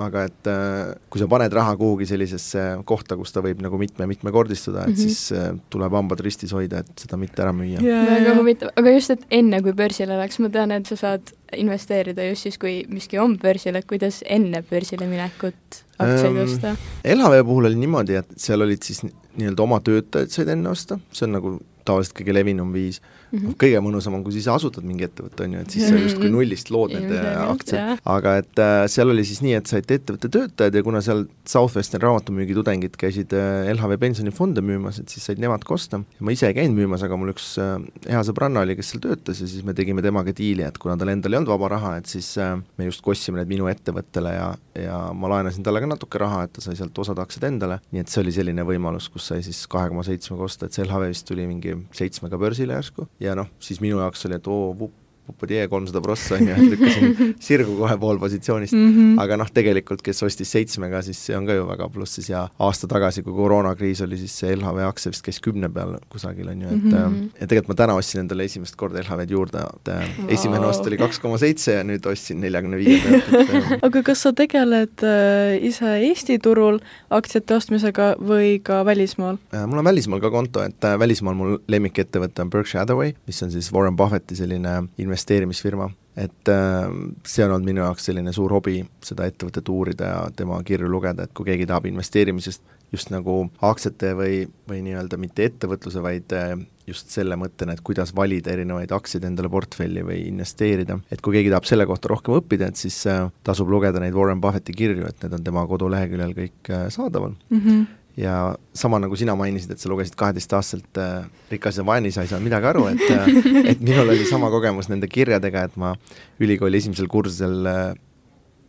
aga 0.00 0.24
et 0.24 0.48
äh, 0.48 0.94
kui 1.10 1.20
sa 1.20 1.28
paned 1.28 1.52
raha 1.52 1.74
kuhugi 1.76 2.06
sellisesse 2.08 2.62
kohta, 2.88 3.16
kus 3.16 3.32
ta 3.32 3.42
võib 3.44 3.60
nagu 3.64 3.78
mitme-mitmekordistuda, 3.80 4.86
et 4.86 4.88
mm 4.88 4.94
-hmm. 4.94 5.02
siis 5.02 5.32
äh, 5.32 5.52
tuleb 5.70 5.92
hambad 5.92 6.20
ristis 6.20 6.52
hoida, 6.52 6.78
et 6.78 7.04
seda 7.04 7.16
mitte 7.16 7.42
ära 7.42 7.52
müüa 7.52 7.82
yeah.. 7.82 8.08
väga 8.08 8.34
huvitav, 8.38 8.72
aga 8.76 8.90
just, 8.90 9.10
et 9.10 9.26
enne 9.30 9.62
kui 9.62 9.72
börsile 9.72 10.16
läks, 10.18 10.38
ma 10.38 10.48
tean, 10.48 10.70
et 10.70 10.86
sa 10.86 10.96
saad 10.96 11.32
investeerida 11.58 12.26
just 12.28 12.48
siis, 12.48 12.58
kui 12.60 12.82
miski 12.90 13.20
on 13.22 13.38
börsil, 13.40 13.76
et 13.78 13.88
kuidas 13.88 14.22
enne 14.26 14.62
börsile 14.68 15.08
minekut 15.10 15.82
aktsiaid 15.98 16.36
ähm, 16.36 16.44
osta? 16.44 16.76
LHV 17.14 17.42
puhul 17.48 17.70
oli 17.70 17.82
niimoodi, 17.82 18.18
et 18.22 18.38
seal 18.40 18.64
olid 18.64 18.82
siis 18.86 19.04
nii-öelda 19.04 19.64
oma 19.64 19.80
töötajad 19.84 20.32
said 20.32 20.50
enne 20.52 20.72
osta, 20.72 20.98
see 21.12 21.28
on 21.28 21.38
nagu 21.38 21.58
tavaliselt 21.86 22.14
kõige 22.18 22.34
levinum 22.34 22.72
viis 22.74 23.00
mm. 23.00 23.38
-hmm. 23.38 23.54
kõige 23.60 23.80
mõnusam 23.84 24.16
on, 24.16 24.22
kui 24.24 24.34
sa 24.34 24.38
ise 24.38 24.50
asutad 24.54 24.86
mingi 24.86 25.06
ettevõtte, 25.06 25.46
on 25.46 25.56
ju, 25.56 25.62
et 25.64 25.74
siis 25.74 25.88
sa 25.88 25.98
justkui 25.98 26.30
nullist 26.30 26.70
lood 26.74 26.94
need 26.94 27.12
aktsiad, 27.42 28.02
aga 28.14 28.36
et 28.42 28.62
äh, 28.62 28.84
seal 28.92 29.10
oli 29.10 29.24
siis 29.26 29.42
nii, 29.44 29.54
et 29.58 29.70
saite 29.70 29.98
ettevõtte 29.98 30.30
töötajad 30.32 30.78
ja 30.78 30.82
kuna 30.86 31.02
seal 31.04 31.24
Southwestern 31.48 32.04
raamatumüügi 32.06 32.56
tudengid 32.58 32.98
käisid 33.00 33.34
äh, 33.36 33.72
LHV 33.74 33.98
pensionifonde 34.02 34.64
müümas, 34.64 35.00
et 35.02 35.12
siis 35.12 35.26
said 35.26 35.42
nemad 35.42 35.66
ka 35.66 35.74
osta 35.74 36.02
ma 36.20 36.34
ise 36.34 36.50
ei 36.50 36.56
käinud 36.60 36.78
müümas, 36.78 37.02
aga 37.02 37.18
mul 37.18 37.34
üks 37.34 37.54
äh, 37.62 37.74
hea 38.06 38.22
sõbranna 38.28 38.62
oli, 38.66 38.76
kes 38.78 38.94
seal 38.94 39.02
töötas 39.02 39.42
ja 39.42 39.50
siis 39.50 39.66
me 39.66 39.74
tegime 39.74 40.04
temaga 40.04 40.34
diili, 40.36 40.66
et 40.66 40.78
kuna 40.78 40.96
tal 41.00 41.10
endal 41.14 41.34
ei 41.34 41.41
olnud 41.41 41.41
vaba 41.48 41.68
raha, 41.74 41.96
et 42.00 42.10
siis 42.10 42.28
äh, 42.40 42.54
me 42.78 42.88
justkui 42.88 43.14
ostsime 43.16 43.40
need 43.40 43.50
minu 43.50 43.68
ettevõttele 43.70 44.34
ja, 44.34 44.48
ja 44.78 44.98
ma 45.16 45.30
laenasin 45.34 45.64
talle 45.66 45.82
ka 45.82 45.90
natuke 45.90 46.20
raha, 46.22 46.44
et 46.46 46.54
ta 46.56 46.64
sai 46.64 46.78
sealt 46.78 46.98
osad 47.02 47.20
aktsiad 47.22 47.48
endale, 47.50 47.80
nii 47.92 48.04
et 48.04 48.12
see 48.12 48.22
oli 48.24 48.34
selline 48.34 48.66
võimalus, 48.68 49.10
kus 49.12 49.30
sai 49.32 49.44
siis 49.46 49.64
kahe 49.70 49.90
koma 49.92 50.04
seitsmega 50.06 50.48
osta, 50.48 50.68
et 50.68 50.76
see 50.76 50.86
LHV 50.86 51.12
vist 51.12 51.28
tuli 51.28 51.46
mingi 51.50 51.76
seitsmega 51.96 52.40
börsile 52.40 52.78
järsku. 52.78 53.08
Ja 53.22 53.36
noh, 53.38 53.50
siis 53.62 53.82
minu 53.84 54.00
jaoks 54.02 54.26
oli, 54.28 54.38
et 54.38 54.50
oo, 54.50 54.72
vupp, 54.78 54.96
Pupadie 55.32 55.66
kolmsada 55.72 56.02
prossa 56.04 56.36
on 56.36 56.48
ju, 56.48 56.54
et 56.54 56.72
lükkasin 56.74 57.32
sirgu 57.48 57.76
kohe 57.78 57.96
pool 58.00 58.20
positsioonist 58.22 58.76
mm, 58.76 58.92
-hmm. 58.92 59.20
aga 59.22 59.38
noh, 59.40 59.50
tegelikult 59.54 60.02
kes 60.04 60.22
ostis 60.22 60.52
seitsmega, 60.52 61.02
siis 61.02 61.18
see 61.26 61.36
on 61.36 61.46
ka 61.48 61.56
ju 61.56 61.66
väga 61.68 61.88
plussis 61.88 62.28
ja 62.30 62.46
aasta 62.58 62.88
tagasi, 62.90 63.22
kui 63.22 63.34
koroonakriis 63.36 64.02
oli, 64.06 64.18
siis 64.20 64.34
see 64.42 64.56
LHV 64.56 64.84
aktsia 64.86 65.12
vist 65.12 65.24
käis 65.24 65.40
kümne 65.40 65.68
peal 65.72 65.96
kusagil, 66.12 66.48
on 66.48 66.62
ju, 66.62 66.68
et 66.68 66.84
mm 66.84 66.90
-hmm. 66.90 67.30
ja 67.40 67.46
tegelikult 67.46 67.72
ma 67.72 67.78
täna 67.82 67.94
ostsin 67.94 68.20
endale 68.20 68.44
esimest 68.44 68.76
korda 68.76 69.00
LHV-d 69.00 69.30
juurde, 69.30 69.58
et 69.58 69.88
wow. 69.88 70.02
Äh, 70.02 70.34
esimene 70.34 70.66
ost 70.66 70.86
oli 70.86 70.98
kaks 70.98 71.18
koma 71.18 71.38
seitse 71.38 71.72
ja 71.72 71.84
nüüd 71.84 72.06
ostsin 72.06 72.40
neljakümne 72.40 72.76
viie 72.76 73.00
pealt, 73.00 73.32
et 73.32 73.84
aga 73.88 74.02
kas 74.02 74.22
sa 74.22 74.32
tegeled 74.32 75.04
äh, 75.06 75.56
ise 75.62 75.96
Eesti 76.02 76.38
turul 76.38 76.78
aktsiate 77.10 77.54
ostmisega 77.54 78.14
või 78.20 78.58
ka 78.62 78.84
välismaal 78.84 79.38
äh,? 79.54 79.66
mul 79.66 79.78
on 79.78 79.84
välismaal 79.84 80.20
ka 80.20 80.30
konto, 80.30 80.62
et 80.62 80.84
äh, 80.84 80.98
välismaal 80.98 81.34
mul 81.34 81.58
lemmikettevõte 81.68 82.42
on 82.42 82.50
Berkshire 82.50 82.82
Hathaway, 82.82 83.14
mis 83.26 83.42
on 83.42 83.50
siis 83.50 83.72
Warren 83.72 83.96
Buffetti 83.96 84.36
selline 84.36 84.88
investeerimisfirma, 85.22 85.88
et 86.16 86.48
äh, 86.48 86.90
see 87.24 87.44
on 87.44 87.54
olnud 87.54 87.70
minu 87.70 87.84
jaoks 87.84 88.10
selline 88.10 88.32
suur 88.34 88.52
hobi, 88.52 88.82
seda 89.04 89.26
ettevõtet 89.30 89.68
uurida 89.72 90.10
ja 90.10 90.20
tema 90.36 90.58
kirju 90.66 90.90
lugeda, 90.90 91.24
et 91.24 91.32
kui 91.32 91.46
keegi 91.48 91.68
tahab 91.70 91.86
investeerimisest 91.88 92.62
just 92.92 93.08
nagu 93.08 93.46
aktsiate 93.64 94.10
või, 94.18 94.42
või 94.68 94.82
nii-öelda 94.84 95.16
mitte 95.16 95.46
ettevõtluse, 95.48 96.02
vaid 96.04 96.34
äh, 96.36 96.52
just 96.86 97.14
selle 97.14 97.38
mõttena, 97.40 97.72
et 97.72 97.80
kuidas 97.86 98.12
valida 98.16 98.52
erinevaid 98.52 98.92
aktsiaid 98.92 99.24
endale 99.24 99.48
portfelli 99.48 100.02
või 100.04 100.26
investeerida. 100.26 100.98
et 101.10 101.22
kui 101.22 101.38
keegi 101.38 101.54
tahab 101.54 101.70
selle 101.70 101.86
kohta 101.88 102.12
rohkem 102.12 102.36
õppida, 102.40 102.68
et 102.68 102.76
siis 102.76 102.98
äh, 103.06 103.30
tasub 103.46 103.70
lugeda 103.72 104.02
neid 104.02 104.18
Warren 104.18 104.42
Buffetti 104.42 104.76
kirju, 104.76 105.06
et 105.08 105.24
need 105.24 105.38
on 105.38 105.48
tema 105.48 105.64
koduleheküljel 105.70 106.36
kõik 106.36 106.72
äh, 106.74 106.88
saadaval 106.90 107.36
mm. 107.48 107.58
-hmm 107.60 107.90
ja 108.16 108.54
sama, 108.76 109.00
nagu 109.00 109.16
sina 109.16 109.34
mainisid, 109.38 109.72
et 109.72 109.80
sa 109.80 109.90
lugesid 109.90 110.16
kaheteistaastaselt 110.20 111.00
äh, 111.00 111.24
Rikas 111.50 111.80
ja 111.80 111.86
vaene 111.86 112.12
isa, 112.12 112.24
ei 112.24 112.30
saanud 112.30 112.44
midagi 112.48 112.68
aru, 112.68 112.86
et 112.92 113.04
äh, 113.08 113.32
et 113.72 113.80
minul 113.80 114.12
oli 114.12 114.26
sama 114.28 114.50
kogemus 114.52 114.90
nende 114.92 115.08
kirjadega, 115.08 115.66
et 115.70 115.80
ma 115.80 115.94
ülikooli 116.42 116.82
esimesel 116.82 117.08
kursusel 117.12 117.68
äh, 117.68 117.82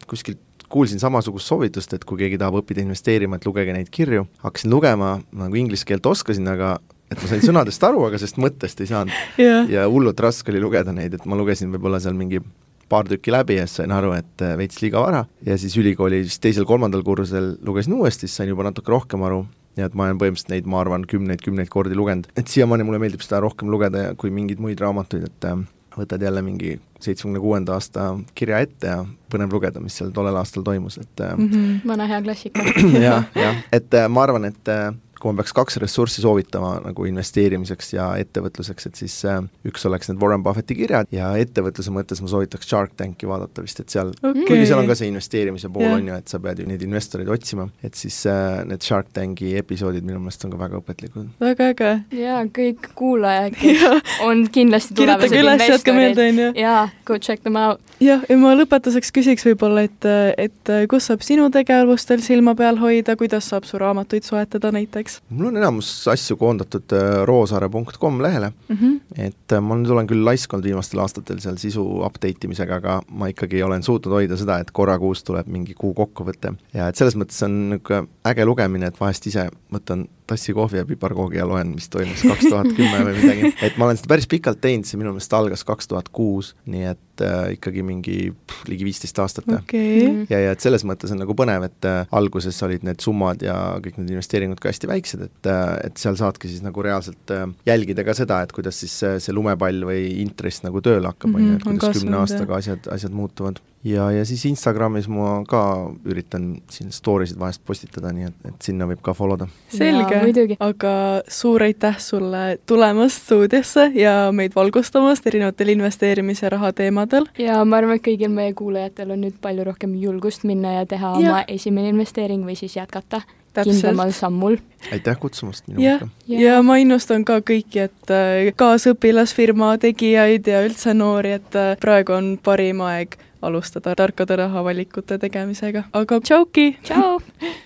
kuskilt 0.08 0.42
kuulsin 0.74 0.98
samasugust 1.00 1.52
soovitust, 1.52 1.94
et 1.94 2.06
kui 2.08 2.18
keegi 2.18 2.40
tahab 2.42 2.64
õppida 2.64 2.82
investeerima, 2.82 3.38
et 3.38 3.46
lugege 3.46 3.76
neid 3.76 3.92
kirju, 3.94 4.26
hakkasin 4.42 4.74
lugema, 4.74 5.20
nagu 5.38 5.60
inglise 5.60 5.86
keelt 5.86 6.08
oskasin, 6.10 6.48
aga 6.50 6.80
et 7.14 7.20
ma 7.22 7.30
sain 7.30 7.44
sõnadest 7.44 7.86
aru, 7.86 8.02
aga 8.08 8.18
sellest 8.18 8.40
mõttest 8.42 8.82
ei 8.82 8.90
saanud. 8.90 9.14
Yeah.. 9.44 9.68
ja 9.70 9.86
hullult 9.92 10.20
raske 10.24 10.54
oli 10.54 10.62
lugeda 10.64 10.94
neid, 10.96 11.14
et 11.18 11.28
ma 11.30 11.38
lugesin 11.38 11.70
võib-olla 11.74 12.00
seal 12.02 12.18
mingi 12.18 12.42
paar 12.90 13.08
tükki 13.10 13.34
läbi 13.34 13.58
ja 13.58 13.68
siis 13.68 13.82
sain 13.82 13.92
aru, 13.96 14.14
et 14.18 14.46
äh, 14.46 14.56
veits 14.60 14.82
liiga 14.84 15.02
vara. 15.04 15.26
Ja 15.46 15.58
siis 15.58 15.76
ülikooli 15.80 16.24
vist 16.26 16.42
teisel-kolmandal 16.44 17.04
kursusel 17.06 17.56
lugesin 17.66 17.98
uuesti, 17.98 18.28
siis 18.28 18.40
sain 18.42 18.52
juba 18.52 18.68
natuke 18.70 18.94
rohkem 18.94 19.24
aru. 19.28 19.44
Ja 19.78 19.88
et 19.90 19.96
ma 19.98 20.06
olen 20.06 20.20
põhimõtteliselt 20.22 20.52
neid, 20.54 20.68
ma 20.70 20.84
arvan, 20.84 21.06
kümneid-kümneid 21.10 21.72
kordi 21.74 21.96
lugenud, 21.98 22.28
et 22.38 22.52
siiamaani 22.52 22.86
mulle 22.86 23.00
meeldib 23.02 23.24
seda 23.26 23.40
rohkem 23.42 23.72
lugeda 23.74 24.12
kui 24.22 24.30
mingeid 24.30 24.60
muid 24.62 24.82
raamatuid, 24.84 25.26
et 25.32 25.48
äh, 25.50 25.64
võtad 25.98 26.22
jälle 26.22 26.44
mingi 26.46 26.76
seitsmekümne 27.02 27.42
kuuenda 27.42 27.74
aasta 27.78 28.12
kirja 28.38 28.60
ette 28.64 28.92
ja 28.92 29.00
põnev 29.34 29.54
lugeda, 29.54 29.82
mis 29.82 29.98
seal 29.98 30.14
tollel 30.14 30.38
aastal 30.38 30.66
toimus, 30.66 31.00
et 31.02 31.26
mm 31.26 31.50
-hmm. 31.50 31.88
vana 31.90 32.08
hea 32.08 32.22
klassika. 32.22 32.62
jah, 33.08 33.26
jah, 33.36 33.64
et 33.72 33.98
ma 34.10 34.24
arvan, 34.24 34.46
et 34.46 34.74
kui 35.24 35.32
ma 35.32 35.40
peaks 35.40 35.54
kaks 35.56 35.78
ressurssi 35.80 36.24
soovitama 36.24 36.74
nagu 36.84 37.06
investeerimiseks 37.08 37.94
ja 37.96 38.10
ettevõtluseks, 38.20 38.90
et 38.90 39.00
siis 39.00 39.16
äh, 39.30 39.40
üks 39.68 39.86
oleks 39.88 40.10
need 40.10 40.20
Warren 40.20 40.44
Buffetti 40.44 40.76
kirjad 40.76 41.12
ja 41.16 41.32
ettevõtluse 41.40 41.94
mõttes 41.96 42.20
ma 42.24 42.32
soovitaks 42.32 42.68
Shark 42.68 42.98
Tanki 43.00 43.30
vaadata 43.30 43.64
vist, 43.64 43.80
et 43.80 43.94
seal 43.94 44.12
okay., 44.20 44.44
kuigi 44.50 44.68
seal 44.68 44.82
on 44.82 44.90
ka 44.90 44.98
see 45.00 45.08
investeerimise 45.12 45.72
pool 45.72 45.88
yeah., 45.88 45.96
on 45.96 46.10
ju, 46.12 46.18
et 46.20 46.34
sa 46.34 46.42
pead 46.44 46.60
ju 46.60 46.68
neid 46.68 46.84
investoreid 46.84 47.32
otsima, 47.32 47.70
et 47.88 47.96
siis 48.00 48.18
äh, 48.28 48.60
need 48.68 48.84
Shark 48.84 49.14
Tanki 49.16 49.54
episoodid 49.62 50.04
minu 50.04 50.20
meelest 50.24 50.44
on 50.48 50.54
ka 50.54 50.60
väga 50.60 50.82
õpetlikud. 50.82 51.32
väga 51.44 51.70
äge. 51.72 51.94
jaa, 52.20 52.44
kõik 52.60 52.92
kuulajad, 53.00 53.56
kes 53.62 54.20
on 54.28 54.44
kindlasti 54.52 54.98
tulevased 55.00 55.40
investorid, 55.40 56.44
jaa, 56.60 56.90
go 57.08 57.20
check 57.20 57.48
them 57.48 57.60
out. 57.60 57.80
jah, 58.04 58.28
ja 58.28 58.40
ma 58.42 58.58
lõpetuseks 58.60 59.16
küsiks 59.16 59.48
võib-olla, 59.48 59.88
et, 59.88 60.12
et 60.50 60.76
kus 60.92 61.08
saab 61.08 61.24
sinu 61.24 61.48
tegevustel 61.54 62.24
silma 62.26 62.58
peal 62.60 62.82
hoida, 62.84 63.16
kuidas 63.20 63.48
saab 63.54 63.70
su 63.70 63.80
raamatuid 63.80 64.28
soetada 64.28 64.74
näiteks? 64.76 65.13
Näiteks? 65.14 65.22
mul 65.30 65.48
on 65.48 65.58
enamus 65.58 66.08
asju 66.08 66.38
koondatud 66.38 66.94
äh, 66.94 67.26
roosaare.com 67.26 68.22
lehele 68.22 68.52
mm, 68.70 68.78
-hmm. 68.78 69.02
et 69.18 69.52
äh, 69.52 69.62
ma 69.62 69.76
nüüd 69.76 69.92
olen 69.92 70.08
küll 70.08 70.26
laisk 70.26 70.54
olnud 70.54 70.66
viimastel 70.66 71.00
aastatel 71.00 71.40
seal 71.40 71.58
sisu 71.58 71.84
update 72.06 72.48
imisega, 72.48 72.76
aga 72.76 73.02
ma 73.10 73.28
ikkagi 73.28 73.64
olen 73.64 73.84
suutnud 73.84 74.14
hoida 74.14 74.38
seda, 74.38 74.60
et 74.60 74.72
korra 74.72 74.98
kuus 75.00 75.24
tuleb 75.24 75.48
mingi 75.48 75.74
kuu 75.74 75.94
kokkuvõte 75.94 76.54
ja 76.74 76.88
et 76.88 76.96
selles 76.96 77.16
mõttes 77.16 77.42
on 77.46 77.70
niisugune 77.70 78.08
äge 78.26 78.46
lugemine, 78.46 78.88
et 78.88 79.00
vahest 79.00 79.28
ise 79.28 79.50
võtan 79.74 80.08
tassi 80.28 80.54
kohvi 80.56 80.80
ja 80.80 80.86
piparkoogi 80.88 81.40
ja 81.40 81.48
loen, 81.48 81.74
mis 81.76 81.90
toimus 81.92 82.24
kaks 82.24 82.46
tuhat 82.48 82.70
kümme 82.78 83.02
või 83.08 83.16
midagi. 83.18 83.52
et 83.68 83.80
ma 83.80 83.88
olen 83.88 84.00
seda 84.00 84.12
päris 84.14 84.28
pikalt 84.32 84.62
teinud, 84.64 84.88
see 84.88 85.00
minu 85.02 85.14
meelest 85.14 85.36
algas 85.38 85.66
kaks 85.68 85.90
tuhat 85.92 86.10
kuus, 86.16 86.54
nii 86.70 86.86
et 86.94 87.24
äh, 87.26 87.54
ikkagi 87.58 87.84
mingi 87.86 88.18
pff, 88.32 88.68
ligi 88.72 88.88
viisteist 88.88 89.20
aastat 89.24 89.50
okay.. 89.56 90.26
ja, 90.32 90.40
ja 90.48 90.54
et 90.56 90.64
selles 90.64 90.86
mõttes 90.88 91.14
on 91.14 91.22
nagu 91.22 91.36
põnev, 91.38 91.68
et 91.68 91.90
äh, 91.90 92.08
alguses 92.16 92.60
olid 92.66 92.86
need 92.88 93.04
summad 93.04 93.44
ja 93.46 93.58
kõik 93.84 94.00
need 94.00 94.16
investeeringud 94.16 94.62
ka 94.64 94.72
hästi 94.72 94.92
väiksed, 94.92 95.28
et 95.28 95.52
äh,, 95.52 95.76
et 95.90 96.00
seal 96.02 96.18
saadki 96.20 96.52
siis 96.52 96.64
nagu 96.66 96.86
reaalselt 96.86 97.36
äh, 97.36 97.46
jälgida 97.70 98.06
ka 98.08 98.16
seda, 98.18 98.42
et 98.46 98.56
kuidas 98.56 98.80
siis 98.84 98.96
äh, 99.08 99.20
see 99.24 99.36
lumepall 99.36 99.86
või 99.90 100.08
intress 100.24 100.64
nagu 100.66 100.82
tööle 100.86 101.12
hakkab, 101.12 101.36
on 101.36 101.46
ju, 101.48 101.60
et 101.60 101.68
mhm, 101.68 101.84
kuidas 101.84 102.02
kümne 102.02 102.24
aastaga 102.24 102.60
asjad, 102.62 102.92
asjad 102.94 103.16
muutuvad 103.16 103.62
ja, 103.84 104.12
ja 104.12 104.26
siis 104.26 104.46
Instagramis 104.46 105.08
ma 105.12 105.44
ka 105.48 105.64
üritan 106.06 106.50
siin 106.72 106.92
story 106.96 107.28
sid 107.28 107.40
vahest 107.40 107.64
postitada, 107.68 108.14
nii 108.16 108.30
et, 108.30 108.40
et 108.50 108.68
sinna 108.70 108.88
võib 108.90 109.04
ka 109.04 109.16
follow 109.18 109.40
da. 109.44 109.48
selge, 109.74 110.58
aga 110.64 110.96
suur 111.28 111.66
aitäh 111.66 112.00
sulle 112.04 112.44
tulemast 112.70 113.28
stuudiosse 113.28 113.90
ja 114.00 114.16
meid 114.36 114.56
valgustamast 114.56 115.28
erinevatel 115.28 115.74
investeerimise 115.76 116.50
raha 116.54 116.74
teemadel. 116.78 117.28
ja 117.40 117.60
ma 117.66 117.82
arvan, 117.82 118.00
et 118.00 118.08
kõigil 118.08 118.34
meie 118.34 118.56
kuulajatel 118.58 119.16
on 119.16 119.24
nüüd 119.28 119.40
palju 119.42 119.68
rohkem 119.70 119.96
julgust 120.00 120.48
minna 120.48 120.80
ja 120.80 120.90
teha 120.90 121.16
ja. 121.20 121.30
oma 121.30 121.46
esimene 121.48 121.94
investeering 121.94 122.46
või 122.48 122.58
siis 122.60 122.78
jätkata 122.80 123.24
kindlamal 123.54 124.12
sammul. 124.12 124.58
aitäh 124.92 125.20
kutsumast 125.20 125.68
minu 125.68 125.82
poolt 125.82 126.00
ka! 126.00 126.40
ja 126.40 126.62
ma 126.66 126.80
innustan 126.82 127.26
ka 127.26 127.40
kõiki, 127.46 127.84
et 127.90 128.14
äh, 128.14 128.50
kaasõpilasfirma 128.58 129.76
tegijaid 129.84 130.48
ja 130.50 130.64
üldse 130.66 130.96
noori, 130.98 131.36
et 131.38 131.60
äh, 131.60 131.76
praegu 131.82 132.16
on 132.18 132.34
parim 132.44 132.82
aeg 132.88 133.20
alustada 133.44 133.96
tarkade 134.00 134.40
rahavalikute 134.40 135.20
tegemisega, 135.22 135.88
aga 135.94 136.20
tšauki! 136.24 136.72
tšau! 136.88 137.20